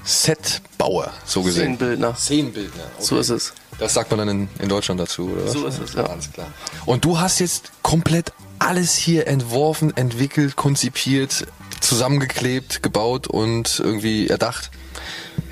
Setbauer, 0.03 1.11
so 1.25 1.41
gesehen. 1.41 1.63
Szenenbildner. 1.75 2.15
Szenenbildner. 2.15 2.83
Okay. 2.95 3.03
So 3.05 3.19
ist 3.19 3.29
es. 3.29 3.53
Das 3.79 3.93
sagt 3.93 4.11
man 4.11 4.19
dann 4.19 4.29
in, 4.29 4.49
in 4.59 4.69
Deutschland 4.69 4.99
dazu, 4.99 5.29
oder 5.31 5.45
was? 5.45 5.51
So 5.53 5.65
ist 5.65 5.79
es, 5.79 5.93
ja. 5.93 6.03
Alles 6.05 6.31
klar. 6.31 6.47
Und 6.85 7.03
du 7.03 7.19
hast 7.19 7.39
jetzt 7.39 7.71
komplett 7.81 8.31
alles 8.59 8.95
hier 8.95 9.27
entworfen, 9.27 9.95
entwickelt, 9.97 10.55
konzipiert, 10.55 11.45
zusammengeklebt, 11.81 12.83
gebaut 12.83 13.27
und 13.27 13.79
irgendwie 13.83 14.27
erdacht. 14.27 14.71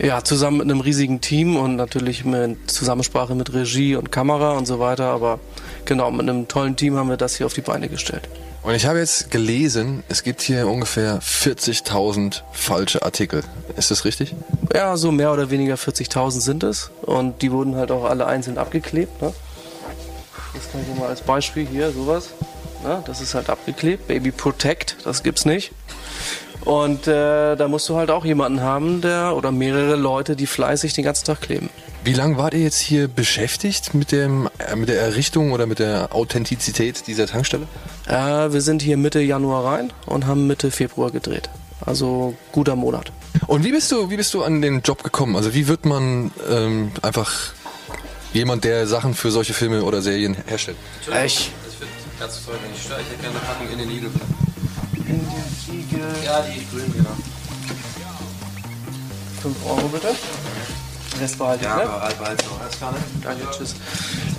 Ja, 0.04 0.22
zusammen 0.22 0.58
mit 0.58 0.70
einem 0.70 0.82
riesigen 0.82 1.22
Team 1.22 1.56
und 1.56 1.78
natürlich 1.78 2.26
mit 2.26 2.70
Zusammensprache 2.70 3.36
mit 3.36 3.54
Regie 3.54 3.96
und 3.96 4.12
Kamera 4.12 4.52
und 4.58 4.66
so 4.66 4.78
weiter. 4.78 5.06
Aber 5.06 5.40
genau, 5.86 6.12
mit 6.12 6.28
einem 6.28 6.50
tollen 6.50 6.76
Team 6.76 6.98
haben 6.98 7.08
wir 7.08 7.16
das 7.16 7.38
hier 7.38 7.46
auf 7.46 7.54
die 7.54 7.62
Beine 7.62 7.88
gestellt. 7.88 8.28
Und 8.64 8.76
ich 8.76 8.86
habe 8.86 9.00
jetzt 9.00 9.32
gelesen, 9.32 10.04
es 10.10 10.24
gibt 10.24 10.42
hier 10.42 10.68
ungefähr 10.68 11.22
40.000 11.22 12.42
falsche 12.52 13.02
Artikel. 13.04 13.46
Ist 13.78 13.92
das 13.92 14.04
richtig? 14.04 14.36
Ja, 14.76 14.98
so 14.98 15.10
mehr 15.14 15.32
oder 15.32 15.50
weniger 15.50 15.76
40.000 15.76 16.42
sind 16.42 16.64
es. 16.64 16.92
Und 17.04 17.42
die 17.42 17.54
wurden 17.54 17.78
halt 17.78 17.90
auch 17.90 18.04
alle 18.04 18.26
einzeln 18.26 18.58
abgeklebt. 18.58 19.22
Ne? 19.22 19.34
Das 20.54 20.70
kann 20.70 20.82
ich 20.82 21.00
mal 21.00 21.08
als 21.08 21.22
Beispiel 21.22 21.66
hier, 21.66 21.92
sowas. 21.94 22.32
Ne? 22.84 23.02
Das 23.06 23.22
ist 23.22 23.36
halt 23.36 23.50
abgeklebt. 23.50 24.10
Baby 24.10 24.32
Protect, 24.32 24.98
das 25.06 25.24
gibt's 25.24 25.46
nicht. 25.46 25.72
Und 26.66 27.08
äh, 27.08 27.56
da 27.56 27.68
musst 27.68 27.90
du 27.90 27.98
halt 27.98 28.10
auch 28.10 28.24
jemanden 28.24 28.62
haben, 28.62 29.02
der 29.02 29.36
oder 29.36 29.52
mehrere 29.52 29.96
Leute, 29.96 30.36
die 30.36 30.48
fleißig 30.48 30.94
den 30.94 31.04
ganzen 31.04 31.26
Tag 31.26 31.42
kleben. 31.42 31.70
Wie 32.06 32.14
lange 32.14 32.38
wart 32.38 32.54
ihr 32.54 32.62
jetzt 32.62 32.80
hier 32.80 33.08
beschäftigt 33.08 33.94
mit, 33.94 34.12
dem, 34.12 34.50
äh, 34.60 34.76
mit 34.76 34.90
der 34.90 35.02
Errichtung 35.02 35.52
oder 35.52 35.66
mit 35.66 35.80
der 35.80 36.16
Authentizität 36.16 37.08
dieser 37.08 37.28
Tankstelle? 37.28 37.68
Äh, 38.08 38.52
wir 38.52 38.62
sind 38.62 38.82
hier 38.82 38.98
Mitte 38.98 39.20
Januar 39.20 39.66
rein 39.66 39.94
und 40.06 40.26
haben 40.26 40.48
Mitte 40.48 40.72
Februar 40.72 41.12
gedreht. 41.12 41.50
Also 41.86 42.36
guter 42.54 42.76
Monat. 42.78 43.12
Und 43.48 43.66
wie 43.66 43.72
bist 43.72 43.92
du, 43.92 44.10
wie 44.10 44.18
bist 44.18 44.34
du 44.34 44.44
an 44.44 44.62
den 44.62 44.82
Job 44.82 45.04
gekommen? 45.04 45.36
Also 45.36 45.54
wie 45.54 45.68
wird 45.68 45.86
man 45.86 46.32
ähm, 46.50 46.92
einfach 47.02 47.54
jemand, 48.32 48.64
der 48.64 48.88
Sachen 48.88 49.14
für 49.16 49.32
solche 49.32 49.54
Filme 49.54 49.84
oder 49.84 50.02
Serien 50.02 50.38
herstellt? 50.48 50.78
Ich. 51.26 51.52
Ich 51.68 51.76
finde 51.78 51.94
ganz 52.20 52.46
toll, 52.46 52.56
wenn 52.64 52.74
ich 52.74 52.82
störe. 52.82 53.02
Ich 53.02 53.08
hätte 53.08 53.22
gerne 53.22 53.38
eine 53.38 53.46
Packung 53.46 53.70
in 53.70 53.80
den 53.80 53.90
Igel. 55.72 56.02
Ja, 56.26 56.42
die 56.42 56.66
grün, 56.72 56.92
genau. 56.96 57.10
5 59.42 59.56
Euro 59.66 59.88
bitte. 59.90 60.08
Rest 61.20 61.38
behalte 61.38 61.64
ich, 61.64 61.70
Ja, 61.70 61.76
ne? 61.78 61.84
aber 61.84 62.02
halt 62.02 62.20
bald 62.20 62.44
noch. 62.46 62.60
Alles 62.62 62.78
klar, 62.78 62.92
ne? 62.92 62.98
Danke, 63.22 63.44
tschüss. 63.56 63.76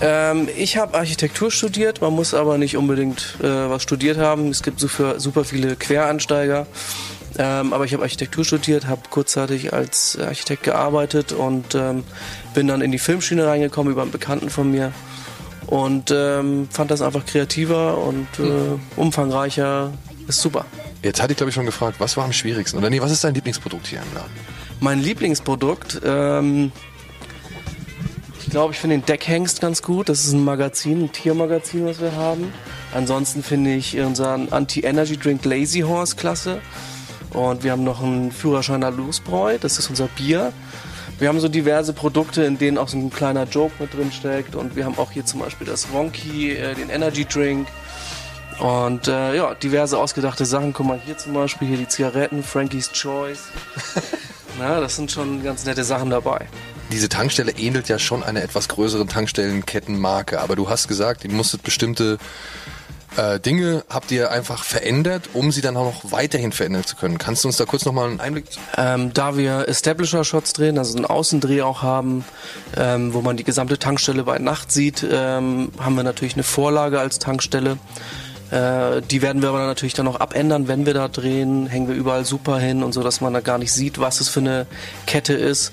Ähm, 0.00 0.48
ich 0.56 0.76
habe 0.76 0.98
Architektur 0.98 1.50
studiert, 1.50 2.00
man 2.00 2.12
muss 2.12 2.34
aber 2.34 2.58
nicht 2.58 2.76
unbedingt 2.76 3.36
äh, 3.40 3.46
was 3.70 3.82
studiert 3.82 4.18
haben. 4.18 4.48
Es 4.48 4.62
gibt 4.62 4.80
super, 4.80 5.20
super 5.20 5.44
viele 5.44 5.76
Quereinsteiger. 5.76 6.66
Ähm, 7.36 7.72
aber 7.72 7.84
ich 7.84 7.92
habe 7.92 8.02
Architektur 8.02 8.44
studiert, 8.44 8.86
habe 8.86 9.02
kurzzeitig 9.10 9.72
als 9.72 10.16
Architekt 10.18 10.62
gearbeitet 10.62 11.32
und 11.32 11.74
ähm, 11.74 12.04
bin 12.54 12.68
dann 12.68 12.80
in 12.80 12.92
die 12.92 12.98
Filmschiene 12.98 13.46
reingekommen 13.46 13.92
über 13.92 14.02
einen 14.02 14.12
Bekannten 14.12 14.50
von 14.50 14.70
mir 14.70 14.92
und 15.66 16.12
ähm, 16.12 16.68
fand 16.70 16.90
das 16.92 17.02
einfach 17.02 17.26
kreativer 17.26 17.98
und 17.98 18.26
äh, 18.38 18.78
umfangreicher. 18.96 19.90
Ist 20.26 20.40
super. 20.40 20.64
Jetzt 21.02 21.22
hatte 21.22 21.32
ich 21.32 21.36
glaube 21.36 21.50
ich 21.50 21.54
schon 21.54 21.66
gefragt, 21.66 21.96
was 21.98 22.16
war 22.16 22.24
am 22.24 22.32
schwierigsten? 22.32 22.78
Oder 22.78 22.90
nee, 22.90 23.00
was 23.00 23.10
ist 23.10 23.24
dein 23.24 23.34
Lieblingsprodukt 23.34 23.86
hier 23.86 24.00
im 24.00 24.14
Laden? 24.14 24.32
Mein 24.80 25.00
Lieblingsprodukt, 25.00 26.00
ähm, 26.04 26.72
ich 28.40 28.50
glaube, 28.50 28.72
ich 28.72 28.78
finde 28.78 28.98
den 28.98 29.06
Deckhengst 29.06 29.60
ganz 29.60 29.82
gut. 29.82 30.08
Das 30.08 30.24
ist 30.24 30.32
ein 30.32 30.44
Magazin, 30.44 31.04
ein 31.04 31.12
Tiermagazin, 31.12 31.86
was 31.86 32.00
wir 32.00 32.12
haben. 32.12 32.52
Ansonsten 32.94 33.42
finde 33.42 33.74
ich 33.74 33.98
unseren 33.98 34.50
Anti-Energy 34.50 35.16
Drink 35.16 35.44
Lazy 35.44 35.80
Horse 35.80 36.16
klasse. 36.16 36.60
Und 37.30 37.64
wir 37.64 37.72
haben 37.72 37.84
noch 37.84 38.02
einen 38.02 38.30
Führerscheiner 38.30 38.90
Losbräu, 38.92 39.58
das 39.58 39.78
ist 39.78 39.90
unser 39.90 40.06
Bier. 40.06 40.52
Wir 41.18 41.28
haben 41.28 41.40
so 41.40 41.48
diverse 41.48 41.92
Produkte, 41.92 42.44
in 42.44 42.58
denen 42.58 42.78
auch 42.78 42.88
so 42.88 42.96
ein 42.96 43.10
kleiner 43.10 43.44
Joke 43.44 43.72
mit 43.78 43.94
drin 43.94 44.12
steckt. 44.12 44.54
Und 44.54 44.76
wir 44.76 44.84
haben 44.84 44.98
auch 44.98 45.10
hier 45.10 45.24
zum 45.24 45.40
Beispiel 45.40 45.66
das 45.66 45.92
Wonky, 45.92 46.52
äh, 46.52 46.74
den 46.74 46.90
Energy 46.90 47.24
Drink. 47.24 47.66
Und 48.60 49.08
äh, 49.08 49.36
ja, 49.36 49.54
diverse 49.54 49.98
ausgedachte 49.98 50.44
Sachen. 50.44 50.72
Guck 50.72 50.86
mal, 50.86 51.00
hier 51.04 51.18
zum 51.18 51.34
Beispiel 51.34 51.68
hier 51.68 51.76
die 51.76 51.88
Zigaretten, 51.88 52.42
Frankie's 52.42 52.90
Choice. 52.92 53.44
Na, 54.58 54.80
das 54.80 54.96
sind 54.96 55.10
schon 55.10 55.42
ganz 55.42 55.64
nette 55.64 55.84
Sachen 55.84 56.10
dabei. 56.10 56.46
Diese 56.92 57.08
Tankstelle 57.08 57.52
ähnelt 57.52 57.88
ja 57.88 57.98
schon 57.98 58.22
einer 58.22 58.42
etwas 58.42 58.68
größeren 58.68 59.08
Tankstellenkettenmarke, 59.08 60.40
aber 60.40 60.54
du 60.54 60.68
hast 60.68 60.86
gesagt, 60.86 61.24
ihr 61.24 61.32
musstet 61.32 61.62
bestimmte 61.62 62.18
äh, 63.16 63.38
Dinge 63.38 63.84
habt 63.88 64.10
ihr 64.10 64.30
einfach 64.30 64.64
verändert, 64.64 65.30
um 65.34 65.52
sie 65.52 65.60
dann 65.60 65.76
auch 65.76 65.84
noch 65.84 66.12
weiterhin 66.12 66.52
verändern 66.52 66.84
zu 66.84 66.96
können. 66.96 67.18
Kannst 67.18 67.44
du 67.44 67.48
uns 67.48 67.56
da 67.56 67.64
kurz 67.64 67.84
nochmal 67.84 68.08
einen 68.08 68.20
Einblick? 68.20 68.46
Ähm, 68.76 69.12
da 69.12 69.36
wir 69.36 69.68
Establisher-Shots 69.68 70.52
drehen, 70.52 70.78
also 70.78 70.96
einen 70.96 71.06
Außendreh 71.06 71.62
auch 71.62 71.82
haben, 71.82 72.24
ähm, 72.76 73.14
wo 73.14 73.20
man 73.20 73.36
die 73.36 73.44
gesamte 73.44 73.78
Tankstelle 73.78 74.24
bei 74.24 74.38
Nacht 74.38 74.72
sieht, 74.72 75.06
ähm, 75.08 75.70
haben 75.78 75.94
wir 75.94 76.02
natürlich 76.02 76.34
eine 76.34 76.42
Vorlage 76.42 76.98
als 76.98 77.18
Tankstelle. 77.18 77.78
Äh, 78.54 79.02
die 79.02 79.20
werden 79.20 79.42
wir 79.42 79.48
aber 79.48 79.66
natürlich 79.66 79.94
dann 79.94 80.04
noch 80.04 80.20
abändern, 80.20 80.68
wenn 80.68 80.86
wir 80.86 80.94
da 80.94 81.08
drehen, 81.08 81.66
hängen 81.66 81.88
wir 81.88 81.96
überall 81.96 82.24
super 82.24 82.58
hin 82.58 82.84
und 82.84 82.92
so, 82.92 83.02
dass 83.02 83.20
man 83.20 83.34
da 83.34 83.40
gar 83.40 83.58
nicht 83.58 83.72
sieht, 83.72 83.98
was 83.98 84.20
es 84.20 84.28
für 84.28 84.40
eine 84.40 84.66
Kette 85.06 85.34
ist. 85.34 85.72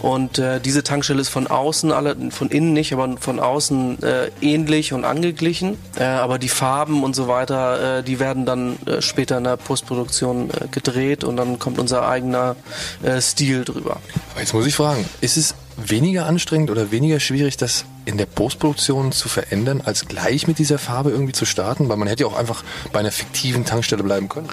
Und 0.00 0.38
äh, 0.38 0.58
diese 0.58 0.82
Tankstelle 0.82 1.20
ist 1.20 1.28
von 1.28 1.46
außen, 1.46 1.92
alle, 1.92 2.16
von 2.30 2.48
innen 2.48 2.72
nicht, 2.72 2.92
aber 2.94 3.16
von 3.18 3.38
außen 3.38 4.02
äh, 4.02 4.30
ähnlich 4.40 4.94
und 4.94 5.04
angeglichen. 5.04 5.76
Äh, 5.96 6.04
aber 6.04 6.38
die 6.38 6.48
Farben 6.48 7.04
und 7.04 7.14
so 7.14 7.28
weiter, 7.28 7.98
äh, 7.98 8.02
die 8.02 8.18
werden 8.18 8.46
dann 8.46 8.78
äh, 8.86 9.02
später 9.02 9.36
in 9.36 9.44
der 9.44 9.58
Postproduktion 9.58 10.50
äh, 10.50 10.68
gedreht 10.70 11.24
und 11.24 11.36
dann 11.36 11.58
kommt 11.58 11.78
unser 11.78 12.08
eigener 12.08 12.56
äh, 13.02 13.20
Stil 13.20 13.64
drüber. 13.64 14.00
Jetzt 14.38 14.54
muss 14.54 14.66
ich 14.66 14.74
fragen, 14.74 15.04
ist 15.20 15.36
es 15.36 15.54
weniger 15.76 16.26
anstrengend 16.26 16.70
oder 16.70 16.90
weniger 16.90 17.20
schwierig, 17.20 17.58
das 17.58 17.84
in 18.04 18.18
der 18.18 18.26
Postproduktion 18.26 19.12
zu 19.12 19.28
verändern, 19.28 19.80
als 19.84 20.06
gleich 20.06 20.46
mit 20.46 20.58
dieser 20.58 20.78
Farbe 20.78 21.10
irgendwie 21.10 21.32
zu 21.32 21.44
starten? 21.44 21.88
Weil 21.88 21.96
man 21.96 22.08
hätte 22.08 22.24
ja 22.24 22.28
auch 22.28 22.36
einfach 22.36 22.64
bei 22.92 23.00
einer 23.00 23.12
fiktiven 23.12 23.64
Tankstelle 23.64 24.02
bleiben 24.02 24.28
können. 24.28 24.48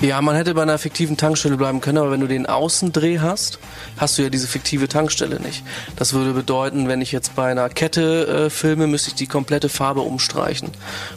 Ja, 0.00 0.20
man 0.22 0.36
hätte 0.36 0.54
bei 0.54 0.62
einer 0.62 0.78
fiktiven 0.78 1.16
Tankstelle 1.16 1.56
bleiben 1.56 1.80
können, 1.80 1.98
aber 1.98 2.10
wenn 2.10 2.20
du 2.20 2.26
den 2.26 2.46
Außendreh 2.46 3.18
hast, 3.18 3.58
hast 3.96 4.18
du 4.18 4.22
ja 4.22 4.30
diese 4.30 4.46
fiktive 4.46 4.88
Tankstelle 4.88 5.40
nicht. 5.40 5.62
Das 5.96 6.12
würde 6.12 6.32
bedeuten, 6.32 6.88
wenn 6.88 7.00
ich 7.00 7.12
jetzt 7.12 7.34
bei 7.34 7.50
einer 7.50 7.68
Kette 7.68 8.46
äh, 8.46 8.50
filme, 8.50 8.86
müsste 8.86 9.10
ich 9.10 9.14
die 9.14 9.26
komplette 9.26 9.68
Farbe 9.68 10.00
umstreichen. 10.00 10.70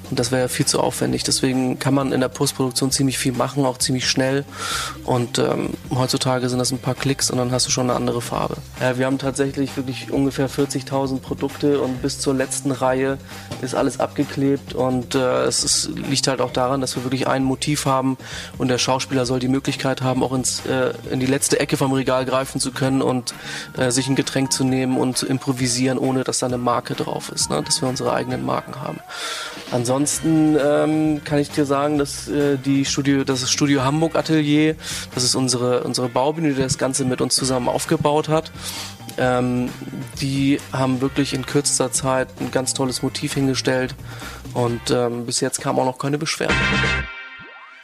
Und 0.09 0.19
das 0.19 0.31
wäre 0.31 0.43
ja 0.43 0.47
viel 0.47 0.65
zu 0.65 0.79
aufwendig. 0.79 1.23
Deswegen 1.23 1.79
kann 1.79 1.93
man 1.93 2.11
in 2.11 2.21
der 2.21 2.29
Postproduktion 2.29 2.91
ziemlich 2.91 3.17
viel 3.17 3.33
machen, 3.33 3.65
auch 3.65 3.77
ziemlich 3.77 4.07
schnell. 4.09 4.45
Und 5.05 5.39
ähm, 5.39 5.71
heutzutage 5.93 6.49
sind 6.49 6.59
das 6.59 6.71
ein 6.71 6.79
paar 6.79 6.95
Klicks 6.95 7.31
und 7.31 7.37
dann 7.37 7.51
hast 7.51 7.67
du 7.67 7.71
schon 7.71 7.89
eine 7.89 7.95
andere 7.95 8.21
Farbe. 8.21 8.57
Ja, 8.79 8.97
wir 8.97 9.05
haben 9.05 9.17
tatsächlich 9.17 9.75
wirklich 9.77 10.11
ungefähr 10.11 10.49
40.000 10.49 11.19
Produkte 11.19 11.72
und 11.79 12.01
bis 12.01 12.19
zur 12.19 12.33
letzten 12.33 12.71
Reihe 12.71 13.17
ist 13.61 13.75
alles 13.75 13.99
abgeklebt 13.99 14.73
und 14.73 15.15
äh, 15.15 15.43
es 15.43 15.63
ist, 15.63 15.89
liegt 16.09 16.27
halt 16.27 16.41
auch 16.41 16.51
daran, 16.51 16.81
dass 16.81 16.95
wir 16.95 17.03
wirklich 17.03 17.27
ein 17.27 17.43
Motiv 17.43 17.85
haben 17.85 18.17
und 18.57 18.67
der 18.67 18.77
Schauspieler 18.77 19.25
soll 19.25 19.39
die 19.39 19.47
Möglichkeit 19.47 20.01
haben, 20.01 20.23
auch 20.23 20.33
ins, 20.33 20.65
äh, 20.65 20.93
in 21.11 21.19
die 21.19 21.25
letzte 21.25 21.59
Ecke 21.59 21.77
vom 21.77 21.93
Regal 21.93 22.25
greifen 22.25 22.59
zu 22.59 22.71
können 22.71 23.01
und 23.01 23.33
äh, 23.77 23.91
sich 23.91 24.07
ein 24.07 24.15
Getränk 24.15 24.51
zu 24.51 24.63
nehmen 24.63 24.97
und 24.97 25.17
zu 25.17 25.25
improvisieren, 25.25 25.97
ohne 25.97 26.23
dass 26.23 26.39
da 26.39 26.47
eine 26.47 26.57
Marke 26.57 26.95
drauf 26.95 27.31
ist, 27.33 27.49
ne? 27.49 27.61
dass 27.63 27.81
wir 27.81 27.89
unsere 27.89 28.13
eigenen 28.13 28.45
Marken 28.45 28.81
haben. 28.81 28.99
Ansonsten 29.71 30.57
ähm, 30.63 31.23
kann 31.23 31.39
ich 31.39 31.49
dir 31.49 31.65
sagen, 31.65 31.97
dass 31.97 32.27
äh, 32.27 32.57
die 32.57 32.85
Studio, 32.85 33.23
das 33.23 33.49
Studio 33.49 33.83
Hamburg 33.83 34.15
Atelier, 34.15 34.75
das 35.15 35.23
ist 35.23 35.35
unsere 35.35 35.83
unsere 35.83 36.09
Baubühne, 36.09 36.53
die 36.53 36.61
das 36.61 36.77
Ganze 36.77 37.05
mit 37.05 37.21
uns 37.21 37.35
zusammen 37.35 37.69
aufgebaut 37.69 38.29
hat. 38.29 38.51
Ähm, 39.17 39.69
die 40.21 40.59
haben 40.71 41.01
wirklich 41.01 41.33
in 41.33 41.45
kürzester 41.45 41.91
Zeit 41.91 42.29
ein 42.39 42.51
ganz 42.51 42.73
tolles 42.73 43.03
Motiv 43.03 43.33
hingestellt 43.33 43.95
und 44.53 44.91
ähm, 44.91 45.25
bis 45.25 45.39
jetzt 45.39 45.61
kam 45.61 45.77
auch 45.79 45.85
noch 45.85 45.97
keine 45.97 46.17
Beschwerde. 46.17 46.53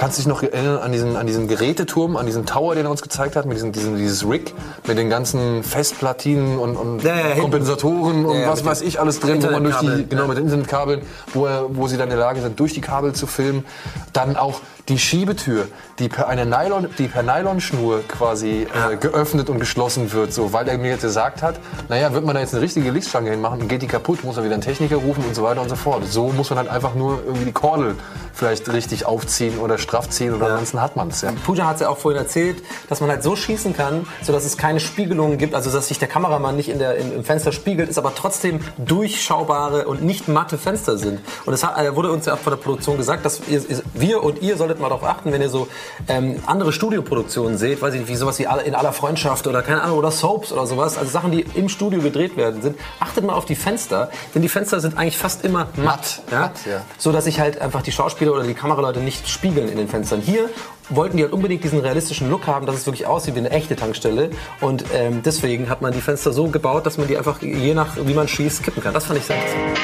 Kannst 0.01 0.17
du 0.17 0.21
dich 0.21 0.27
noch 0.29 0.41
erinnern 0.43 0.77
an 0.77 0.93
diesen, 0.93 1.17
an 1.17 1.27
diesen 1.27 1.49
Geräteturm, 1.49 2.15
an 2.15 2.25
diesen 2.25 2.45
Tower, 2.45 2.73
den 2.73 2.85
er 2.85 2.89
uns 2.89 3.01
gezeigt 3.01 3.35
hat, 3.35 3.45
mit 3.45 3.57
diesem, 3.57 3.73
diesem, 3.73 3.97
dieses 3.97 4.25
Rig, 4.25 4.53
mit 4.87 4.97
den 4.97 5.09
ganzen 5.09 5.61
Festplatinen 5.61 6.57
und, 6.57 6.77
und 6.77 7.03
Ja, 7.03 7.17
ja. 7.17 7.35
Kompensatoren 7.35 8.25
und 8.25 8.39
Ja, 8.39 8.47
was 8.49 8.63
weiß 8.63 8.79
ich 8.79 9.01
alles 9.01 9.19
drin, 9.19 9.43
wo 9.43 9.51
man 9.51 9.61
durch 9.61 9.77
die, 9.79 10.07
genau, 10.07 10.25
mit 10.27 10.37
den 10.37 10.45
Internetkabeln, 10.45 11.01
wo, 11.33 11.47
er, 11.47 11.65
wo 11.75 11.89
sie 11.89 11.97
dann 11.97 12.09
in 12.09 12.15
der 12.15 12.25
Lage 12.25 12.39
sind, 12.39 12.57
durch 12.61 12.73
die 12.73 12.79
Kabel 12.79 13.11
zu 13.11 13.27
filmen. 13.27 13.65
Dann 14.13 14.37
auch 14.37 14.61
die 14.87 14.97
Schiebetür, 14.97 15.67
die 15.99 16.07
per, 16.07 16.29
eine 16.29 16.45
Nylon, 16.45 16.87
die 16.97 17.09
per 17.09 17.21
Nylonschnur 17.21 17.99
quasi 18.07 18.67
äh, 18.91 18.95
geöffnet 18.95 19.49
und 19.49 19.59
geschlossen 19.59 20.13
wird, 20.13 20.31
so, 20.31 20.53
weil 20.53 20.65
er 20.69 20.77
mir 20.77 20.91
jetzt 20.91 21.01
gesagt 21.01 21.43
hat, 21.43 21.59
naja, 21.89 22.13
wird 22.13 22.23
man 22.23 22.35
da 22.35 22.41
jetzt 22.41 22.53
eine 22.53 22.63
richtige 22.63 22.89
Lichtschranke 22.89 23.31
hinmachen 23.31 23.59
und 23.59 23.67
geht 23.67 23.81
die 23.81 23.87
kaputt, 23.87 24.23
muss 24.23 24.37
man 24.37 24.45
wieder 24.45 24.55
einen 24.55 24.63
Techniker 24.63 24.95
rufen 24.95 25.25
und 25.25 25.35
so 25.35 25.43
weiter 25.43 25.61
und 25.61 25.67
so 25.67 25.75
fort. 25.75 26.05
So 26.07 26.29
muss 26.29 26.49
man 26.49 26.57
halt 26.57 26.69
einfach 26.69 26.95
nur 26.95 27.21
irgendwie 27.25 27.45
die 27.45 27.51
Kordel 27.51 27.95
vielleicht 28.39 28.71
richtig 28.71 29.05
aufziehen 29.05 29.59
oder 29.59 29.77
straff 29.77 30.09
ziehen 30.09 30.33
oder 30.33 30.47
ansonsten 30.47 30.81
hat 30.81 30.95
man 30.95 31.09
es. 31.09 31.21
Ja. 31.21 31.31
Puja 31.45 31.67
hat 31.67 31.75
es 31.75 31.81
ja 31.81 31.89
auch 31.89 31.97
vorhin 31.97 32.19
erzählt, 32.19 32.63
dass 32.87 33.01
man 33.01 33.09
halt 33.09 33.21
so 33.21 33.35
schießen 33.35 33.75
kann, 33.75 34.07
sodass 34.21 34.45
es 34.45 34.57
keine 34.57 34.79
Spiegelungen 34.79 35.37
gibt, 35.37 35.53
also 35.53 35.69
dass 35.69 35.89
sich 35.89 35.99
der 35.99 36.07
Kameramann 36.07 36.55
nicht 36.55 36.69
in 36.69 36.79
der, 36.79 36.95
im, 36.95 37.13
im 37.13 37.23
Fenster 37.23 37.51
spiegelt, 37.51 37.89
es 37.89 37.97
aber 37.97 38.15
trotzdem 38.15 38.61
durchschaubare 38.77 39.87
und 39.87 40.03
nicht 40.03 40.27
matte 40.27 40.57
Fenster 40.57 40.97
sind. 40.97 41.19
Und 41.45 41.53
es 41.53 41.63
hat, 41.63 41.77
äh, 41.77 41.95
wurde 41.95 42.11
uns 42.11 42.25
ja 42.25 42.33
auch 42.33 42.39
von 42.39 42.51
der 42.51 42.57
Produktion 42.57 42.97
gesagt, 42.97 43.25
dass 43.25 43.41
ihr, 43.47 43.61
wir 43.93 44.23
und 44.23 44.41
ihr 44.41 44.57
solltet 44.57 44.79
mal 44.79 44.89
darauf 44.89 45.03
achten, 45.03 45.31
wenn 45.33 45.41
ihr 45.41 45.49
so 45.49 45.67
ähm, 46.07 46.41
andere 46.45 46.71
Studioproduktionen 46.71 47.57
seht, 47.57 47.81
weiß 47.81 47.93
ich 47.93 47.99
nicht, 48.01 48.09
wie 48.09 48.15
sowas 48.15 48.39
wie 48.39 48.47
in 48.65 48.75
aller 48.75 48.93
Freundschaft 48.93 49.47
oder 49.47 49.61
keine 49.61 49.81
Ahnung, 49.81 49.97
oder 49.97 50.11
Soaps 50.11 50.53
oder 50.53 50.65
sowas, 50.65 50.97
also 50.97 51.11
Sachen, 51.11 51.31
die 51.31 51.41
im 51.55 51.67
Studio 51.67 52.01
gedreht 52.01 52.37
werden 52.37 52.61
sind, 52.61 52.77
achtet 52.99 53.25
mal 53.25 53.33
auf 53.33 53.45
die 53.45 53.55
Fenster, 53.55 54.09
denn 54.33 54.41
die 54.41 54.49
Fenster 54.49 54.79
sind 54.79 54.97
eigentlich 54.97 55.17
fast 55.17 55.43
immer 55.43 55.67
matt. 55.75 56.21
ja? 56.31 56.39
matt, 56.39 56.65
ja. 56.65 56.81
so 56.97 57.11
dass 57.11 57.25
sich 57.25 57.39
halt 57.39 57.59
einfach 57.59 57.81
die 57.81 57.91
Schauspieler 57.91 58.28
oder 58.33 58.43
die 58.43 58.53
Kameraleute 58.53 58.99
nicht 58.99 59.27
spiegeln 59.27 59.69
in 59.69 59.77
den 59.77 59.87
Fenstern. 59.87 60.21
Hier 60.21 60.49
wollten 60.89 61.17
die 61.17 61.23
halt 61.23 61.33
unbedingt 61.33 61.63
diesen 61.63 61.79
realistischen 61.79 62.29
Look 62.29 62.47
haben, 62.47 62.65
dass 62.65 62.75
es 62.75 62.85
wirklich 62.85 63.05
aussieht 63.05 63.35
wie 63.35 63.39
eine 63.39 63.51
echte 63.51 63.75
Tankstelle. 63.75 64.31
Und 64.61 64.85
ähm, 64.93 65.21
deswegen 65.23 65.69
hat 65.69 65.81
man 65.81 65.93
die 65.93 66.01
Fenster 66.01 66.33
so 66.33 66.47
gebaut, 66.47 66.85
dass 66.85 66.97
man 66.97 67.07
die 67.07 67.17
einfach 67.17 67.41
je 67.41 67.73
nach 67.73 67.95
wie 68.03 68.13
man 68.13 68.27
schießt 68.27 68.63
kippen 68.63 68.81
kann. 68.81 68.93
Das 68.93 69.05
fand 69.05 69.19
ich 69.19 69.25
sehr 69.25 69.35
interessant. 69.35 69.79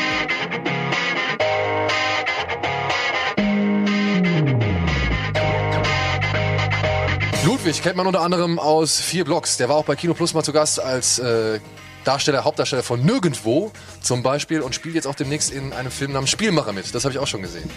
Ludwig 7.45 7.81
kennt 7.81 7.95
man 7.95 8.07
unter 8.07 8.21
anderem 8.21 8.59
aus 8.59 8.99
vier 8.99 9.23
Blocks. 9.23 9.57
Der 9.57 9.69
war 9.69 9.75
auch 9.75 9.85
bei 9.85 9.95
Kino 9.95 10.13
Plus 10.13 10.33
mal 10.33 10.43
zu 10.43 10.51
Gast 10.51 10.79
als 10.79 11.19
äh, 11.19 11.59
Darsteller, 12.05 12.43
Hauptdarsteller 12.43 12.83
von 12.83 13.03
Nirgendwo 13.03 13.71
zum 14.01 14.23
Beispiel 14.23 14.61
und 14.61 14.73
spielt 14.73 14.95
jetzt 14.95 15.07
auch 15.07 15.15
demnächst 15.15 15.51
in 15.51 15.73
einem 15.73 15.91
Film 15.91 16.13
namens 16.13 16.29
Spielmacher 16.29 16.71
mit. 16.71 16.93
Das 16.95 17.03
habe 17.03 17.13
ich 17.13 17.19
auch 17.19 17.27
schon 17.27 17.41
gesehen. 17.41 17.69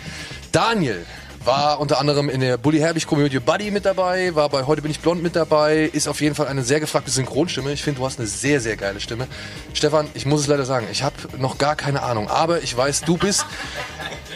Daniel 0.52 1.04
war 1.44 1.80
unter 1.80 1.98
anderem 1.98 2.28
in 2.28 2.40
der 2.40 2.58
Bully 2.58 2.78
Herbig 2.78 3.06
Komödie 3.06 3.38
Buddy 3.38 3.70
mit 3.70 3.84
dabei, 3.84 4.34
war 4.34 4.48
bei 4.48 4.64
Heute 4.64 4.82
bin 4.82 4.90
ich 4.90 5.00
blond 5.00 5.22
mit 5.22 5.34
dabei, 5.34 5.88
ist 5.92 6.08
auf 6.08 6.20
jeden 6.20 6.34
Fall 6.34 6.46
eine 6.46 6.62
sehr 6.62 6.80
gefragte 6.80 7.10
Synchronstimme. 7.10 7.72
Ich 7.72 7.82
finde, 7.82 8.00
du 8.00 8.06
hast 8.06 8.18
eine 8.18 8.28
sehr, 8.28 8.60
sehr 8.60 8.76
geile 8.76 9.00
Stimme. 9.00 9.26
Stefan, 9.72 10.08
ich 10.14 10.26
muss 10.26 10.42
es 10.42 10.46
leider 10.46 10.64
sagen, 10.64 10.86
ich 10.90 11.02
habe 11.02 11.14
noch 11.38 11.58
gar 11.58 11.76
keine 11.76 12.02
Ahnung, 12.02 12.28
aber 12.28 12.62
ich 12.62 12.76
weiß, 12.76 13.02
du 13.02 13.16
bist, 13.16 13.46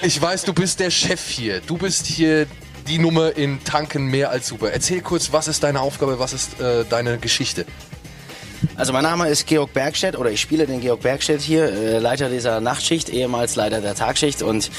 ich 0.00 0.20
weiß, 0.20 0.44
du 0.44 0.52
bist 0.52 0.80
der 0.80 0.90
Chef 0.90 1.28
hier. 1.28 1.60
Du 1.60 1.76
bist 1.76 2.06
hier 2.06 2.46
die 2.88 2.98
Nummer 2.98 3.36
in 3.36 3.62
Tanken 3.64 4.06
mehr 4.06 4.30
als 4.30 4.48
super. 4.48 4.72
Erzähl 4.72 5.02
kurz, 5.02 5.32
was 5.32 5.48
ist 5.48 5.62
deine 5.62 5.80
Aufgabe, 5.80 6.18
was 6.18 6.32
ist 6.32 6.60
äh, 6.60 6.84
deine 6.88 7.18
Geschichte? 7.18 7.66
Also 8.76 8.92
mein 8.92 9.02
Name 9.02 9.28
ist 9.28 9.46
Georg 9.46 9.72
Bergstedt 9.72 10.16
oder 10.16 10.30
ich 10.30 10.40
spiele 10.40 10.66
den 10.66 10.80
Georg 10.80 11.00
Bergstedt 11.00 11.40
hier, 11.40 11.64
äh, 11.72 11.98
Leiter 11.98 12.28
dieser 12.28 12.60
Nachtschicht, 12.60 13.08
ehemals 13.08 13.56
Leiter 13.56 13.80
der 13.80 13.94
Tagschicht. 13.94 14.42
Und 14.42 14.70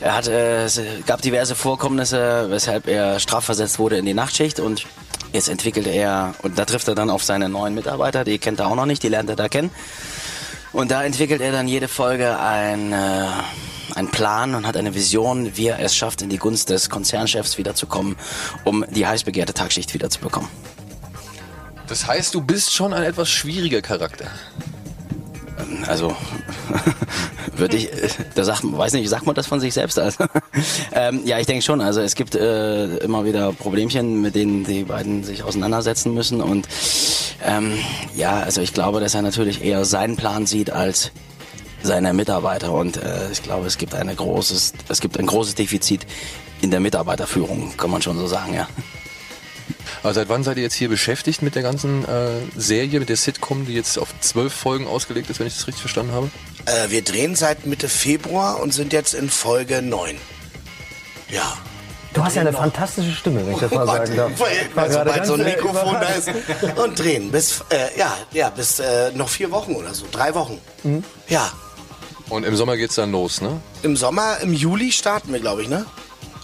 er 0.00 0.16
hat, 0.16 0.28
äh, 0.28 0.64
es 0.64 0.80
gab 1.06 1.22
diverse 1.22 1.54
Vorkommnisse, 1.54 2.46
weshalb 2.48 2.86
er 2.88 3.18
strafversetzt 3.20 3.78
wurde 3.78 3.96
in 3.96 4.04
die 4.04 4.14
Nachtschicht. 4.14 4.60
Und 4.60 4.86
jetzt 5.32 5.48
entwickelt 5.48 5.86
er 5.86 6.34
und 6.42 6.58
da 6.58 6.64
trifft 6.64 6.88
er 6.88 6.94
dann 6.94 7.10
auf 7.10 7.24
seine 7.24 7.48
neuen 7.48 7.74
Mitarbeiter, 7.74 8.24
die 8.24 8.38
kennt 8.38 8.60
er 8.60 8.68
auch 8.68 8.76
noch 8.76 8.86
nicht, 8.86 9.02
die 9.02 9.08
lernt 9.08 9.30
er 9.30 9.36
da 9.36 9.48
kennen. 9.48 9.70
Und 10.72 10.90
da 10.90 11.04
entwickelt 11.04 11.40
er 11.40 11.52
dann 11.52 11.68
jede 11.68 11.88
Folge 11.88 12.38
ein, 12.38 12.92
äh, 12.92 13.26
einen 13.94 14.08
Plan 14.10 14.54
und 14.54 14.66
hat 14.66 14.76
eine 14.76 14.94
Vision, 14.94 15.56
wie 15.56 15.68
er 15.68 15.78
es 15.80 15.94
schafft, 15.94 16.22
in 16.22 16.30
die 16.30 16.38
Gunst 16.38 16.70
des 16.70 16.88
Konzernchefs 16.88 17.58
wiederzukommen, 17.58 18.16
um 18.64 18.84
die 18.90 19.06
heiß 19.06 19.24
begehrte 19.24 19.52
Tagschicht 19.52 19.92
wiederzubekommen. 19.92 20.48
Das 21.86 22.06
heißt, 22.06 22.34
du 22.34 22.40
bist 22.40 22.72
schon 22.72 22.92
ein 22.92 23.02
etwas 23.02 23.28
schwieriger 23.28 23.82
Charakter. 23.82 24.26
Also 25.86 26.14
würde 27.56 27.76
ich, 27.76 27.92
äh, 27.92 28.08
da 28.34 28.44
sagt 28.44 28.62
weiß 28.64 28.92
nicht, 28.94 29.08
sagt 29.08 29.26
man 29.26 29.34
das 29.34 29.46
von 29.46 29.60
sich 29.60 29.74
selbst? 29.74 29.98
Also, 29.98 30.24
ähm, 30.92 31.22
ja, 31.24 31.38
ich 31.38 31.46
denke 31.46 31.62
schon. 31.62 31.80
Also 31.80 32.00
es 32.00 32.14
gibt 32.14 32.34
äh, 32.34 32.96
immer 32.98 33.24
wieder 33.24 33.52
Problemchen, 33.52 34.22
mit 34.22 34.34
denen 34.34 34.64
die 34.64 34.84
beiden 34.84 35.24
sich 35.24 35.42
auseinandersetzen 35.42 36.14
müssen. 36.14 36.40
Und 36.40 36.68
ähm, 37.44 37.78
ja, 38.14 38.40
also 38.40 38.60
ich 38.60 38.72
glaube, 38.72 39.00
dass 39.00 39.14
er 39.14 39.22
natürlich 39.22 39.64
eher 39.64 39.84
seinen 39.84 40.16
Plan 40.16 40.46
sieht 40.46 40.70
als 40.70 41.10
seine 41.82 42.12
Mitarbeiter. 42.12 42.72
Und 42.72 42.96
äh, 42.96 43.30
ich 43.30 43.42
glaube, 43.42 43.66
es 43.66 43.78
gibt 43.78 43.94
eine 43.94 44.14
großes, 44.14 44.72
es 44.88 45.00
gibt 45.00 45.18
ein 45.18 45.26
großes 45.26 45.54
Defizit 45.54 46.06
in 46.60 46.70
der 46.70 46.80
Mitarbeiterführung, 46.80 47.76
kann 47.76 47.90
man 47.90 48.02
schon 48.02 48.18
so 48.18 48.26
sagen, 48.26 48.54
ja. 48.54 48.68
Aber 50.02 50.14
seit 50.14 50.28
wann 50.28 50.42
seid 50.42 50.56
ihr 50.56 50.64
jetzt 50.64 50.74
hier 50.74 50.88
beschäftigt 50.88 51.42
mit 51.42 51.54
der 51.54 51.62
ganzen 51.62 52.04
äh, 52.04 52.30
Serie, 52.56 52.98
mit 52.98 53.08
der 53.08 53.16
Sitcom, 53.16 53.66
die 53.66 53.74
jetzt 53.74 53.98
auf 53.98 54.08
zwölf 54.20 54.52
Folgen 54.52 54.86
ausgelegt 54.86 55.30
ist, 55.30 55.38
wenn 55.38 55.46
ich 55.46 55.54
das 55.54 55.66
richtig 55.68 55.82
verstanden 55.82 56.12
habe? 56.12 56.30
Äh, 56.66 56.90
wir 56.90 57.02
drehen 57.02 57.36
seit 57.36 57.66
Mitte 57.66 57.88
Februar 57.88 58.60
und 58.60 58.74
sind 58.74 58.92
jetzt 58.92 59.14
in 59.14 59.30
Folge 59.30 59.80
9. 59.80 60.16
Ja. 61.30 61.56
Du 62.14 62.22
hast 62.22 62.34
ja 62.34 62.42
eine 62.42 62.52
fantastische 62.52 63.12
Stimme, 63.12 63.46
wenn 63.46 63.54
ich 63.54 63.60
das 63.60 63.70
mal 63.72 63.86
sagen 63.86 64.16
darf. 64.16 64.32
Weil, 64.38 64.68
gerade 64.74 64.92
sobald 64.92 65.26
so 65.26 65.34
ein 65.34 65.40
äh, 65.40 65.44
Mikrofon 65.44 65.94
da 65.94 66.08
ist. 66.08 66.30
Und 66.76 66.98
drehen. 66.98 67.30
Bis, 67.30 67.64
äh, 67.70 67.98
ja, 67.98 68.14
ja, 68.32 68.50
bis 68.50 68.80
äh, 68.80 69.12
noch 69.12 69.30
vier 69.30 69.50
Wochen 69.50 69.74
oder 69.74 69.94
so. 69.94 70.04
Drei 70.12 70.34
Wochen. 70.34 70.60
Mhm. 70.82 71.04
Ja. 71.28 71.50
Und 72.28 72.44
im 72.44 72.56
Sommer 72.56 72.76
geht's 72.76 72.96
dann 72.96 73.12
los, 73.12 73.40
ne? 73.40 73.60
Im 73.82 73.96
Sommer, 73.96 74.38
im 74.42 74.52
Juli 74.52 74.92
starten 74.92 75.32
wir, 75.32 75.40
glaube 75.40 75.62
ich, 75.62 75.68
ne? 75.68 75.86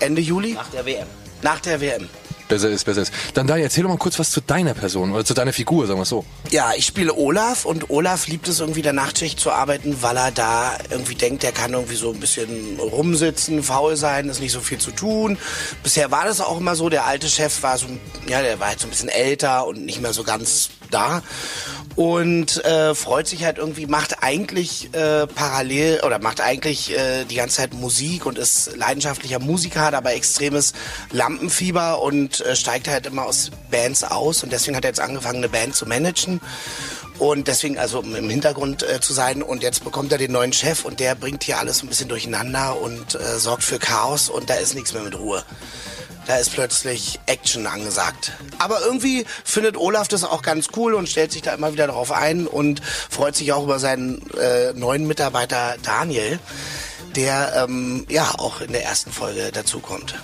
Ende 0.01 0.23
Juli? 0.23 0.55
Nach 0.55 0.69
der 0.69 0.87
WM. 0.87 1.07
Nach 1.43 1.61
der 1.61 1.81
WM. 1.81 2.09
Besser 2.49 2.71
ist, 2.71 2.85
besser 2.85 3.03
ist. 3.03 3.13
Dann 3.35 3.47
Daniel, 3.47 3.67
erzähl 3.67 3.83
doch 3.83 3.91
mal 3.91 3.99
kurz 3.99 4.19
was 4.19 4.31
zu 4.31 4.41
deiner 4.41 4.75
Person 4.75 5.13
oder 5.13 5.25
zu 5.25 5.35
deiner 5.35 5.53
Figur, 5.53 5.87
sagen 5.87 6.01
wir 6.01 6.07
so. 6.07 6.25
Ja, 6.51 6.73
ich 6.77 6.87
spiele 6.87 7.15
Olaf 7.15 7.65
und 7.65 7.91
Olaf 7.91 8.27
liebt 8.27 8.49
es 8.49 8.61
irgendwie 8.61 8.83
der 8.83 8.95
Nachtschicht 8.95 9.39
zu 9.39 9.51
arbeiten, 9.51 9.99
weil 10.01 10.17
er 10.17 10.31
da 10.31 10.73
irgendwie 10.91 11.15
denkt, 11.15 11.45
er 11.45 11.53
kann 11.53 11.75
irgendwie 11.75 11.97
so 11.97 12.11
ein 12.11 12.21
bisschen 12.21 12.79
rumsitzen, 12.81 13.63
faul 13.63 13.97
sein, 13.97 14.29
ist 14.29 14.41
nicht 14.41 14.53
so 14.53 14.61
viel 14.61 14.79
zu 14.79 14.91
tun. 14.91 15.37
Bisher 15.83 16.11
war 16.11 16.25
das 16.25 16.41
auch 16.41 16.59
immer 16.59 16.75
so, 16.75 16.89
der 16.89 17.07
alte 17.07 17.29
Chef 17.29 17.63
war 17.63 17.77
so, 17.77 17.87
ja, 18.27 18.41
der 18.41 18.59
war 18.61 18.69
halt 18.69 18.81
so 18.81 18.87
ein 18.87 18.91
bisschen 18.91 19.11
älter 19.11 19.67
und 19.67 19.85
nicht 19.85 20.01
mehr 20.01 20.13
so 20.13 20.25
ganz 20.25 20.71
da 20.91 21.22
und 21.99 22.64
äh, 22.64 22.95
freut 22.95 23.26
sich 23.26 23.45
halt 23.45 23.59
irgendwie, 23.59 23.86
macht 23.86 24.22
eigentlich 24.22 24.95
äh, 24.95 25.26
parallel 25.26 26.03
oder 26.07 26.20
macht 26.20 26.41
eigentlich 26.41 26.97
äh, 26.97 27.24
die 27.24 27.34
ganze 27.34 27.57
Zeit 27.57 27.74
Musik 27.74 28.24
und 28.24 28.39
ist 28.39 28.76
leidenschaftlicher 28.76 29.41
Musiker, 29.41 29.80
hat 29.80 29.95
aber 29.95 30.14
extremes 30.14 30.74
Lampenfieber 31.11 32.01
und 32.01 32.41
äh, 32.41 32.55
steigt 32.55 32.86
halt 32.86 33.07
immer 33.07 33.24
aus 33.24 33.51
Bands 33.70 34.05
aus 34.05 34.45
und 34.45 34.53
deswegen 34.53 34.76
hat 34.76 34.84
er 34.84 34.91
jetzt 34.91 35.01
angefangen, 35.01 35.39
eine 35.39 35.49
Band 35.49 35.74
zu 35.74 35.86
managen 35.86 36.41
und 37.18 37.49
deswegen 37.49 37.78
also 37.78 37.99
um 37.99 38.14
im 38.14 38.30
Hintergrund 38.30 38.84
äh, 38.84 39.01
zu 39.01 39.12
sein 39.12 39.43
und 39.43 39.64
jetzt 39.64 39.82
bekommt 39.82 40.12
er 40.12 40.18
den 40.18 40.30
neuen 40.30 40.53
Chef 40.53 40.84
und 40.84 41.01
der 41.01 41.16
bringt 41.16 41.43
hier 41.43 41.59
alles 41.59 41.82
ein 41.82 41.89
bisschen 41.89 42.09
durcheinander 42.09 42.80
und 42.80 43.16
äh, 43.16 43.39
sorgt 43.39 43.64
für 43.64 43.80
Chaos 43.80 44.30
und 44.30 44.51
da 44.51 44.55
ist 44.55 44.76
nichts 44.76 44.93
mehr 44.93 45.03
mit 45.03 45.18
Ruhe. 45.18 45.43
Da 46.29 46.37
ist 46.37 46.53
plötzlich 46.53 47.18
Action 47.24 47.66
angesagt. 47.66 48.33
Aber 48.59 48.83
irgendwie 48.85 49.24
findet 49.45 49.79
Olaf 49.79 50.09
das 50.09 50.24
auch 50.24 50.43
ganz 50.43 50.68
cool 50.76 50.93
und 50.93 51.09
stellt 51.09 51.33
sich 51.33 51.41
da 51.41 51.55
immer 51.55 51.72
wieder 51.72 51.87
darauf 51.87 52.12
ein 52.12 52.47
und 52.47 52.83
freut 52.85 53.35
sich 53.35 53.55
auch 53.55 53.64
über 53.64 53.79
seinen 53.79 54.20
äh, 54.33 54.74
neuen 54.74 55.07
Mitarbeiter 55.07 55.76
Daniel, 55.83 56.39
der 57.16 57.64
ähm, 57.66 58.05
ja 58.11 58.35
auch 58.37 58.61
in 58.61 58.72
der 58.72 58.85
ersten 58.85 59.11
Folge 59.11 59.51
dazukommt. 59.53 60.16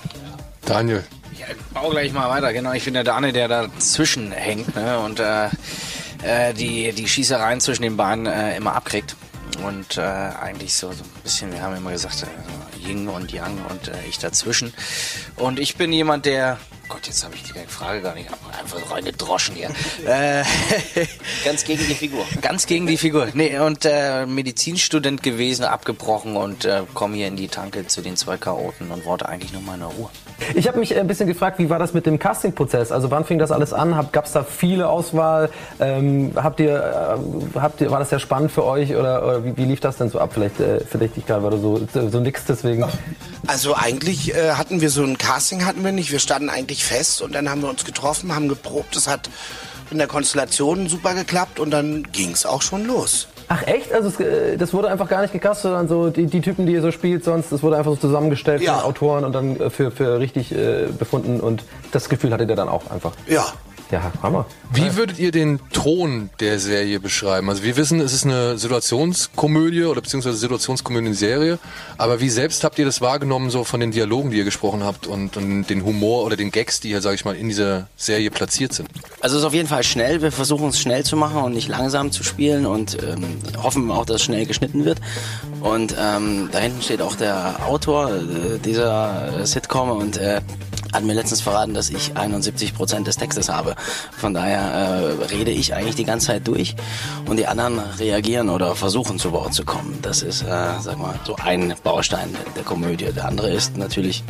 Daniel. 0.63 1.03
Ich 1.33 1.43
bau 1.73 1.89
gleich 1.89 2.13
mal 2.13 2.29
weiter, 2.29 2.53
genau. 2.53 2.73
Ich 2.73 2.85
bin 2.85 2.93
der 2.93 3.03
Daniel, 3.03 3.33
der 3.33 3.47
dazwischen 3.47 4.31
hängt 4.31 4.75
ne? 4.75 4.99
und 4.99 5.19
äh, 5.19 5.47
äh, 6.21 6.53
die, 6.53 6.93
die 6.93 7.07
Schießereien 7.07 7.61
zwischen 7.61 7.81
den 7.81 7.97
Beinen 7.97 8.27
äh, 8.27 8.55
immer 8.57 8.75
abkriegt. 8.75 9.15
Und 9.65 9.97
äh, 9.97 10.01
eigentlich 10.01 10.75
so, 10.75 10.91
so 10.91 11.03
ein 11.03 11.09
bisschen, 11.23 11.51
wir 11.51 11.63
haben 11.63 11.75
immer 11.75 11.91
gesagt, 11.91 12.27
äh, 12.85 12.87
so 12.87 12.91
Yin 12.91 13.07
und 13.07 13.31
Yang 13.31 13.57
und 13.69 13.87
äh, 13.87 14.05
ich 14.07 14.19
dazwischen. 14.19 14.73
Und 15.35 15.59
ich 15.59 15.75
bin 15.75 15.91
jemand, 15.91 16.25
der 16.25 16.57
Gott, 16.87 17.07
jetzt 17.07 17.23
habe 17.23 17.35
ich 17.35 17.43
die 17.43 17.53
Frage 17.67 18.01
gar 18.01 18.13
nicht. 18.13 18.29
Einfach 18.59 18.91
reine 18.91 19.11
Droschen 19.11 19.55
hier. 19.55 19.69
äh, 20.07 20.43
Ganz 21.45 21.63
gegen 21.63 21.85
die 21.87 21.95
Figur. 21.95 22.25
Ganz 22.41 22.65
gegen 22.67 22.85
die 22.87 22.97
Figur. 22.97 23.27
Nee, 23.33 23.57
und 23.59 23.85
äh, 23.85 24.25
Medizinstudent 24.25 25.23
gewesen, 25.23 25.65
abgebrochen 25.65 26.37
und 26.37 26.65
äh, 26.65 26.83
komme 26.93 27.15
hier 27.17 27.27
in 27.27 27.35
die 27.35 27.47
Tanke 27.47 27.87
zu 27.87 28.01
den 28.01 28.15
zwei 28.17 28.37
Chaoten 28.37 28.91
und 28.91 29.05
wollte 29.05 29.27
eigentlich 29.27 29.53
nur 29.53 29.61
meine 29.61 29.85
Ruhe. 29.85 30.09
Ich 30.53 30.67
habe 30.67 30.79
mich 30.79 30.95
ein 30.95 31.07
bisschen 31.07 31.27
gefragt, 31.27 31.59
wie 31.59 31.69
war 31.69 31.79
das 31.79 31.93
mit 31.93 32.05
dem 32.05 32.19
Castingprozess? 32.19 32.91
Also 32.91 33.09
wann 33.09 33.23
fing 33.25 33.39
das 33.39 33.51
alles 33.51 33.71
an? 33.73 34.07
Gab 34.11 34.25
es 34.25 34.33
da 34.33 34.43
viele 34.43 34.89
Auswahl? 34.89 35.49
Ähm, 35.79 36.33
habt 36.35 36.59
ihr, 36.59 37.17
äh, 37.55 37.59
habt 37.59 37.81
ihr, 37.81 37.89
war 37.89 37.99
das 37.99 38.09
sehr 38.09 38.19
spannend 38.19 38.51
für 38.51 38.65
euch 38.65 38.95
oder, 38.95 39.25
oder 39.25 39.45
wie, 39.45 39.55
wie 39.57 39.65
lief 39.65 39.79
das 39.79 39.97
denn 39.97 40.09
so 40.09 40.19
ab? 40.19 40.31
Vielleicht 40.33 40.59
äh, 40.59 40.81
vielleicht 40.81 41.17
ich 41.17 41.25
gerade 41.25 41.43
war 41.43 41.51
du 41.51 41.57
so 41.57 42.09
so 42.09 42.19
nix 42.19 42.43
deswegen. 42.45 42.85
Also 43.47 43.75
eigentlich 43.75 44.35
äh, 44.35 44.51
hatten 44.53 44.81
wir 44.81 44.89
so 44.89 45.03
ein 45.03 45.17
Casting 45.17 45.65
hatten 45.65 45.83
wir 45.83 45.91
nicht. 45.91 46.11
Wir 46.11 46.19
standen 46.19 46.49
eigentlich 46.49 46.74
fest 46.83 47.21
und 47.21 47.33
dann 47.35 47.49
haben 47.49 47.61
wir 47.61 47.69
uns 47.69 47.85
getroffen, 47.85 48.33
haben 48.35 48.47
geprobt. 48.49 48.95
Das 48.95 49.07
hat 49.07 49.29
in 49.91 49.97
der 49.99 50.07
Konstellation 50.07 50.89
super 50.89 51.13
geklappt 51.13 51.59
und 51.59 51.69
dann 51.71 52.03
ging 52.11 52.31
es 52.31 52.45
auch 52.45 52.61
schon 52.63 52.85
los. 52.85 53.27
Ach 53.47 53.61
echt? 53.67 53.93
Also 53.93 54.07
es, 54.09 54.19
äh, 54.19 54.57
das 54.57 54.73
wurde 54.73 54.89
einfach 54.89 55.07
gar 55.07 55.21
nicht 55.21 55.31
gecastet, 55.31 55.63
sondern 55.63 55.87
so 55.87 56.09
die, 56.09 56.25
die 56.25 56.41
Typen, 56.41 56.65
die 56.65 56.73
ihr 56.73 56.81
so 56.81 56.91
spielt, 56.91 57.23
sonst 57.23 57.51
das 57.51 57.61
wurde 57.61 57.77
einfach 57.77 57.91
so 57.91 57.97
zusammengestellt 57.97 58.63
Ja. 58.63 58.77
von 58.79 58.85
Autoren 58.89 59.23
und 59.23 59.33
dann 59.33 59.59
äh, 59.59 59.69
für, 59.69 59.91
für 59.91 60.19
richtig 60.19 60.51
äh, 60.51 60.87
befunden 60.97 61.39
und 61.39 61.63
das 61.91 62.09
Gefühl 62.09 62.33
hattet 62.33 62.49
ihr 62.49 62.55
dann 62.55 62.69
auch 62.69 62.89
einfach. 62.89 63.11
Ja. 63.27 63.45
Ja, 63.91 64.11
Hammer. 64.23 64.45
Wie 64.73 64.95
würdet 64.95 65.19
ihr 65.19 65.31
den 65.31 65.59
Ton 65.71 66.31
der 66.39 66.59
Serie 66.59 66.99
beschreiben? 66.99 67.49
Also 67.49 67.63
wir 67.63 67.77
wissen, 67.77 67.99
es 67.99 68.13
ist 68.13 68.25
eine 68.25 68.57
Situationskomödie 68.57 69.83
oder 69.83 70.01
beziehungsweise 70.01 70.37
Situationskomödien-Serie, 70.37 71.59
aber 71.97 72.19
wie 72.19 72.29
selbst 72.29 72.63
habt 72.63 72.79
ihr 72.79 72.85
das 72.85 72.99
wahrgenommen, 72.99 73.51
so 73.51 73.63
von 73.63 73.79
den 73.79 73.91
Dialogen, 73.91 74.31
die 74.31 74.37
ihr 74.37 74.43
gesprochen 74.43 74.83
habt 74.83 75.05
und, 75.05 75.37
und 75.37 75.67
den 75.67 75.85
Humor 75.85 76.23
oder 76.23 76.35
den 76.35 76.51
Gags, 76.51 76.79
die 76.79 76.89
hier, 76.89 77.01
sag 77.01 77.13
ich 77.13 77.25
mal, 77.25 77.35
in 77.35 77.47
dieser 77.47 77.87
Serie 77.95 78.31
platziert 78.31 78.73
sind? 78.73 78.89
Also 79.21 79.35
es 79.35 79.43
ist 79.43 79.47
auf 79.47 79.53
jeden 79.53 79.69
Fall 79.69 79.83
schnell. 79.83 80.21
Wir 80.21 80.31
versuchen 80.31 80.69
es 80.69 80.79
schnell 80.79 81.03
zu 81.03 81.15
machen 81.15 81.43
und 81.43 81.53
nicht 81.53 81.67
langsam 81.67 82.11
zu 82.11 82.23
spielen 82.23 82.65
und 82.65 82.97
ähm, 83.03 83.23
hoffen 83.61 83.91
auch, 83.91 84.05
dass 84.05 84.23
schnell 84.23 84.47
geschnitten 84.47 84.83
wird. 84.85 84.99
Und 85.61 85.95
ähm, 85.99 86.49
da 86.51 86.59
hinten 86.59 86.81
steht 86.81 87.01
auch 87.01 87.15
der 87.15 87.67
Autor 87.67 88.09
äh, 88.09 88.57
dieser 88.63 89.45
Sitcom 89.45 89.91
und 89.91 90.17
äh, 90.17 90.41
hat 90.95 91.03
mir 91.03 91.13
letztens 91.13 91.41
verraten, 91.41 91.73
dass 91.73 91.89
ich 91.89 92.13
71% 92.13 93.03
des 93.03 93.17
Textes 93.17 93.49
habe. 93.49 93.75
Von 94.17 94.33
daher 94.33 94.61
äh, 94.61 95.25
rede 95.25 95.51
ich 95.51 95.73
eigentlich 95.73 95.95
die 95.95 96.05
ganze 96.05 96.27
Zeit 96.27 96.47
durch 96.47 96.75
und 97.27 97.37
die 97.37 97.47
anderen 97.47 97.79
reagieren 97.99 98.49
oder 98.49 98.75
versuchen 98.75 99.19
zu 99.19 99.31
Wort 99.31 99.53
zu 99.53 99.65
kommen. 99.65 99.99
Das 100.01 100.21
ist, 100.21 100.41
äh, 100.43 100.45
sag 100.79 100.97
mal, 100.97 101.19
so 101.25 101.35
ein 101.35 101.75
Baustein 101.83 102.35
der 102.55 102.63
Komödie. 102.63 103.11
Der 103.13 103.25
andere 103.25 103.51
ist 103.51 103.77
natürlich 103.77 104.23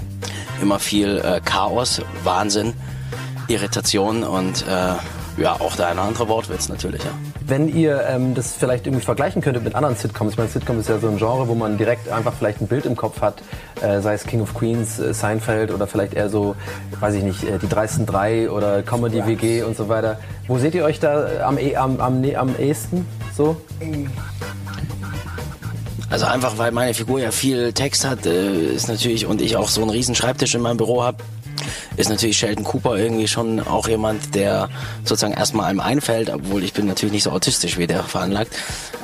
immer 0.61 0.79
viel 0.79 1.17
äh, 1.19 1.39
Chaos, 1.43 2.01
Wahnsinn, 2.23 2.73
Irritation 3.47 4.23
und 4.23 4.65
äh, 4.67 4.95
ja, 5.41 5.53
auch 5.59 5.75
der 5.75 5.87
eine 5.87 5.99
oder 5.99 6.07
andere 6.07 6.27
Wortwitz 6.29 6.69
natürlich, 6.69 7.03
ja. 7.03 7.11
Wenn 7.47 7.67
ihr 7.75 8.03
ähm, 8.09 8.33
das 8.33 8.53
vielleicht 8.53 8.87
irgendwie 8.87 9.05
vergleichen 9.05 9.39
könntet 9.41 9.63
mit 9.63 9.75
anderen 9.75 9.95
Sitcoms, 9.95 10.31
ich 10.31 10.37
meine, 10.37 10.49
Sitcom 10.49 10.79
ist 10.79 10.89
ja 10.89 10.97
so 10.97 11.07
ein 11.09 11.17
Genre, 11.17 11.47
wo 11.47 11.53
man 11.53 11.77
direkt 11.77 12.09
einfach 12.09 12.33
vielleicht 12.33 12.59
ein 12.59 12.67
Bild 12.67 12.85
im 12.87 12.95
Kopf 12.95 13.21
hat, 13.21 13.35
äh, 13.81 14.01
sei 14.01 14.15
es 14.15 14.23
King 14.25 14.41
of 14.41 14.53
Queens, 14.55 14.97
äh, 14.97 15.13
Seinfeld 15.13 15.71
oder 15.71 15.85
vielleicht 15.85 16.15
eher 16.15 16.29
so, 16.29 16.55
weiß 16.99 17.13
ich 17.15 17.23
nicht, 17.23 17.43
äh, 17.43 17.59
die 17.59 17.69
dreisten 17.69 18.07
drei 18.07 18.49
oder 18.49 18.81
Comedy 18.81 19.25
WG 19.27 19.61
und 19.61 19.77
so 19.77 19.89
weiter. 19.89 20.19
Wo 20.47 20.57
seht 20.57 20.73
ihr 20.73 20.83
euch 20.85 20.99
da 20.99 21.27
am, 21.45 21.57
eh- 21.59 21.75
am, 21.75 21.99
am, 21.99 22.19
ne- 22.21 22.35
am 22.35 22.55
ehesten 22.57 23.05
so? 23.37 23.57
Also 26.09 26.25
einfach, 26.25 26.57
weil 26.57 26.71
meine 26.71 26.93
Figur 26.93 27.19
ja 27.19 27.31
viel 27.31 27.73
Text 27.73 28.05
hat, 28.05 28.25
äh, 28.25 28.73
ist 28.73 28.87
natürlich, 28.87 29.25
und 29.25 29.41
ich 29.41 29.55
auch 29.57 29.69
so 29.69 29.81
einen 29.81 29.89
riesen 29.89 30.15
Schreibtisch 30.15 30.55
in 30.55 30.61
meinem 30.61 30.77
Büro 30.77 31.03
habe, 31.03 31.17
ist 31.97 32.09
natürlich 32.09 32.37
Sheldon 32.37 32.63
Cooper 32.63 32.97
irgendwie 32.97 33.27
schon 33.27 33.59
auch 33.59 33.87
jemand, 33.87 34.35
der 34.35 34.69
sozusagen 35.03 35.33
erstmal 35.33 35.67
einem 35.67 35.79
einfällt, 35.79 36.29
obwohl 36.29 36.63
ich 36.63 36.73
bin 36.73 36.87
natürlich 36.87 37.13
nicht 37.13 37.23
so 37.23 37.31
autistisch 37.31 37.77
wie 37.77 37.87
der 37.87 38.03
veranlagt. 38.03 38.55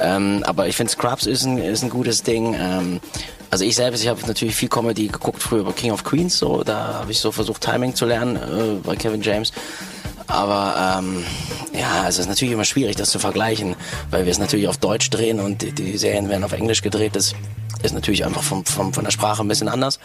Ähm, 0.01 0.43
aber 0.45 0.67
ich 0.67 0.75
finde 0.75 0.91
Scrubs 0.91 1.25
ist 1.25 1.45
ein, 1.45 1.57
ist 1.57 1.83
ein 1.83 1.89
gutes 1.89 2.23
Ding. 2.23 2.55
Ähm, 2.59 2.99
also 3.49 3.65
ich 3.65 3.75
selbst, 3.75 4.01
ich 4.01 4.07
habe 4.07 4.21
natürlich 4.25 4.55
viel 4.55 4.69
Comedy 4.69 5.07
geguckt 5.07 5.43
früher 5.43 5.61
über 5.61 5.73
King 5.73 5.91
of 5.91 6.03
Queens, 6.03 6.37
so 6.37 6.63
da 6.63 6.95
habe 7.01 7.11
ich 7.11 7.19
so 7.19 7.31
versucht 7.31 7.61
Timing 7.61 7.95
zu 7.95 8.05
lernen 8.05 8.37
äh, 8.37 8.79
bei 8.83 8.95
Kevin 8.95 9.21
James. 9.21 9.51
Aber 10.27 10.99
ähm, 10.99 11.25
ja, 11.73 12.07
es 12.07 12.17
ist 12.17 12.27
natürlich 12.27 12.53
immer 12.53 12.63
schwierig, 12.63 12.95
das 12.95 13.09
zu 13.09 13.19
vergleichen, 13.19 13.75
weil 14.09 14.25
wir 14.25 14.31
es 14.31 14.39
natürlich 14.39 14.69
auf 14.69 14.77
Deutsch 14.77 15.09
drehen 15.09 15.41
und 15.41 15.61
die, 15.61 15.73
die 15.73 15.97
Serien 15.97 16.29
werden 16.29 16.45
auf 16.45 16.53
Englisch 16.53 16.81
gedreht. 16.81 17.17
Das 17.17 17.33
ist 17.83 17.93
natürlich 17.93 18.25
einfach 18.25 18.41
vom, 18.41 18.65
vom, 18.65 18.93
von 18.93 19.03
der 19.03 19.11
Sprache 19.11 19.43
ein 19.43 19.49
bisschen 19.49 19.67
anders. 19.67 19.99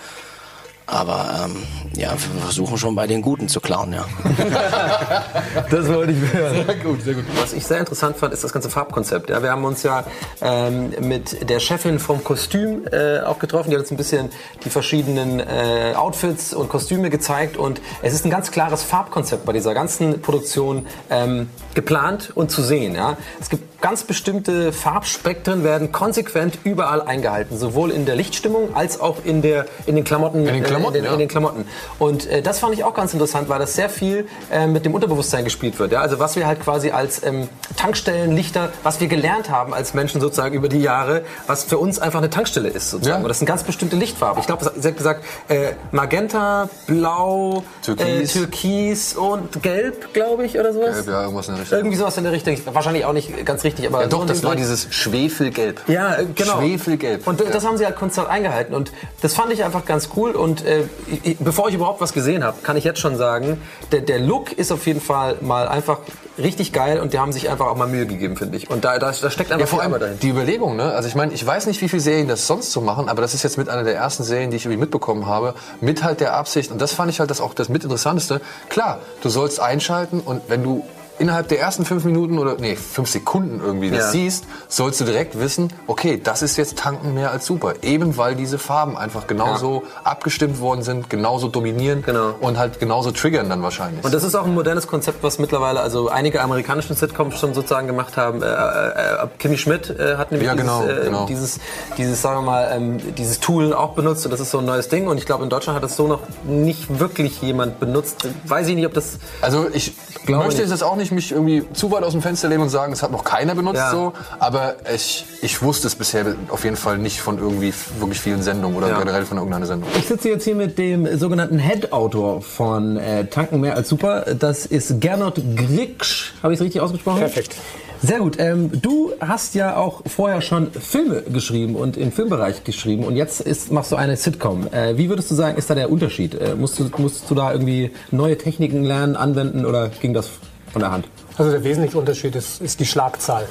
Aber 0.87 1.47
ähm, 1.47 1.57
ja, 1.97 2.12
wir 2.12 2.43
versuchen 2.43 2.78
schon 2.78 2.95
bei 2.95 3.09
den 3.09 3.20
Guten 3.20 3.49
zu 3.49 3.61
klauen, 3.61 3.93
ja. 3.93 4.05
Das 5.70 5.89
wollte 5.89 6.12
ich 6.12 6.32
hören. 6.32 6.64
Sehr 6.64 6.74
gut, 6.76 7.03
sehr 7.03 7.14
gut. 7.14 7.24
Was 7.41 7.53
ich 7.53 7.66
sehr 7.66 7.80
interessant 7.80 8.16
fand, 8.16 8.32
ist 8.32 8.45
das 8.45 8.53
ganze 8.53 8.70
Farbkonzept. 8.70 9.30
Ja, 9.30 9.43
wir 9.43 9.51
haben 9.51 9.64
uns 9.64 9.82
ja 9.82 10.05
ähm, 10.41 10.93
mit 11.01 11.49
der 11.49 11.59
Chefin 11.59 11.99
vom 11.99 12.22
Kostüm 12.22 12.82
äh, 12.93 13.20
auch 13.20 13.41
getroffen. 13.41 13.70
Die 13.70 13.76
hat 13.76 13.82
uns 13.82 13.91
ein 13.91 13.97
bisschen 13.97 14.30
die 14.64 14.70
verschiedenen 14.70 15.41
äh, 15.41 15.95
Outfits 15.97 16.55
und 16.55 16.68
Kostüme 16.68 17.11
gezeigt. 17.11 17.57
Und 17.57 17.80
es 18.03 18.14
ist 18.14 18.24
ein 18.24 18.30
ganz 18.30 18.53
klares 18.53 18.84
Farbkonzept 18.84 19.45
bei 19.45 19.53
dieser 19.53 19.74
ganzen 19.74 20.20
Produktion 20.22 20.87
ähm, 21.11 21.49
geplant 21.74 22.30
und 22.34 22.53
zu 22.53 22.62
sehen. 22.62 22.95
Ja. 22.95 23.16
Es 23.41 23.51
gibt 23.51 23.75
ganz 23.87 24.03
bestimmte 24.03 24.72
Farbspektren, 24.72 25.62
werden 25.62 25.93
konsequent 25.93 26.59
überall 26.64 27.01
eingehalten. 27.01 27.57
Sowohl 27.57 27.93
in 27.93 28.05
der 28.05 28.16
Lichtstimmung 28.16 28.74
als 28.74 28.99
auch 28.99 29.18
in, 29.22 29.43
der, 29.43 29.66
in 29.87 29.95
den 29.95 30.03
Klamotten. 30.03 30.45
In 30.45 30.55
den 30.55 30.64
Klamotten, 30.64 30.97
äh, 30.97 30.99
in, 30.99 31.05
den, 31.05 31.09
ja. 31.09 31.12
in 31.12 31.18
den 31.20 31.28
Klamotten. 31.28 31.68
Und 32.01 32.26
äh, 32.26 32.43
das 32.43 32.59
fand 32.59 32.74
ich 32.74 32.82
auch 32.82 32.95
ganz 32.95 33.12
interessant, 33.12 33.49
weil 33.49 33.61
das 33.61 33.76
sehr 33.76 33.89
viel 33.89 34.26
äh, 34.51 34.66
mit 34.66 34.84
dem 34.84 34.93
Unterbewusstsein 34.93 35.45
gespielt 35.45 35.78
wird. 35.78 35.93
Ja? 35.93 36.01
Also 36.01 36.18
was 36.18 36.34
wir 36.34 36.49
halt 36.49 36.62
quasi 36.62 36.91
als 36.91 37.22
ähm, 37.22 37.49
Tankstellenlichter, 37.76 38.70
was 38.82 38.99
wir 38.99 39.07
gelernt 39.07 39.51
haben 39.51 39.72
als 39.72 39.95
Menschen 39.95 40.20
sozusagen 40.20 40.57
über 40.57 40.68
die 40.68 40.80
Jahre, 40.80 41.22
was 41.47 41.62
für 41.62 41.78
uns 41.78 42.01
einfach 42.01 42.18
eine 42.18 42.28
Tankstelle 42.28 42.70
ist 42.70 42.91
sozusagen. 42.91 43.22
Und 43.22 43.28
das 43.28 43.39
sind 43.39 43.47
ganz 43.47 43.62
bestimmte 43.62 43.95
Lichtfarben. 43.95 44.41
Ich 44.41 44.49
glaube, 44.49 44.68
sie 44.76 44.89
hat 44.89 44.97
gesagt 44.97 45.24
äh, 45.47 45.74
Magenta, 45.93 46.68
Blau, 46.89 47.62
Türkis. 47.82 48.34
Äh, 48.34 48.39
Türkis 48.41 49.14
und 49.14 49.62
Gelb, 49.62 50.12
glaube 50.12 50.45
ich, 50.45 50.59
oder 50.59 50.72
sowas. 50.72 50.97
Gelb, 50.97 51.07
ja, 51.07 51.22
irgendwas 51.22 51.47
in 51.47 51.55
der 51.55 51.62
Richtung. 51.62 51.78
Irgendwie 51.78 51.97
sowas 51.97 52.16
in 52.16 52.24
der 52.24 52.32
Richtung. 52.32 52.57
Wahrscheinlich 52.74 53.05
auch 53.05 53.12
nicht 53.12 53.47
ganz 53.47 53.62
richtig, 53.62 53.75
aber 53.84 54.02
Ja, 54.02 54.06
doch, 54.06 54.24
das 54.24 54.44
war 54.44 54.54
dieses 54.54 54.86
Schwefelgelb. 54.90 55.80
Ja, 55.88 56.14
äh, 56.14 56.26
genau. 56.34 56.58
Schwefelgelb. 56.60 57.26
Und 57.26 57.40
das 57.52 57.66
haben 57.66 57.76
sie 57.76 57.84
halt 57.84 57.96
konstant 57.96 58.28
eingehalten. 58.28 58.74
Und 58.74 58.92
das 59.22 59.34
fand 59.34 59.52
ich 59.52 59.64
einfach 59.64 59.84
ganz 59.84 60.10
cool. 60.16 60.30
Und 60.30 60.64
äh, 60.64 60.84
ich, 61.24 61.36
bevor 61.38 61.68
ich 61.68 61.74
überhaupt 61.74 62.00
was 62.00 62.12
gesehen 62.12 62.44
habe, 62.44 62.58
kann 62.62 62.76
ich 62.76 62.84
jetzt 62.84 63.00
schon 63.00 63.16
sagen, 63.16 63.60
der, 63.92 64.00
der 64.02 64.20
Look 64.20 64.52
ist 64.52 64.70
auf 64.72 64.86
jeden 64.86 65.00
Fall 65.00 65.36
mal 65.40 65.66
einfach 65.68 65.98
richtig 66.38 66.72
geil. 66.72 67.00
Und 67.00 67.12
die 67.12 67.18
haben 67.18 67.32
sich 67.32 67.50
einfach 67.50 67.66
auch 67.66 67.76
mal 67.76 67.88
Mühe 67.88 68.06
gegeben, 68.06 68.36
finde 68.36 68.56
ich. 68.56 68.70
Und 68.70 68.84
da, 68.84 68.98
da, 68.98 69.10
da 69.12 69.30
steckt 69.30 69.50
einfach 69.52 69.60
Ja, 69.60 69.66
vor 69.66 69.82
allem 69.82 69.92
dahinter. 69.92 70.20
die 70.20 70.28
Überlegung, 70.28 70.76
ne? 70.76 70.92
Also 70.92 71.08
ich 71.08 71.14
meine, 71.14 71.32
ich 71.32 71.44
weiß 71.44 71.66
nicht, 71.66 71.80
wie 71.80 71.88
viele 71.88 72.00
Serien 72.02 72.28
das 72.28 72.46
sonst 72.46 72.72
so 72.72 72.80
machen, 72.80 73.08
aber 73.08 73.22
das 73.22 73.34
ist 73.34 73.42
jetzt 73.42 73.58
mit 73.58 73.68
einer 73.68 73.84
der 73.84 73.94
ersten 73.96 74.22
Serien, 74.22 74.50
die 74.50 74.56
ich 74.56 74.64
irgendwie 74.64 74.80
mitbekommen 74.80 75.26
habe, 75.26 75.54
mit 75.80 76.02
halt 76.02 76.20
der 76.20 76.34
Absicht, 76.34 76.70
und 76.70 76.80
das 76.80 76.92
fand 76.92 77.10
ich 77.10 77.20
halt 77.20 77.30
das 77.30 77.40
auch 77.40 77.54
das 77.54 77.68
mit 77.68 77.82
Interessanteste. 77.84 78.40
Klar, 78.68 79.00
du 79.22 79.28
sollst 79.28 79.60
einschalten 79.60 80.20
und 80.20 80.42
wenn 80.48 80.62
du 80.62 80.84
innerhalb 81.18 81.48
der 81.48 81.60
ersten 81.60 81.84
fünf 81.84 82.04
Minuten 82.04 82.38
oder 82.38 82.56
nee, 82.58 82.76
fünf 82.76 83.08
Sekunden 83.10 83.60
irgendwie 83.64 83.90
das 83.90 83.98
Ja. 84.06 84.10
siehst, 84.10 84.44
sollst 84.68 85.00
du 85.00 85.04
direkt 85.04 85.38
wissen, 85.38 85.72
okay, 85.86 86.20
das 86.22 86.42
ist 86.42 86.56
jetzt 86.56 86.78
tanken 86.78 87.14
mehr 87.14 87.30
als 87.30 87.46
super. 87.46 87.74
Eben 87.82 88.16
weil 88.16 88.34
diese 88.34 88.58
Farben 88.58 88.96
einfach 88.96 89.26
genauso 89.26 89.82
abgestimmt 90.04 90.60
worden 90.60 90.82
sind, 90.82 91.10
genauso 91.10 91.48
dominieren 91.48 92.04
und 92.40 92.58
halt 92.58 92.78
genauso 92.80 93.10
triggern 93.12 93.48
dann 93.48 93.62
wahrscheinlich. 93.62 94.04
Und 94.04 94.12
das 94.14 94.22
ist 94.24 94.34
auch 94.34 94.44
ein 94.44 94.54
modernes 94.54 94.86
Konzept, 94.86 95.22
was 95.22 95.38
mittlerweile 95.38 95.80
also 95.80 96.08
einige 96.08 96.40
amerikanische 96.42 96.94
Sitcoms 96.94 97.38
schon 97.38 97.54
sozusagen 97.54 97.86
gemacht 97.86 98.16
haben. 98.16 98.42
Äh, 98.42 98.46
äh, 98.46 98.50
äh, 98.50 99.26
Kimmy 99.38 99.58
Schmidt 99.58 99.90
äh, 99.90 100.16
hat 100.16 100.30
nämlich 100.32 100.46
Ja, 100.48 100.54
dieses, 100.54 100.66
genau, 100.66 100.86
äh, 100.86 101.04
genau. 101.04 101.26
dieses, 101.26 101.58
dieses, 101.98 102.22
sagen 102.22 102.38
wir 102.38 102.42
mal, 102.42 102.70
ähm, 102.74 103.14
dieses 103.16 103.40
Tool 103.40 103.72
auch 103.72 103.94
benutzt 103.94 104.24
und 104.24 104.30
das 104.32 104.40
ist 104.40 104.50
so 104.50 104.58
ein 104.58 104.64
neues 104.64 104.88
Ding. 104.88 105.06
Und 105.08 105.18
ich 105.18 105.26
glaube, 105.26 105.44
in 105.44 105.50
Deutschland 105.50 105.76
hat 105.76 105.82
das 105.84 105.96
so 105.96 106.06
noch 106.06 106.20
nicht 106.44 106.98
wirklich 107.00 107.40
jemand 107.42 107.80
benutzt. 107.80 108.26
Weiß 108.44 108.68
ich 108.68 108.74
nicht, 108.74 108.86
ob 108.86 108.94
das. 108.94 109.18
Also 109.40 109.66
ich 109.72 109.94
glaube 110.26 110.44
möchte 110.44 110.60
nicht. 110.62 110.70
jetzt 110.70 110.82
auch 110.82 110.96
nicht 110.96 111.05
mich 111.11 111.32
irgendwie 111.32 111.62
zu 111.72 111.90
weit 111.90 112.02
aus 112.02 112.12
dem 112.12 112.22
Fenster 112.22 112.48
lehnen 112.48 112.62
und 112.62 112.68
sagen, 112.68 112.92
es 112.92 113.02
hat 113.02 113.11
noch 113.12 113.24
keiner 113.24 113.54
benutzt 113.54 113.76
Ja. 113.78 113.90
so, 113.90 114.12
aber 114.38 114.76
ich, 114.94 115.24
ich 115.42 115.62
wusste 115.62 115.86
es 115.86 115.94
bisher 115.96 116.34
auf 116.48 116.64
jeden 116.64 116.76
Fall 116.76 116.98
nicht 116.98 117.20
von 117.20 117.38
irgendwie 117.38 117.72
wirklich 117.98 118.20
vielen 118.20 118.42
Sendungen 118.42 118.76
oder 118.76 118.88
Ja. 118.88 118.98
generell 118.98 119.24
von 119.24 119.36
irgendeiner 119.38 119.66
Sendung. 119.66 119.88
Ich 119.98 120.07
sitze 120.07 120.28
jetzt 120.28 120.44
hier 120.44 120.54
mit 120.54 120.78
dem 120.78 121.18
sogenannten 121.18 121.59
Head-Autor 121.59 122.42
von 122.42 122.96
äh, 122.96 123.26
Tanken 123.26 123.61
mehr 123.61 123.74
als 123.76 123.88
super. 123.88 124.24
Das 124.38 124.66
ist 124.66 125.00
Gernot 125.00 125.40
Griksch. 125.57 126.32
Habe 126.42 126.52
ich 126.52 126.59
es 126.61 126.64
richtig 126.64 126.80
ausgesprochen? 126.80 127.18
Perfekt. 127.20 127.57
Sehr 128.02 128.18
gut. 128.18 128.38
Ähm, 128.38 128.70
du 128.82 129.12
hast 129.20 129.54
ja 129.54 129.76
auch 129.76 130.02
vorher 130.07 130.42
schon 130.42 130.70
Filme 130.70 131.22
geschrieben 131.22 131.74
und 131.76 131.96
im 131.96 132.12
Filmbereich 132.12 132.62
geschrieben 132.62 133.04
und 133.04 133.16
jetzt 133.16 133.40
ist, 133.40 133.72
machst 133.72 133.90
du 133.90 133.96
eine 133.96 134.16
Sitcom. 134.16 134.66
Äh, 134.70 134.98
wie 134.98 135.09
würdest 135.09 135.30
du 135.30 135.34
sagen, 135.34 135.57
ist 135.57 135.70
da 135.70 135.74
der 135.74 135.90
Unterschied? 135.90 136.34
Äh, 136.34 136.54
musst, 136.57 136.78
du, 136.78 136.90
musstest 136.98 137.30
du 137.30 137.34
da 137.34 137.50
irgendwie 137.52 137.90
neue 138.11 138.36
Techniken 138.36 138.84
lernen, 138.84 139.16
anwenden 139.16 139.64
oder 139.64 139.88
ging 139.88 140.12
das 140.12 140.28
von 140.76 140.82
der 140.82 140.90
Hand? 140.92 141.08
Also 141.38 141.50
der 141.50 141.64
wesentliche 141.64 141.98
Unterschied 141.98 142.36
ist, 142.36 142.60
ist 142.60 142.80
die 142.80 142.86
Schlagzahl. 142.86 143.46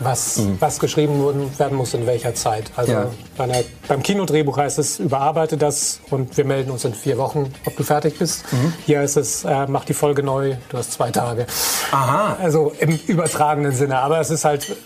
was, 0.00 0.40
was 0.60 0.78
geschrieben 0.78 1.18
wurden, 1.18 1.50
werden 1.58 1.76
muss 1.76 1.92
in 1.92 2.06
welcher 2.06 2.32
Zeit. 2.32 2.70
Also 2.76 2.92
Ja. 2.92 3.06
bei 3.36 3.42
einer, 3.44 3.64
beim 3.88 4.00
Kinodrehbuch 4.00 4.56
heißt 4.56 4.78
es, 4.78 5.00
überarbeite 5.00 5.56
das 5.56 5.98
und 6.10 6.36
wir 6.36 6.44
melden 6.44 6.70
uns 6.70 6.84
in 6.84 6.94
vier 6.94 7.18
Wochen, 7.18 7.52
ob 7.66 7.76
du 7.76 7.82
fertig 7.82 8.16
bist. 8.16 8.44
Hier 8.86 9.00
heißt 9.00 9.16
es, 9.16 9.42
äh, 9.44 9.66
mach 9.66 9.84
die 9.84 9.94
Folge 9.94 10.22
neu, 10.22 10.54
du 10.68 10.78
hast 10.78 10.92
zwei 10.92 11.10
Tage. 11.10 11.48
Aha. 11.90 12.36
Also 12.40 12.72
im 12.78 12.96
übertragenen 13.08 13.72
Sinne. 13.72 13.98
Aber 13.98 14.20
es 14.20 14.30
ist 14.30 14.44
halt, 14.44 14.76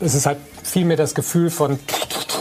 es 0.00 0.16
ist 0.16 0.26
halt 0.26 0.38
vielmehr 0.64 0.96
das 0.96 1.14
Gefühl 1.14 1.50
von 1.50 1.78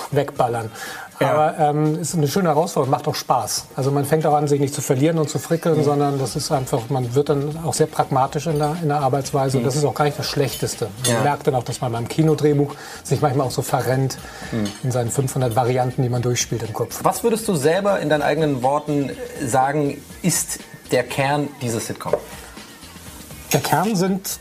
wegballern. 0.10 0.72
Aber 1.20 1.58
ähm, 1.58 1.96
es 1.96 2.10
ist 2.10 2.16
eine 2.16 2.28
schöne 2.28 2.50
Herausforderung, 2.50 2.92
macht 2.92 3.08
auch 3.08 3.16
Spaß. 3.16 3.66
Also 3.76 3.92
man 3.92 4.06
fängt 4.06 4.26
auch 4.26 4.36
an, 4.36 4.48
sich 4.48 4.60
nicht 4.60 4.74
zu 4.74 4.82
verlieren 4.82 5.18
und 5.18 5.30
zu 5.30 5.40
frickeln, 5.40 5.84
sondern 5.84 6.20
das 6.20 6.36
ist 6.36 6.52
einfach, 6.52 6.90
man 6.90 7.16
wird 7.16 7.30
dann 7.30 7.58
auch 7.66 7.74
sehr 7.74 7.88
pragmatisch 7.88 8.46
in 8.48 8.60
der, 8.60 8.76
in 8.82 8.90
der 8.90 9.00
Arbeitsweise 9.00 9.58
und 9.58 9.64
das 9.64 9.76
ist 9.76 9.84
auch 9.84 9.96
gar 9.96 10.06
nicht 10.06 10.20
das 10.20 10.28
Schlechteste. 10.28 10.90
Man 11.06 11.16
Ja. 11.16 11.22
merkt 11.24 11.48
dann 11.48 11.56
auch, 11.56 11.64
dass 11.64 11.82
man 11.82 11.92
beim 11.92 12.08
Kinodrehbuch 12.08 12.76
sich 13.04 13.22
manchmal 13.22 13.48
auch 13.48 13.52
so 13.52 13.62
verrennt 13.64 14.18
in 14.84 14.92
seinen 14.92 15.10
500 15.10 15.56
Varianten, 15.56 16.04
die 16.04 16.10
man 16.10 16.22
durchspielt 16.22 16.62
im 16.64 16.74
Kopf. 16.74 17.00
Was 17.04 17.24
würdest 17.24 17.48
du 17.48 17.56
selber 17.56 18.00
in 18.00 18.10
deinen 18.10 18.22
eigenen 18.22 18.62
Worten 18.62 19.12
sagen, 19.44 19.98
ist 20.22 20.60
der 20.92 21.04
Kern 21.04 21.48
dieses 21.62 21.88
Sitcom? 21.88 22.14
Der 23.54 23.62
Kern 23.62 23.96
sind 23.96 24.40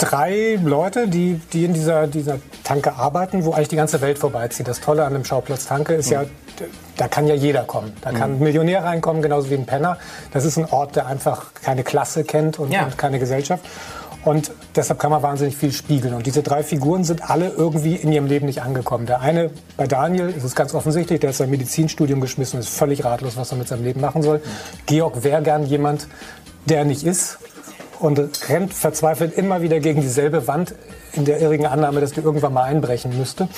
drei 0.00 0.58
Leute, 0.64 1.08
die, 1.08 1.40
die 1.52 1.64
in 1.66 1.74
dieser, 1.74 2.06
dieser 2.06 2.38
Tanke 2.64 2.94
arbeiten, 2.94 3.44
wo 3.44 3.52
eigentlich 3.52 3.68
die 3.68 3.76
ganze 3.76 4.00
Welt 4.00 4.18
vorbeizieht. 4.18 4.66
Das 4.66 4.80
Tolle 4.80 5.04
an 5.04 5.12
dem 5.12 5.24
Schauplatz 5.24 5.66
Tanke 5.66 5.94
ist 5.94 6.08
ja, 6.10 6.22
d- 6.24 6.28
da 6.96 7.06
kann 7.08 7.26
ja 7.26 7.34
jeder 7.34 7.64
kommen. 7.64 7.92
Da 8.00 8.10
kann 8.12 8.32
ein 8.36 8.38
Millionär 8.38 8.82
reinkommen, 8.84 9.20
genauso 9.22 9.50
wie 9.50 9.54
ein 9.54 9.66
Penner. 9.66 9.98
Das 10.32 10.44
ist 10.44 10.56
ein 10.56 10.64
Ort, 10.70 10.96
der 10.96 11.06
einfach 11.06 11.52
keine 11.62 11.84
Klasse 11.84 12.24
kennt 12.24 12.58
und, 12.58 12.72
Ja. 12.72 12.84
und 12.84 12.96
keine 12.96 13.18
Gesellschaft. 13.18 13.64
Und 14.24 14.52
deshalb 14.76 14.98
kann 14.98 15.10
man 15.10 15.22
wahnsinnig 15.22 15.56
viel 15.56 15.72
spiegeln. 15.72 16.12
Und 16.14 16.26
diese 16.26 16.42
drei 16.42 16.62
Figuren 16.62 17.04
sind 17.04 17.30
alle 17.30 17.48
irgendwie 17.48 17.96
in 17.96 18.12
ihrem 18.12 18.26
Leben 18.26 18.46
nicht 18.46 18.62
angekommen. 18.62 19.06
Der 19.06 19.20
eine, 19.20 19.50
bei 19.78 19.86
Daniel, 19.86 20.28
ist 20.28 20.44
es 20.44 20.54
ganz 20.54 20.74
offensichtlich, 20.74 21.20
der 21.20 21.30
ist 21.30 21.38
sein 21.38 21.48
Medizinstudium 21.50 22.20
geschmissen 22.20 22.56
und 22.58 22.60
ist 22.60 22.68
völlig 22.74 23.02
ratlos, 23.04 23.36
was 23.38 23.50
er 23.50 23.56
mit 23.58 23.68
seinem 23.68 23.84
Leben 23.84 24.00
machen 24.02 24.22
soll. 24.22 24.42
Georg 24.86 25.24
wäre 25.24 25.40
gern 25.42 25.64
jemand, 25.64 26.06
der 26.66 26.84
nicht 26.84 27.02
ist 27.04 27.38
und 28.00 28.48
rennt 28.48 28.74
verzweifelt 28.74 29.36
immer 29.36 29.62
wieder 29.62 29.80
gegen 29.80 30.00
dieselbe 30.00 30.46
Wand 30.46 30.74
in 31.12 31.24
der 31.24 31.40
irrigen 31.40 31.66
Annahme, 31.66 32.00
dass 32.00 32.12
die 32.12 32.20
irgendwann 32.20 32.52
mal 32.52 32.64
einbrechen 32.64 33.16
müsste. 33.16 33.48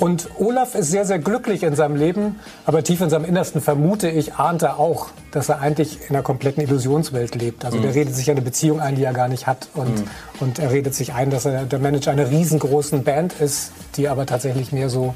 Und 0.00 0.30
Olaf 0.38 0.74
ist 0.74 0.90
sehr, 0.90 1.04
sehr 1.04 1.18
glücklich 1.18 1.62
in 1.62 1.74
seinem 1.74 1.94
Leben, 1.94 2.40
aber 2.64 2.82
tief 2.82 3.02
in 3.02 3.10
seinem 3.10 3.26
Innersten 3.26 3.60
vermute 3.60 4.08
ich, 4.08 4.34
ahnt 4.34 4.62
er 4.62 4.78
auch, 4.78 5.08
dass 5.30 5.50
er 5.50 5.60
eigentlich 5.60 5.98
in 6.08 6.16
einer 6.16 6.22
kompletten 6.22 6.62
Illusionswelt 6.62 7.34
lebt. 7.34 7.66
Also 7.66 7.78
der 7.80 7.94
redet 7.94 8.14
sich 8.14 8.30
eine 8.30 8.40
Beziehung 8.40 8.80
ein, 8.80 8.96
die 8.96 9.04
er 9.04 9.12
gar 9.12 9.28
nicht 9.28 9.46
hat. 9.46 9.68
Und, 9.74 10.04
und 10.40 10.58
er 10.58 10.72
redet 10.72 10.94
sich 10.94 11.12
ein, 11.12 11.28
dass 11.28 11.44
er 11.44 11.64
der 11.64 11.78
Manager 11.80 12.12
einer 12.12 12.30
riesengroßen 12.30 13.04
Band 13.04 13.34
ist, 13.40 13.72
die 13.96 14.08
aber 14.08 14.24
tatsächlich 14.24 14.72
mehr 14.72 14.88
so, 14.88 15.14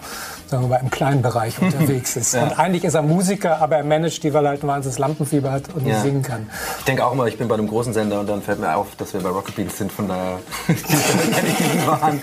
sagen 0.49 0.64
wir 0.64 0.68
mal, 0.68 0.80
im 0.82 0.90
kleinen 0.90 1.22
Bereich 1.22 1.61
unterwegs 1.61 2.16
ist. 2.16 2.34
Und 2.34 2.59
eigentlich 2.59 2.84
ist 2.84 2.95
er 2.95 3.03
Musiker, 3.03 3.61
aber 3.61 3.76
er 3.76 3.84
managt 3.84 4.22
die, 4.22 4.32
weil 4.34 4.45
er 4.47 4.51
halt 4.51 4.62
ein 4.62 4.68
wahnsinniges 4.68 4.99
Lampenfieber 4.99 5.51
hat 5.53 5.64
und 5.74 5.84
nicht 5.84 5.95
Ja. 5.97 6.01
singen 6.03 6.22
kann. 6.22 6.49
Ich 6.78 6.84
denke 6.84 7.05
auch 7.05 7.12
immer, 7.12 7.26
ich 7.26 7.38
bin 7.38 7.49
bei 7.49 7.55
einem 7.55 7.68
großen 7.68 7.92
Sender 7.92 8.20
und 8.20 8.28
dann 8.28 8.42
fällt 8.42 8.61
mir 8.61 8.74
auf, 8.76 8.95
dass 8.97 9.12
wir 9.14 9.20
bei 9.20 9.30
Rocket 9.30 9.57
Beans 9.57 9.76
sind, 9.78 9.90
von 9.92 10.09
daher 10.09 10.38
kenne 10.66 11.49
ich 11.49 11.57
diesen 11.57 11.86
Wahn. 11.86 12.20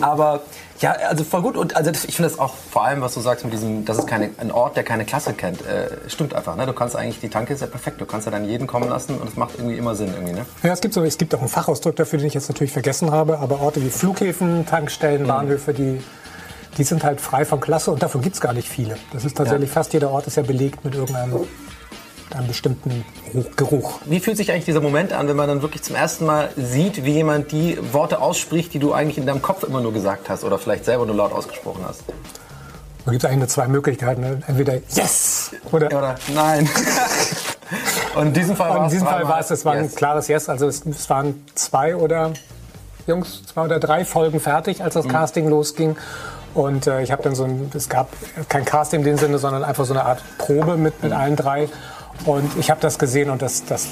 Aber 0.00 0.40
ja, 0.80 0.92
also 1.08 1.24
voll 1.24 1.42
gut. 1.42 1.56
Und 1.56 1.74
also 1.76 1.90
ich 1.90 2.14
finde 2.14 2.30
das 2.30 2.38
auch 2.38 2.54
vor 2.70 2.84
allem, 2.84 3.00
was 3.00 3.14
du 3.14 3.20
sagst 3.20 3.44
mit 3.44 3.52
diesem, 3.52 3.84
das 3.84 3.98
ist 3.98 4.06
keine, 4.06 4.30
ein 4.38 4.52
Ort, 4.52 4.76
der 4.76 4.84
keine 4.84 5.04
Klasse 5.04 5.32
kennt, 5.32 5.60
äh, 5.66 5.88
stimmt 6.08 6.34
einfach. 6.34 6.54
Ne? 6.54 6.66
Du 6.66 6.72
kannst 6.72 6.94
eigentlich, 6.94 7.18
die 7.18 7.28
Tanke 7.28 7.52
ist 7.52 7.60
ja 7.62 7.66
perfekt. 7.66 8.00
Du 8.00 8.06
kannst 8.06 8.26
ja 8.26 8.30
dann 8.30 8.44
jeden 8.44 8.68
kommen 8.68 8.88
lassen 8.88 9.16
und 9.18 9.28
es 9.28 9.34
macht 9.36 9.54
irgendwie 9.58 9.76
immer 9.76 9.96
Sinn 9.96 10.12
irgendwie. 10.14 10.34
Ne? 10.34 10.46
Ja, 10.62 10.72
es 10.72 10.80
gibt, 10.80 10.94
so, 10.94 11.02
es 11.02 11.18
gibt 11.18 11.34
auch 11.34 11.40
einen 11.40 11.48
Fachausdruck 11.48 11.96
dafür, 11.96 12.20
den 12.20 12.28
ich 12.28 12.34
jetzt 12.34 12.48
natürlich 12.48 12.72
vergessen 12.72 13.10
habe, 13.10 13.40
aber 13.40 13.60
Orte 13.60 13.82
wie 13.82 13.90
Flughäfen, 13.90 14.66
Tankstellen, 14.66 15.26
Bahnhöfe, 15.26 15.74
die, 15.74 16.00
die 16.78 16.84
sind 16.84 17.04
halt 17.04 17.20
frei 17.20 17.44
von 17.44 17.60
Klasse 17.60 17.90
und 17.90 18.02
davon 18.02 18.22
gibt 18.22 18.36
es 18.36 18.40
gar 18.40 18.52
nicht 18.52 18.68
viele. 18.68 18.96
Das 19.12 19.24
ist 19.24 19.36
tatsächlich, 19.36 19.70
fast 19.70 19.92
jeder 19.92 20.10
Ort 20.10 20.26
ist 20.26 20.36
ja 20.36 20.42
belegt 20.42 20.84
mit 20.84 20.94
irgendeinem 20.94 21.46
einem 22.34 22.46
bestimmten 22.46 23.04
Geruch-. 23.56 24.00
Wie 24.04 24.20
fühlt 24.20 24.36
sich 24.36 24.52
eigentlich 24.52 24.66
dieser 24.66 24.80
Moment 24.80 25.12
an, 25.12 25.28
wenn 25.28 25.36
man 25.36 25.48
dann 25.48 25.62
wirklich 25.62 25.82
zum 25.82 25.96
ersten 25.96 26.26
Mal 26.26 26.50
sieht, 26.56 27.04
wie 27.04 27.12
jemand 27.12 27.52
die 27.52 27.78
Worte 27.92 28.20
ausspricht, 28.20 28.74
die 28.74 28.78
du 28.78 28.92
eigentlich 28.92 29.18
in 29.18 29.26
deinem 29.26 29.42
Kopf 29.42 29.62
immer 29.62 29.80
nur 29.80 29.92
gesagt 29.92 30.28
hast 30.28 30.44
oder 30.44 30.58
vielleicht 30.58 30.84
selber 30.84 31.06
nur 31.06 31.16
laut 31.16 31.32
ausgesprochen 31.32 31.84
hast? 31.86 32.02
Da 33.04 33.12
gibt 33.12 33.24
es 33.24 33.28
eigentlich 33.28 33.38
nur 33.38 33.48
zwei 33.48 33.68
Möglichkeiten. 33.68 34.20
Ne? 34.20 34.42
Entweder 34.46 34.74
Yes 34.90 35.52
oder, 35.72 35.86
Oder 35.86 36.14
nein. 36.34 36.68
Und 38.14 38.28
in 38.28 38.34
diesem 38.34 38.56
Fall 38.56 38.70
war 38.70 38.78
in 38.78 38.84
es 38.84 38.92
diesem 38.92 39.06
Fall 39.06 39.26
war 39.28 39.40
es, 39.40 39.50
es 39.50 39.64
war 39.64 39.74
ein 39.74 39.84
yes. 39.84 39.94
klares 39.94 40.28
Yes. 40.28 40.48
Also 40.48 40.66
es, 40.68 40.84
es 40.84 41.08
waren 41.08 41.44
zwei 41.54 41.96
oder 41.96 42.32
Jungs, 43.06 43.42
zwei 43.46 43.62
oder 43.64 43.78
drei 43.78 44.04
Folgen 44.04 44.40
fertig, 44.40 44.82
als 44.82 44.94
das 44.94 45.06
Mhm. 45.06 45.10
Casting 45.10 45.48
losging. 45.48 45.96
Und 46.58 46.88
äh, 46.88 47.02
ich 47.02 47.12
habe 47.12 47.22
dann 47.22 47.36
so 47.36 47.44
ein, 47.44 47.70
es 47.72 47.88
gab 47.88 48.08
kein 48.48 48.64
Casting 48.64 49.00
in 49.00 49.06
dem 49.06 49.16
Sinne, 49.16 49.38
sondern 49.38 49.62
einfach 49.62 49.84
so 49.84 49.94
eine 49.94 50.04
Art 50.04 50.22
Probe 50.38 50.76
mit, 50.76 51.02
mit 51.02 51.12
allen 51.12 51.36
drei. 51.36 51.68
Und 52.24 52.50
ich 52.58 52.68
habe 52.68 52.80
das 52.80 52.98
gesehen 52.98 53.30
und 53.30 53.42
das, 53.42 53.64
das 53.64 53.86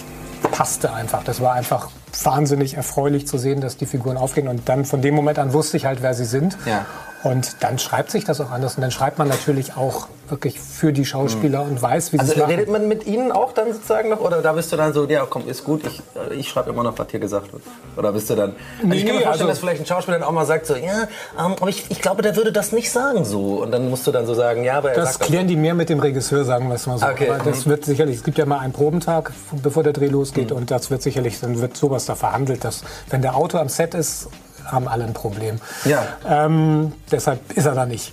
passte 0.51 0.93
einfach. 0.93 1.23
Das 1.23 1.41
war 1.41 1.53
einfach 1.53 1.91
wahnsinnig 2.25 2.75
erfreulich 2.75 3.29
zu 3.29 3.39
sehen, 3.39 3.61
dass 3.61 3.77
die 3.77 3.87
Figuren 3.87 4.17
aufgehen. 4.17 4.49
Und 4.49 4.69
dann 4.69 4.85
von 4.85 5.01
dem 5.01 5.15
Moment 5.15 5.39
an 5.39 5.53
wusste 5.53 5.77
ich 5.77 5.87
halt, 5.87 6.03
wer 6.03 6.15
sie 6.15 6.25
sind. 6.25 6.59
Ja. 6.67 6.87
Und 7.23 7.57
dann 7.63 7.79
schreibt 7.79 8.11
sich 8.11 8.25
das 8.25 8.41
auch 8.41 8.51
anders. 8.51 8.77
Und 8.77 8.83
dann 8.83 8.91
schreibt 8.91 9.19
man 9.19 9.27
natürlich 9.29 9.77
auch 9.77 10.09
wirklich 10.29 10.59
für 10.61 10.93
die 10.93 11.05
Schauspieler 11.05 11.63
und 11.63 11.81
weiß, 11.81 12.13
wie 12.13 12.17
sie 12.17 12.21
Also 12.21 12.33
es 12.33 12.39
machen. 12.39 12.51
redet 12.51 12.69
man 12.69 12.89
mit 12.89 13.07
ihnen 13.07 13.31
auch 13.31 13.53
dann 13.53 13.73
sozusagen 13.73 14.09
noch? 14.11 14.21
Oder 14.21 14.43
da 14.43 14.53
bist 14.53 14.73
du 14.73 14.77
dann 14.77 14.93
so, 14.93 15.05
ja 15.09 15.25
komm, 15.29 15.49
ist 15.49 15.63
gut, 15.65 15.87
ich, 15.87 16.03
äh, 16.31 16.35
ich 16.35 16.49
schreibe 16.49 16.71
immer 16.71 16.83
noch, 16.83 16.99
was 16.99 17.07
hier 17.11 17.21
gesagt 17.21 17.53
wird. 17.53 17.63
Oder 17.97 18.13
bist 18.13 18.29
du 18.31 18.35
dann... 18.35 18.51
Also 18.51 18.89
Nee, 18.89 18.97
ich 18.97 19.07
kann 19.07 19.15
mir 19.17 19.23
vorstellen, 19.23 19.29
also- 19.33 19.47
dass 19.47 19.59
vielleicht 19.61 19.81
ein 19.83 19.87
Schauspieler 19.87 20.19
dann 20.19 20.29
auch 20.29 20.33
mal 20.33 20.45
sagt 20.45 20.67
so, 20.67 20.75
ja, 20.75 21.03
ähm, 21.39 21.55
aber 21.61 21.69
ich, 21.69 21.85
ich 21.91 22.03
glaube, 22.03 22.23
der 22.23 22.35
würde 22.37 22.51
das 22.53 22.73
nicht 22.73 22.91
sagen 22.91 23.25
so. 23.25 23.63
Und 23.63 23.71
dann 23.71 23.89
musst 23.89 24.05
du 24.07 24.11
dann 24.13 24.27
so 24.27 24.35
sagen, 24.35 24.65
ja, 24.65 24.79
aber 24.79 24.91
er 24.91 24.97
Das 24.97 25.19
klären 25.21 25.47
die 25.47 25.57
mehr 25.57 25.75
mit 25.75 25.89
dem 25.91 26.01
Regisseur, 26.01 26.45
sagen 26.45 26.69
wir 26.69 26.75
es 26.75 26.87
mal 26.89 26.99
so. 26.99 27.07
Okay. 27.07 27.31
Aber 27.31 27.45
das 27.49 27.65
Mhm. 27.65 27.71
wird 27.71 27.85
sicherlich, 27.85 28.17
es 28.17 28.25
gibt 28.25 28.37
ja 28.39 28.47
mal 28.47 28.59
einen 28.59 28.73
Probentag, 28.73 29.33
bevor 29.63 29.85
der 29.85 29.93
Dreh 29.93 30.09
losgeht, 30.09 30.51
und 30.51 30.71
das 30.73 30.91
wird 30.91 31.03
sicherlich, 31.03 31.39
dann 31.41 31.61
wird 31.61 31.77
sowas 31.77 32.05
da 32.05 32.17
verhandelt, 32.17 32.65
dass 32.65 32.83
wenn 33.11 33.23
der 33.23 33.37
Autor 33.37 33.61
am 33.61 33.69
Set 33.69 33.95
ist, 33.95 34.29
haben 34.67 34.89
alle 34.89 35.05
ein 35.05 35.13
Problem. 35.13 35.59
Ja. 35.85 36.05
Ähm, 36.29 36.93
deshalb 37.11 37.41
ist 37.57 37.67
er 37.67 37.75
da 37.75 37.87
nicht. 37.87 38.13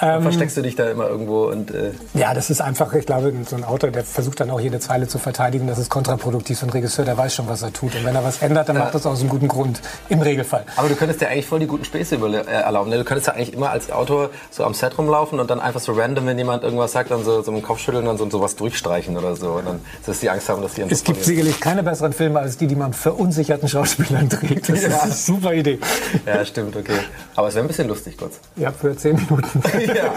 Dann 0.00 0.22
versteckst 0.22 0.56
du 0.56 0.62
dich 0.62 0.74
da 0.76 0.88
immer 0.90 1.06
irgendwo 1.08 1.44
und... 1.44 1.70
Äh, 1.70 1.92
Ja, 2.14 2.34
das 2.34 2.50
ist 2.50 2.60
einfach, 2.60 2.92
ich 2.94 3.06
glaube, 3.06 3.32
so 3.48 3.56
ein 3.56 3.64
Autor, 3.64 3.90
der 3.90 4.04
versucht 4.04 4.40
dann 4.40 4.50
auch 4.50 4.60
jede 4.60 4.80
Zeile 4.80 5.06
zu 5.08 5.18
verteidigen, 5.18 5.66
das 5.66 5.78
ist 5.78 5.90
kontraproduktiv. 5.90 6.58
So 6.58 6.66
ein 6.66 6.70
Regisseur, 6.70 7.04
der 7.04 7.16
weiß 7.16 7.34
schon, 7.34 7.48
was 7.48 7.62
er 7.62 7.72
tut. 7.72 7.94
Und 7.94 8.04
wenn 8.04 8.14
er 8.14 8.24
was 8.24 8.42
ändert, 8.42 8.68
dann 8.68 8.78
macht 8.78 8.94
das 8.94 9.06
aus 9.06 9.20
einem 9.20 9.28
guten 9.28 9.48
Grund. 9.48 9.80
Im 10.08 10.20
Regelfall. 10.20 10.64
Aber 10.76 10.88
du 10.88 10.96
könntest 10.96 11.20
dir 11.20 11.28
eigentlich 11.28 11.46
voll 11.46 11.60
die 11.60 11.66
guten 11.66 11.84
Späße 11.84 12.16
äh, 12.16 12.44
erlauben. 12.50 12.90
Ne? 12.90 12.96
Du 12.98 13.04
könntest 13.04 13.28
ja 13.28 13.34
eigentlich 13.34 13.52
immer 13.52 13.70
als 13.70 13.90
Autor 13.92 14.30
so 14.50 14.64
am 14.64 14.74
Set 14.74 14.96
rumlaufen 14.98 15.38
und 15.40 15.50
dann 15.50 15.60
einfach 15.60 15.80
so 15.80 15.92
random, 15.92 16.26
wenn 16.26 16.38
jemand 16.38 16.62
irgendwas 16.64 16.92
sagt, 16.92 17.10
dann 17.10 17.24
so, 17.24 17.42
so 17.42 17.52
mit 17.52 17.62
dem 17.62 17.66
Kopf 17.66 17.78
schütteln 17.78 18.06
und 18.08 18.18
so 18.18 18.28
sowas 18.30 18.56
durchstreichen 18.56 19.16
oder 19.16 19.36
so. 19.36 19.52
Und 19.52 19.66
dann 19.66 19.80
dass 20.06 20.20
die 20.20 20.30
Angst 20.30 20.48
haben, 20.48 20.62
dass 20.62 20.74
die 20.74 20.82
Es 20.82 21.04
gibt 21.04 21.22
sicherlich 21.24 21.60
keine 21.60 21.82
besseren 21.82 22.12
Filme 22.12 22.40
als 22.40 22.56
die, 22.56 22.66
die 22.66 22.76
man 22.76 22.92
verunsicherten 22.92 23.68
Schauspielern 23.68 24.28
dreht. 24.28 24.68
Das 24.68 24.82
Ja. 24.82 24.88
ist 24.88 25.02
eine 25.02 25.12
super 25.42 25.54
Idee. 25.54 25.78
Ja, 26.26 26.44
stimmt, 26.44 26.76
okay. 26.76 26.98
Aber 27.34 27.48
es 27.48 27.54
wäre 27.54 27.64
ein 27.64 27.68
bisschen 27.68 27.88
lustig 27.88 28.16
kurz. 28.16 28.38
Ja, 28.56 28.70
für 28.72 28.96
zehn 28.96 29.16
Minuten. 29.16 29.62
ja. 29.94 30.14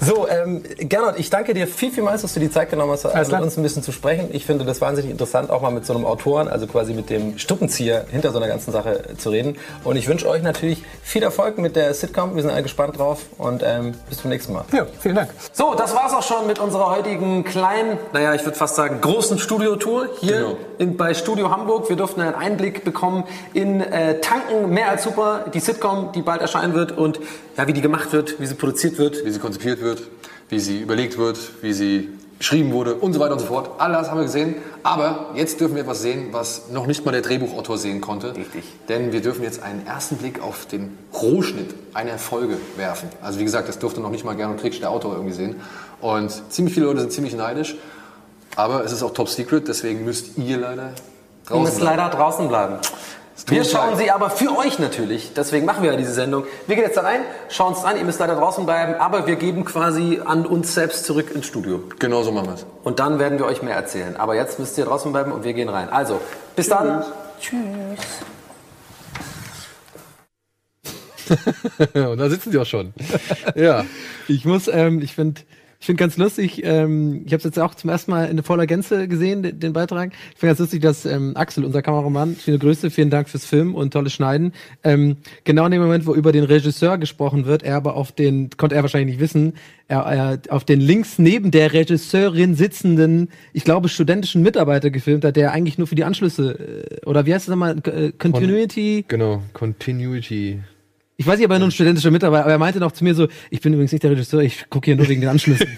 So, 0.00 0.26
ähm, 0.28 0.62
Gernot, 0.78 1.14
ich 1.18 1.30
danke 1.30 1.54
dir 1.54 1.66
viel, 1.66 1.90
vielmals, 1.92 2.22
dass 2.22 2.34
du 2.34 2.40
die 2.40 2.50
Zeit 2.50 2.70
genommen 2.70 2.92
hast, 2.92 3.06
Alles 3.06 3.28
mit 3.28 3.36
klar. 3.36 3.42
uns 3.42 3.56
ein 3.56 3.62
bisschen 3.62 3.82
zu 3.82 3.92
sprechen. 3.92 4.28
Ich 4.32 4.44
finde 4.46 4.64
das 4.64 4.80
wahnsinnig 4.80 5.10
interessant, 5.10 5.50
auch 5.50 5.62
mal 5.62 5.70
mit 5.70 5.86
so 5.86 5.94
einem 5.94 6.04
Autoren, 6.04 6.48
also 6.48 6.66
quasi 6.66 6.94
mit 6.94 7.10
dem 7.10 7.38
Strippenzieher 7.38 8.04
hinter 8.10 8.32
so 8.32 8.38
einer 8.38 8.48
ganzen 8.48 8.72
Sache 8.72 9.02
zu 9.18 9.30
reden. 9.30 9.56
Und 9.84 9.96
ich 9.96 10.08
wünsche 10.08 10.28
euch 10.28 10.42
natürlich 10.42 10.82
viel 11.02 11.22
Erfolg 11.22 11.58
mit 11.58 11.76
der 11.76 11.92
Sitcom. 11.94 12.34
Wir 12.34 12.42
sind 12.42 12.50
alle 12.50 12.62
gespannt 12.62 12.98
drauf 12.98 13.20
und 13.38 13.62
ähm, 13.64 13.92
bis 14.08 14.18
zum 14.18 14.30
nächsten 14.30 14.52
Mal. 14.52 14.64
Ja, 14.72 14.86
vielen 15.00 15.14
Dank. 15.14 15.30
So, 15.52 15.74
das 15.74 15.94
war's 15.94 16.12
auch 16.14 16.22
schon 16.22 16.46
mit 16.46 16.58
unserer 16.58 16.90
heutigen 16.90 17.44
kleinen, 17.44 17.98
naja, 18.12 18.34
ich 18.34 18.44
würde 18.44 18.56
fast 18.58 18.74
sagen, 18.76 19.00
großen 19.00 19.38
Studiotour 19.38 20.08
hier 20.20 20.32
Genau. 20.32 20.56
in, 20.78 20.96
bei 20.96 21.14
Studio 21.14 21.50
Hamburg. 21.50 21.88
Wir 21.88 21.96
durften 21.96 22.20
einen 22.20 22.34
Einblick 22.34 22.84
bekommen 22.84 23.24
in 23.54 23.80
äh, 23.80 24.20
Tanken, 24.32 24.70
mehr 24.72 24.88
als 24.88 25.04
super, 25.04 25.44
die 25.52 25.60
Sitcom, 25.60 26.12
die 26.12 26.22
bald 26.22 26.40
erscheinen 26.40 26.72
wird 26.72 26.92
und 26.96 27.20
ja, 27.56 27.66
wie 27.66 27.74
die 27.74 27.82
gemacht 27.82 28.12
wird, 28.12 28.40
wie 28.40 28.46
sie 28.46 28.54
produziert 28.54 28.96
wird. 28.98 29.24
wie 29.26 29.30
sie 29.30 29.38
konzipiert 29.38 29.80
wird, 29.82 30.02
wie 30.48 30.58
sie 30.58 30.80
überlegt 30.80 31.18
wird, 31.18 31.38
wie 31.60 31.74
sie 31.74 32.08
geschrieben 32.38 32.72
wurde 32.72 32.94
und 32.94 33.12
so 33.12 33.20
weiter 33.20 33.34
und 33.34 33.40
so 33.40 33.46
fort. 33.46 33.70
All 33.78 33.92
das 33.92 34.10
haben 34.10 34.16
wir 34.18 34.24
gesehen. 34.24 34.56
Aber 34.82 35.26
jetzt 35.34 35.60
dürfen 35.60 35.74
wir 35.76 35.82
etwas 35.82 36.00
sehen, 36.02 36.28
was 36.32 36.70
noch 36.70 36.86
nicht 36.86 37.04
mal 37.04 37.12
der 37.12 37.20
Drehbuchautor 37.20 37.76
sehen 37.76 38.00
konnte. 38.00 38.34
Richtig. 38.34 38.64
Denn 38.88 39.12
wir 39.12 39.20
dürfen 39.20 39.42
jetzt 39.44 39.62
einen 39.62 39.86
ersten 39.86 40.16
Blick 40.16 40.42
auf 40.42 40.64
den 40.66 40.96
Rohschnitt 41.14 41.74
einer 41.94 42.18
Folge 42.18 42.56
werfen. 42.76 43.10
Also 43.22 43.38
wie 43.38 43.44
gesagt, 43.44 43.68
das 43.68 43.78
durfte 43.78 44.00
noch 44.00 44.10
nicht 44.10 44.24
mal 44.24 44.34
Gernot 44.34 44.58
Kriegsch, 44.60 44.80
der 44.80 44.90
Autor, 44.90 45.12
irgendwie 45.12 45.34
sehen. 45.34 45.60
Und 46.00 46.32
ziemlich 46.50 46.74
viele 46.74 46.86
Leute 46.86 47.00
sind 47.00 47.12
ziemlich 47.12 47.36
neidisch. 47.36 47.76
Aber 48.56 48.82
es 48.84 48.92
ist 48.92 49.02
auch 49.02 49.12
top 49.12 49.28
secret, 49.28 49.68
deswegen 49.68 50.04
müsst 50.04 50.38
ihr 50.38 50.56
leider 50.56 50.88
Ihr 50.88 51.48
draußen 51.48 51.62
müsst 51.64 51.80
bleiben. 51.80 51.96
leider 51.98 52.10
draußen 52.16 52.48
bleiben. 52.48 52.76
Wir 53.46 53.64
schauen 53.64 53.96
sie 53.96 54.10
aber 54.10 54.30
für 54.30 54.56
euch 54.56 54.78
natürlich. 54.78 55.32
Deswegen 55.34 55.64
machen 55.64 55.82
wir 55.82 55.92
ja 55.92 55.96
diese 55.96 56.12
Sendung. 56.12 56.44
Wir 56.66 56.76
gehen 56.76 56.84
jetzt 56.84 56.96
da 56.96 57.00
rein, 57.00 57.22
schauen 57.48 57.72
es 57.72 57.82
an. 57.84 57.96
Ihr 57.96 58.04
müsst 58.04 58.20
leider 58.20 58.36
draußen 58.36 58.64
bleiben, 58.64 58.94
aber 58.94 59.26
wir 59.26 59.36
geben 59.36 59.64
quasi 59.64 60.20
an 60.24 60.46
uns 60.46 60.74
selbst 60.74 61.04
zurück 61.04 61.30
ins 61.34 61.46
Studio. 61.46 61.82
Genau 61.98 62.22
so 62.22 62.30
machen 62.30 62.48
wir 62.48 62.54
es. 62.54 62.66
Und 62.84 62.98
dann 62.98 63.18
werden 63.18 63.38
wir 63.38 63.46
euch 63.46 63.62
mehr 63.62 63.74
erzählen. 63.74 64.16
Aber 64.16 64.34
jetzt 64.34 64.58
müsst 64.58 64.76
ihr 64.78 64.84
draußen 64.84 65.10
bleiben 65.12 65.32
und 65.32 65.44
wir 65.44 65.54
gehen 65.54 65.68
rein. 65.68 65.88
Also, 65.88 66.20
bis 66.56 66.68
dann. 66.68 67.04
Tschüss. 67.40 67.58
Und 71.94 72.18
da 72.18 72.28
sitzen 72.28 72.52
sie 72.52 72.58
auch 72.58 72.66
schon. 72.66 72.92
Ja. 73.54 73.84
Ich 74.28 74.44
muss, 74.44 74.68
ähm, 74.68 75.00
ich 75.00 75.14
finde, 75.14 75.42
ich 75.82 75.86
finde 75.86 75.98
ganz 75.98 76.16
lustig, 76.16 76.62
ähm, 76.64 77.22
ich 77.26 77.32
habe 77.32 77.38
es 77.38 77.42
jetzt 77.42 77.58
auch 77.58 77.74
zum 77.74 77.90
ersten 77.90 78.12
Mal 78.12 78.26
in 78.26 78.40
voller 78.44 78.68
Gänze 78.68 79.08
gesehen, 79.08 79.42
den, 79.42 79.58
den 79.58 79.72
Beitrag. 79.72 80.12
Ich 80.12 80.38
finde 80.38 80.50
ganz 80.50 80.60
lustig, 80.60 80.80
dass 80.80 81.04
ähm, 81.04 81.36
Axel, 81.36 81.64
unser 81.64 81.82
Kameramann, 81.82 82.36
viele 82.36 82.60
Grüße, 82.60 82.88
vielen 82.88 83.10
Dank 83.10 83.28
fürs 83.28 83.44
Film 83.44 83.74
und 83.74 83.92
tolles 83.92 84.12
Schneiden. 84.12 84.52
Ähm, 84.84 85.16
genau 85.42 85.66
in 85.66 85.72
dem 85.72 85.82
Moment, 85.82 86.06
wo 86.06 86.14
über 86.14 86.30
den 86.30 86.44
Regisseur 86.44 86.98
gesprochen 86.98 87.46
wird, 87.46 87.64
er 87.64 87.74
aber 87.74 87.96
auf 87.96 88.12
den, 88.12 88.50
konnte 88.56 88.76
er 88.76 88.82
wahrscheinlich 88.82 89.16
nicht 89.16 89.20
wissen, 89.20 89.54
er, 89.88 90.02
er 90.02 90.38
auf 90.50 90.62
den 90.62 90.80
links 90.80 91.18
neben 91.18 91.50
der 91.50 91.72
Regisseurin 91.72 92.54
sitzenden, 92.54 93.30
ich 93.52 93.64
glaube, 93.64 93.88
studentischen 93.88 94.40
Mitarbeiter 94.40 94.90
gefilmt 94.90 95.24
hat, 95.24 95.34
der 95.34 95.50
eigentlich 95.50 95.78
nur 95.78 95.88
für 95.88 95.96
die 95.96 96.04
Anschlüsse, 96.04 97.00
äh, 97.02 97.06
oder 97.06 97.26
wie 97.26 97.34
heißt 97.34 97.48
das 97.48 97.50
nochmal, 97.50 97.78
äh, 97.88 98.12
Continuity? 98.12 99.04
Genau, 99.08 99.42
Continuity. 99.52 100.60
Ich 101.16 101.26
weiß 101.26 101.36
nicht, 101.36 101.46
ob 101.46 101.52
er 101.52 101.58
nur 101.58 101.68
ein 101.68 101.72
studentischer 101.72 102.10
Mitarbeiter, 102.10 102.44
aber 102.44 102.52
er 102.52 102.58
meinte 102.58 102.80
noch 102.80 102.92
zu 102.92 103.04
mir 103.04 103.14
so, 103.14 103.28
ich 103.50 103.60
bin 103.60 103.72
übrigens 103.74 103.92
nicht 103.92 104.02
der 104.02 104.10
Regisseur, 104.10 104.40
ich 104.40 104.68
gucke 104.70 104.86
hier 104.86 104.96
nur 104.96 105.08
wegen 105.08 105.20
den 105.20 105.30
Anschlüssen. 105.30 105.68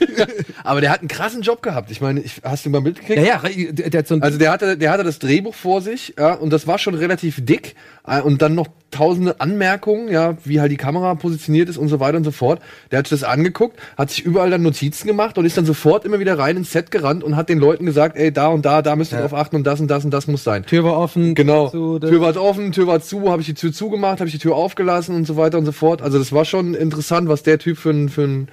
Aber 0.64 0.80
der 0.80 0.90
hat 0.90 1.00
einen 1.00 1.08
krassen 1.08 1.42
Job 1.42 1.62
gehabt. 1.62 1.90
Ich 1.90 2.00
meine, 2.00 2.20
ich, 2.20 2.40
hast 2.42 2.64
du 2.64 2.70
mal 2.70 2.80
mitgekriegt? 2.80 3.20
Ja, 3.20 3.42
ja, 3.44 3.72
der, 3.72 3.90
der 3.90 3.98
hat 3.98 4.08
so 4.08 4.14
ein 4.14 4.22
Also 4.22 4.38
der 4.38 4.50
hatte, 4.50 4.78
der 4.78 4.90
hatte 4.90 5.04
das 5.04 5.18
Drehbuch 5.18 5.54
vor 5.54 5.82
sich, 5.82 6.14
ja, 6.18 6.32
und 6.32 6.50
das 6.50 6.66
war 6.66 6.78
schon 6.78 6.94
relativ 6.94 7.44
dick 7.44 7.74
äh, 8.06 8.22
und 8.22 8.40
dann 8.40 8.54
noch 8.54 8.68
tausende 8.90 9.40
Anmerkungen, 9.40 10.08
ja, 10.08 10.36
wie 10.44 10.60
halt 10.60 10.70
die 10.70 10.76
Kamera 10.76 11.14
positioniert 11.16 11.68
ist 11.68 11.76
und 11.76 11.88
so 11.88 12.00
weiter 12.00 12.16
und 12.16 12.24
so 12.24 12.30
fort. 12.30 12.60
Der 12.90 13.00
hat 13.00 13.08
sich 13.08 13.20
das 13.20 13.28
angeguckt, 13.28 13.78
hat 13.98 14.10
sich 14.10 14.24
überall 14.24 14.50
dann 14.50 14.62
Notizen 14.62 15.06
gemacht 15.06 15.36
und 15.36 15.44
ist 15.44 15.58
dann 15.58 15.66
sofort 15.66 16.04
immer 16.04 16.20
wieder 16.20 16.38
rein 16.38 16.56
ins 16.56 16.70
Set 16.70 16.90
gerannt 16.90 17.24
und 17.24 17.36
hat 17.36 17.48
den 17.48 17.58
Leuten 17.58 17.84
gesagt, 17.84 18.16
ey, 18.16 18.32
da 18.32 18.48
und 18.48 18.64
da, 18.64 18.82
da 18.82 18.96
müsst 18.96 19.12
ihr 19.12 19.18
drauf 19.18 19.34
achten 19.34 19.56
und 19.56 19.66
das 19.66 19.80
und 19.80 19.88
das 19.88 20.04
und 20.04 20.12
das 20.12 20.28
muss 20.28 20.44
sein. 20.44 20.64
Tür 20.64 20.84
war 20.84 20.96
offen. 20.96 21.34
Genau. 21.34 21.68
zu, 21.68 21.98
Tür 21.98 22.20
war 22.20 22.36
offen, 22.36 22.72
Tür 22.72 22.86
war 22.86 23.00
zu, 23.00 23.30
habe 23.30 23.42
ich 23.42 23.46
die 23.46 23.54
Tür 23.54 23.72
zugemacht, 23.72 24.20
habe 24.20 24.28
ich 24.28 24.32
die 24.32 24.38
Tür 24.38 24.54
aufgelassen 24.54 25.14
und 25.14 25.23
so 25.26 25.36
weiter 25.36 25.58
und 25.58 25.64
so 25.66 25.72
fort. 25.72 26.02
Also 26.02 26.18
das 26.18 26.32
war 26.32 26.44
schon 26.44 26.74
interessant, 26.74 27.28
was 27.28 27.42
der 27.42 27.58
Typ 27.58 27.78
für 27.78 27.90
ein, 27.90 28.08
für 28.08 28.22
ein 28.24 28.48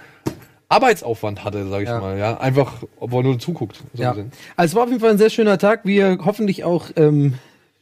Arbeitsaufwand 0.70 1.44
hatte, 1.44 1.68
sage 1.68 1.84
ich 1.84 1.90
Ja. 1.90 2.00
mal. 2.00 2.18
Ja, 2.18 2.38
einfach, 2.40 2.84
obwohl 3.00 3.22
er 3.24 3.30
nur 3.30 3.40
zuguckt. 3.40 3.84
So 3.94 4.04
Ja. 4.04 4.12
gesehen. 4.12 4.32
Also 4.56 4.72
es 4.72 4.76
war 4.76 4.84
auf 4.84 4.90
jeden 4.90 5.02
Fall 5.02 5.12
ein 5.12 5.18
sehr 5.18 5.30
schöner 5.30 5.58
Tag, 5.58 5.82
wie 5.84 5.98
er 5.98 6.18
hoffentlich 6.24 6.64
auch, 6.64 6.90
ähm, 6.96 7.34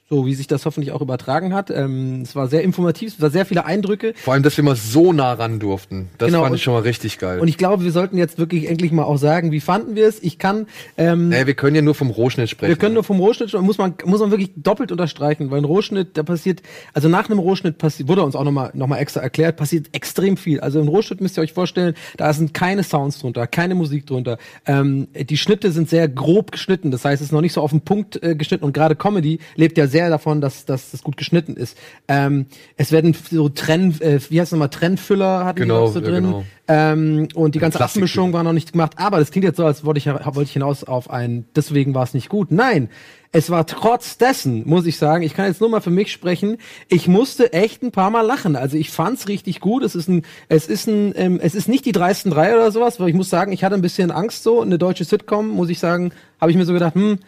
so 0.10 0.26
wie 0.26 0.34
sich 0.34 0.48
das 0.48 0.66
hoffentlich 0.66 0.92
auch 0.92 1.02
übertragen 1.02 1.54
hat. 1.54 1.70
Ähm, 1.70 2.22
es 2.24 2.36
war 2.36 2.48
sehr 2.48 2.64
informativ, 2.64 3.14
es 3.14 3.22
war 3.22 3.30
sehr 3.30 3.46
viele 3.46 3.66
Eindrücke. 3.66 4.14
Vor 4.16 4.34
allem, 4.34 4.42
dass 4.42 4.58
wir 4.58 4.64
mal 4.64 4.76
so 4.76 5.14
nah 5.14 5.34
ran 5.34 5.60
durften. 5.60 6.10
Das 6.18 6.28
Genau, 6.28 6.44
fand 6.44 6.56
ich 6.56 6.64
schon 6.64 6.74
mal 6.74 6.82
richtig 6.82 7.20
geil. 7.20 7.40
Und 7.40 7.48
ich 7.48 7.58
glaube, 7.58 7.84
wir 7.84 7.92
sollten 7.92 8.18
jetzt 8.18 8.40
wirklich 8.40 8.68
endlich 8.68 8.92
mal 8.92 9.04
auch 9.04 9.18
sagen, 9.18 9.52
wie 9.52 9.60
fanden 9.60 9.96
wir 9.96 10.08
es? 10.08 10.22
Ich 10.24 10.40
kann, 10.40 10.66
ähm, 10.98 11.30
naja, 11.30 11.46
wir 11.46 11.54
können 11.54 11.76
ja 11.76 11.84
nur 11.84 11.94
vom 11.94 12.10
Rohschnitt 12.10 12.50
sprechen. 12.50 12.70
wir 12.70 12.78
können 12.78 12.96
nur 12.96 13.04
vom 13.04 13.20
Rohschnitt, 13.20 13.54
muss 13.54 13.78
man, 13.78 13.94
muss 14.06 14.20
man 14.20 14.32
wirklich 14.32 14.52
doppelt 14.56 14.92
unterstreichen, 14.92 15.52
weil 15.52 15.60
ein 15.60 15.66
Rohschnitt, 15.66 16.18
da 16.18 16.24
passiert, 16.24 16.64
also 16.94 17.08
nach 17.08 17.30
einem 17.30 17.38
Rohschnitt 17.38 17.78
passiert, 17.78 18.10
wurde 18.10 18.24
uns 18.24 18.36
auch 18.36 18.44
nochmal 18.44 18.72
noch 18.74 18.88
mal 18.88 18.98
extra 18.98 19.22
erklärt, 19.22 19.58
passiert 19.58 19.90
extrem 19.92 20.38
viel. 20.38 20.60
Also 20.60 20.80
im 20.80 20.88
Rohschnitt 20.88 21.22
müsst 21.22 21.38
ihr 21.38 21.44
euch 21.44 21.54
vorstellen, 21.54 21.94
da 22.18 22.34
sind 22.34 22.56
keine 22.56 22.82
Sounds 22.82 23.20
drunter, 23.20 23.46
keine 23.46 23.76
Musik 23.76 24.08
drunter. 24.08 24.40
Ähm, 24.66 25.08
die 25.14 25.38
Schnitte 25.38 25.72
sind 25.72 25.88
sehr 25.88 26.08
grob 26.08 26.52
geschnitten, 26.52 26.90
das 26.90 27.06
heißt, 27.06 27.22
es 27.22 27.28
ist 27.28 27.32
noch 27.32 27.42
nicht 27.42 27.54
so 27.54 27.62
auf 27.62 27.70
den 27.70 27.82
Punkt 27.82 28.22
äh, 28.24 28.36
geschnitten 28.36 28.66
und 28.66 28.74
gerade 28.74 28.96
Comedy 28.96 29.40
lebt 29.56 29.78
ja 29.78 29.86
sehr 29.86 29.99
davon, 30.08 30.40
dass, 30.40 30.64
dass 30.66 30.92
das 30.92 31.04
gut 31.04 31.18
geschnitten 31.18 31.58
ist. 31.58 31.78
Ähm, 32.08 32.46
es 32.78 32.94
werden 32.94 33.14
so 33.30 33.50
Trenn, 33.50 34.00
äh, 34.00 34.20
wie 34.30 34.40
heißt 34.40 34.50
es 34.50 34.52
nochmal, 34.54 34.70
Trennfüller 34.70 35.44
hatten 35.44 35.60
Genau, 35.60 35.80
die 35.82 35.86
noch 35.88 35.94
so 35.94 36.00
ja, 36.00 36.06
drin. 36.10 36.24
genau. 36.24 36.46
Ähm, 36.70 37.28
und 37.34 37.56
die 37.56 37.60
ganze 37.60 37.82
Abmischung 37.84 38.32
war 38.32 38.44
noch 38.44 38.54
nicht 38.54 38.72
gemacht. 38.72 38.94
Aber 38.98 39.20
das 39.20 39.32
klingt 39.32 39.44
jetzt 39.44 39.58
so, 39.58 39.66
als 39.66 39.84
wollte 39.84 39.98
ich, 39.98 40.06
wollte 40.06 40.44
ich 40.44 40.54
hinaus 40.54 40.84
auf 40.84 41.10
ein, 41.10 41.46
deswegen 41.56 41.94
war 41.96 42.04
es 42.04 42.14
nicht 42.14 42.30
gut. 42.30 42.52
Nein, 42.52 42.90
es 43.32 43.50
war 43.50 43.66
trotz 43.68 44.18
dessen, 44.18 44.68
muss 44.68 44.86
ich 44.88 44.98
sagen, 44.98 45.24
ich 45.24 45.36
kann 45.36 45.46
jetzt 45.46 45.62
nur 45.62 45.70
mal 45.70 45.82
für 45.82 45.92
mich 45.92 46.12
sprechen, 46.12 46.58
ich 46.88 47.08
musste 47.08 47.54
echt 47.54 47.84
ein 47.84 47.92
paar 47.92 48.10
Mal 48.10 48.22
lachen. 48.22 48.56
Also 48.56 48.78
ich 48.78 48.90
fand's 48.90 49.28
richtig 49.28 49.60
gut. 49.60 49.84
Es 49.84 49.94
ist 49.96 50.08
ein, 50.08 50.24
es 50.48 50.68
ist 50.68 50.88
ein, 50.88 51.14
ähm, 51.16 51.40
es 51.42 51.54
ist 51.54 51.68
nicht 51.68 51.86
die 51.86 51.92
dreisten 51.92 52.32
drei 52.32 52.54
oder 52.56 52.72
sowas, 52.72 53.00
weil 53.00 53.10
ich 53.10 53.16
muss 53.16 53.30
sagen, 53.30 53.52
ich 53.52 53.64
hatte 53.64 53.76
ein 53.76 53.82
bisschen 53.82 54.10
Angst 54.12 54.44
so. 54.44 54.62
Eine 54.62 54.78
deutsche 54.80 55.04
Sitcom, 55.06 55.50
muss 55.50 55.70
ich 55.70 55.80
sagen, 55.80 56.12
habe 56.42 56.52
ich 56.52 56.58
mir 56.58 56.66
so 56.66 56.74
gedacht, 56.74 56.96
hm, 56.96 57.20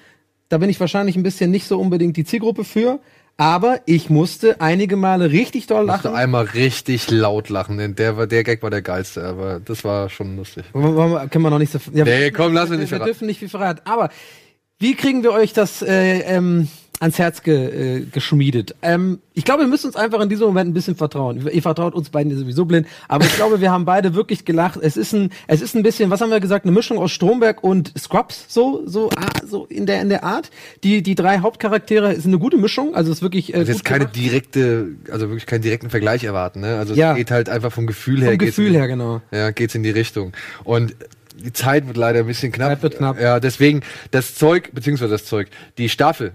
da 0.52 0.58
bin 0.58 0.70
ich 0.70 0.80
wahrscheinlich 0.80 1.16
ein 1.16 1.24
bisschen 1.24 1.50
nicht 1.50 1.66
so 1.68 1.80
unbedingt 1.80 2.18
die 2.18 2.26
Zielgruppe 2.26 2.64
für. 2.64 3.00
Aber 3.38 3.80
ich 3.86 4.10
musste 4.10 4.60
einige 4.60 4.98
Male 4.98 5.32
richtig 5.32 5.66
doll 5.66 5.86
lachen. 5.86 6.02
musste 6.12 6.14
einmal 6.14 6.44
richtig 6.46 7.10
laut 7.10 7.50
lachen, 7.50 7.78
denn 7.78 7.96
der, 7.96 8.18
war, 8.18 8.28
der 8.28 8.44
Gag 8.44 8.62
war 8.62 8.70
der 8.70 8.82
geilste, 8.82 9.24
aber 9.24 9.60
das 9.60 9.84
war 9.84 10.10
schon 10.10 10.36
lustig. 10.36 10.66
Können 10.74 11.42
wir 11.42 11.50
noch 11.50 11.58
nicht 11.58 11.72
so. 11.72 11.80
Ja, 11.94 12.04
Nee, 12.04 12.30
komm, 12.32 12.54
lass 12.54 12.64
uns 12.66 12.72
wir, 12.72 12.78
nicht 12.80 12.92
Wir 12.92 12.98
verraten. 12.98 13.06
dürfen 13.06 13.28
nicht 13.28 13.40
viel 13.40 13.50
verraten. 13.50 13.82
Aber 13.86 14.10
wie 14.80 14.96
kriegen 14.96 15.24
wir 15.24 15.32
euch 15.32 15.54
das 15.54 15.82
äh, 15.82 16.20
ähm, 16.20 16.68
ans 17.02 17.20
Herz 17.20 17.44
ge, 17.44 18.00
äh, 18.00 18.06
geschmiedet? 18.06 18.76
Ähm, 18.82 19.20
ich 19.34 19.44
glaube, 19.44 19.64
wir 19.64 19.68
müssen 19.68 19.88
uns 19.88 19.96
einfach 19.96 20.22
in 20.22 20.30
diesem 20.30 20.48
Moment 20.48 20.70
ein 20.70 20.74
bisschen 20.74 20.96
vertrauen. 20.96 21.48
Ihr 21.52 21.62
vertraut 21.62 21.94
uns 21.96 22.10
beiden 22.10 22.38
sowieso 22.38 22.66
blind, 22.66 22.88
aber 23.08 23.26
ich 23.26 23.36
glaube, 23.36 23.60
wir 23.60 23.72
haben 23.72 23.86
beide 23.86 24.14
wirklich 24.14 24.46
gelacht. 24.46 24.80
Es 24.82 24.98
ist 24.98 25.14
ein, 25.14 25.32
es 25.48 25.62
ist 25.62 25.76
ein 25.76 25.84
bisschen, 25.84 26.10
was 26.10 26.22
haben 26.22 26.30
wir 26.30 26.40
gesagt, 26.40 26.66
eine 26.66 26.72
Mischung 26.72 26.98
aus 27.00 27.12
Stromberg 27.12 27.64
und 27.64 27.92
Scrubs, 27.98 28.46
so, 28.48 28.84
so, 28.86 29.10
ah, 29.16 29.46
so 29.46 29.66
in 29.66 29.86
der 29.86 30.02
in 30.02 30.10
der 30.10 30.24
Art. 30.24 30.52
Die 30.84 31.02
die 31.02 31.16
drei 31.16 31.40
Hauptcharaktere 31.40 32.16
sind 32.16 32.28
eine 32.32 32.40
gute 32.40 32.58
Mischung, 32.58 32.94
also 32.96 33.12
es 33.12 33.18
ist 33.18 33.22
wirklich 33.24 33.54
äh, 33.54 33.58
Also 33.58 33.72
jetzt 33.72 33.84
keine 33.86 34.02
gemacht. 34.06 34.16
direkte, 34.16 34.88
also 35.12 35.28
wirklich 35.30 35.46
keinen 35.48 35.62
direkten 35.64 35.90
Vergleich 35.90 36.24
erwarten, 36.24 36.62
ne? 36.62 36.78
Also 36.78 36.94
Ja. 36.94 37.12
es 37.12 37.18
geht 37.18 37.32
halt 37.32 37.50
einfach 37.50 37.72
vom 37.72 37.88
Gefühl 37.88 38.22
her. 38.22 38.30
Vom 38.30 38.38
Gefühl 38.38 38.68
in, 38.68 38.74
her, 38.76 38.88
genau. 38.88 39.22
Ja, 39.32 39.52
geht's 39.52 39.76
in 39.76 39.84
die 39.84 39.90
Richtung. 39.90 40.34
Und 40.64 40.96
die 41.44 41.54
Zeit 41.54 41.88
wird 41.88 41.98
leider 41.98 42.20
ein 42.20 42.28
bisschen 42.28 42.52
knapp. 42.52 42.70
Zeit 42.70 42.84
wird 42.84 42.98
knapp. 42.98 43.20
Ja, 43.20 43.40
deswegen 43.40 43.82
das 44.12 44.36
Zeug, 44.36 44.70
beziehungsweise 44.74 45.12
das 45.12 45.26
Zeug, 45.26 45.48
die 45.80 45.90
Staffel 45.90 46.34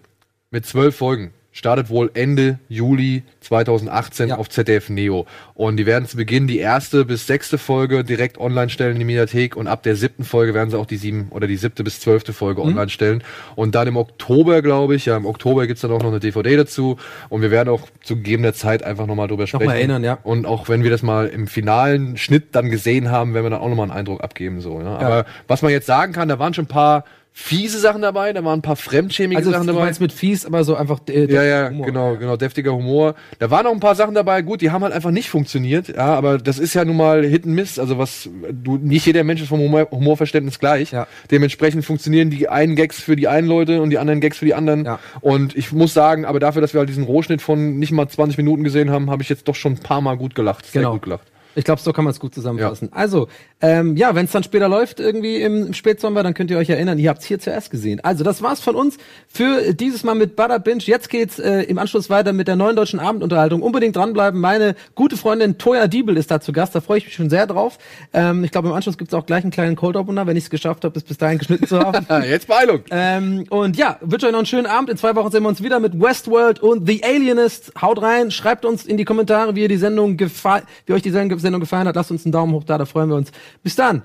mit 0.51 0.67
zwölf 0.67 0.97
Folgen 0.97 1.33
startet 1.53 1.89
wohl 1.89 2.11
Ende 2.13 2.59
Juli 2.69 3.23
2018 3.41 4.31
auf 4.31 4.51
ZDF 4.51 4.91
Neo. 4.91 5.25
Und 5.55 5.79
die 5.79 5.87
werden 5.87 6.07
zu 6.07 6.19
Beginn 6.19 6.47
die 6.47 6.59
erste 6.59 7.07
bis 7.07 7.27
sechste 7.27 7.57
Folge 7.57 8.05
direkt 8.05 8.37
online 8.37 8.69
stellen 8.69 8.93
in 8.93 8.99
die 8.99 9.07
Mediathek 9.07 9.57
und 9.57 9.67
ab 9.67 9.83
der 9.83 9.97
siebten 9.97 10.25
Folge 10.25 10.53
werden 10.53 10.69
sie 10.69 10.79
auch 10.79 10.85
die 10.85 10.99
sieben 10.99 11.29
oder 11.31 11.47
die 11.47 11.57
siebte 11.57 11.83
bis 11.83 11.99
zwölfte 11.99 12.35
Folge 12.35 12.61
Mhm. 12.61 12.69
online 12.69 12.91
stellen. 12.91 13.25
Und 13.55 13.75
dann 13.75 13.89
im 13.89 13.97
Oktober, 13.97 14.61
glaube 14.61 14.97
ich, 14.97 15.07
ja, 15.07 15.17
im 15.17 15.25
Oktober 15.25 15.67
gibt's 15.67 15.81
dann 15.81 15.93
auch 15.93 16.03
noch 16.03 16.11
eine 16.11 16.21
DVD 16.21 16.57
dazu. 16.57 16.99
Und 17.31 17.41
wir 17.41 17.51
werden 17.51 17.71
auch 17.71 17.89
zu 18.03 18.17
gegebener 18.17 18.53
Zeit 18.53 18.83
einfach 18.83 19.07
nochmal 19.07 19.29
drüber 19.29 19.47
sprechen. 19.47 19.71
erinnern, 19.71 20.05
ja. 20.05 20.19
Und 20.25 20.45
auch 20.45 20.69
wenn 20.69 20.83
wir 20.83 20.91
das 20.91 21.03
mal 21.03 21.27
im 21.27 21.47
finalen 21.47 22.19
Schnitt 22.19 22.49
dann 22.55 22.69
gesehen 22.69 23.11
haben, 23.11 23.33
werden 23.33 23.47
wir 23.47 23.51
dann 23.51 23.61
auch 23.61 23.71
nochmal 23.71 23.85
einen 23.89 23.99
Eindruck 23.99 24.23
abgeben. 24.23 24.61
So, 24.61 24.79
ja. 24.83 24.99
Aber 24.99 25.25
was 25.49 25.63
man 25.63 25.71
jetzt 25.73 25.87
sagen 25.87 26.13
kann, 26.13 26.29
da 26.29 26.39
waren 26.39 26.53
schon 26.53 26.67
ein 26.67 26.69
paar 26.69 27.05
fiese 27.39 27.79
Sachen 27.79 28.01
dabei, 28.01 28.33
da 28.33 28.43
waren 28.45 28.61
ein 28.61 28.63
paar 28.63 28.77
fremdschämige 28.77 29.37
Also 29.39 29.51
Sachen 29.51 29.67
dabei. 29.67 29.81
meinst 29.81 30.01
mit 30.01 30.11
fies, 30.11 30.47
aber 30.47 30.65
so 30.65 30.75
einfach 30.75 31.01
äh, 31.11 31.31
Ja, 31.31 31.43
ja, 31.43 31.69
Humor. 31.69 31.87
genau, 31.87 32.17
genau, 32.17 32.37
deftiger 32.39 32.73
Humor. 32.73 33.15
Da 33.39 33.51
waren 33.51 33.65
noch 33.65 33.73
ein 33.73 33.79
paar 33.81 33.95
Sachen 33.95 34.15
dabei, 34.15 34.41
gut, 34.41 34.63
die 34.63 34.71
haben 34.71 34.83
halt 34.83 34.95
einfach 34.95 35.11
nicht 35.11 35.29
funktioniert, 35.29 35.89
ja, 35.89 36.15
aber 36.15 36.39
das 36.39 36.59
ist 36.59 36.73
ja 36.73 36.83
nun 36.87 36.97
mal 36.97 37.25
Hit 37.27 37.45
and 37.45 37.55
Miss, 37.55 37.79
also 37.79 37.99
was, 37.99 38.31
du, 38.51 38.79
nicht 38.79 39.05
jeder 39.05 39.23
Mensch 39.23 39.43
ist 39.43 39.49
vom 39.49 39.61
Humor, 39.61 39.87
Humorverständnis 39.91 40.59
gleich. 40.59 40.93
Dementsprechend 41.31 41.85
funktionieren 41.85 42.31
die 42.31 42.49
einen 42.49 42.75
Gags 42.75 43.01
für 43.01 43.17
die 43.17 43.29
einen 43.29 43.47
Leute 43.47 43.83
und 43.83 43.91
die 43.91 43.99
anderen 43.99 44.21
Gags 44.21 44.39
für 44.39 44.47
die 44.47 44.55
anderen. 44.55 44.89
Und 45.21 45.55
ich 45.55 45.73
muss 45.73 45.93
sagen, 45.93 46.25
aber 46.25 46.41
dafür, 46.41 46.63
dass 46.63 46.73
wir 46.73 46.79
halt 46.79 46.89
diesen 46.89 47.05
Rohschnitt 47.05 47.43
von 47.43 47.79
nicht 47.79 47.93
mal 47.93 48.09
20 48.09 48.39
Minuten 48.39 48.65
gesehen 48.65 48.89
haben, 48.91 49.11
habe 49.11 49.23
ich 49.23 49.29
jetzt 49.29 49.47
doch 49.47 49.55
schon 49.55 49.73
ein 49.75 49.79
paar 49.79 50.01
Mal 50.01 50.17
gut 50.17 50.35
gelacht, 50.35 50.65
sehr 50.65 50.81
Genau. 50.81 50.95
gut 50.95 51.03
gelacht. 51.03 51.27
Ich 51.57 51.65
glaube, 51.65 51.81
so 51.81 51.93
kann 51.93 52.05
man 52.05 52.13
es 52.13 52.21
gut 52.21 52.35
zusammenfassen. 52.35 52.91
Also, 52.93 53.29
ähm, 53.61 53.97
ja, 53.97 54.15
wenn 54.15 54.27
es 54.27 54.33
dann 54.33 54.45
später 54.45 54.69
läuft, 54.69 55.01
irgendwie 55.01 55.41
im, 55.41 55.67
im 55.67 55.75
Spätsommer, 55.75 56.23
dann 56.23 56.35
könnt 56.35 56.51
ihr 56.51 56.59
euch 56.59 56.71
erinnern, 56.71 56.99
ihr 56.99 57.09
habt 57.09 57.23
es 57.23 57.27
hier 57.27 57.39
zuerst 57.39 57.71
gesehen. 57.71 58.01
Also, 58.05 58.23
das 58.23 58.43
war's 58.43 58.61
von 58.61 58.77
uns 58.77 58.99
für 59.27 59.75
dieses 59.75 60.05
Mal 60.05 60.15
mit 60.15 60.37
Butter 60.37 60.59
Binge. 60.59 60.83
Jetzt 60.83 61.09
geht's 61.09 61.39
äh, 61.39 61.63
im 61.63 61.79
Anschluss 61.79 62.11
weiter 62.11 62.33
mit 62.33 62.47
der 62.47 62.57
neuen 62.57 62.77
deutschen 62.77 63.01
Abendunterhaltung. 63.01 63.63
Unbedingt 63.63 63.97
dranbleiben. 63.97 64.41
Meine 64.41 64.77
gute 64.95 65.17
Freundin 65.17 65.59
Toya 65.59 65.87
Diebel 65.89 66.17
ist 66.17 66.31
da 66.31 66.41
zu 66.41 66.53
Gast. 66.53 66.75
Da 66.75 66.81
freue 66.81 66.99
ich 66.99 67.07
mich 67.07 67.15
schon 67.15 67.31
sehr 67.31 67.47
drauf. 67.47 67.79
Ähm, 68.13 68.45
ich 68.45 68.51
glaube, 68.51 68.69
im 68.69 68.75
Anschluss 68.75 68.99
gibt's 68.99 69.15
auch 69.15 69.27
gleich 69.27 69.43
einen 69.43 69.51
kleinen 69.51 69.77
Cold 69.77 69.97
Opener, 69.97 70.27
wenn 70.27 70.37
ich 70.37 70.45
es 70.45 70.51
geschafft 70.51 70.85
habe, 70.85 70.93
bis 70.93 71.05
bis 71.05 71.19
dahin 71.19 71.39
geschnitten 71.39 71.67
zu 71.67 71.79
haben. 71.79 72.07
Jetzt 72.29 72.47
Beeilung. 72.47 72.83
Ähm, 72.91 73.47
und 73.49 73.77
ja, 73.77 73.99
wünsche 74.01 74.27
euch 74.27 74.33
noch 74.33 74.39
einen 74.39 74.47
schönen 74.47 74.67
Abend. 74.67 74.91
In 74.91 74.97
zwei 74.97 75.15
Wochen 75.15 75.31
sehen 75.31 75.43
wir 75.43 75.49
uns 75.49 75.63
wieder 75.63 75.81
mit 75.81 75.99
Westworld 76.01 76.61
und 76.61 76.87
The 76.87 77.03
Alienist. 77.03 77.73
Haut 77.81 78.03
rein, 78.03 78.31
schreibt 78.31 78.65
uns 78.65 78.85
in 78.85 78.97
die 78.97 79.05
Kommentare, 79.05 79.55
wie 79.57 79.63
ihr 79.63 79.69
die 79.69 79.77
Sendung 79.77 80.17
gefallen, 80.17 80.65
wie 80.87 80.93
euch 80.93 81.03
die 81.03 81.11
Sendung 81.47 81.61
gefallen 81.61 81.89
hat. 81.89 81.97
Lasst 81.97 82.11
uns 82.11 82.25
einen 82.25 82.33
Daumen 82.33 82.53
hoch 82.53 82.65
da, 82.65 82.79
da 82.79 82.85
freuen 82.85 83.09
wir 83.09 83.17
uns. 83.17 83.31
Bis 83.63 83.77
dann. 83.77 84.03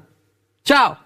Ciao. 0.63 0.97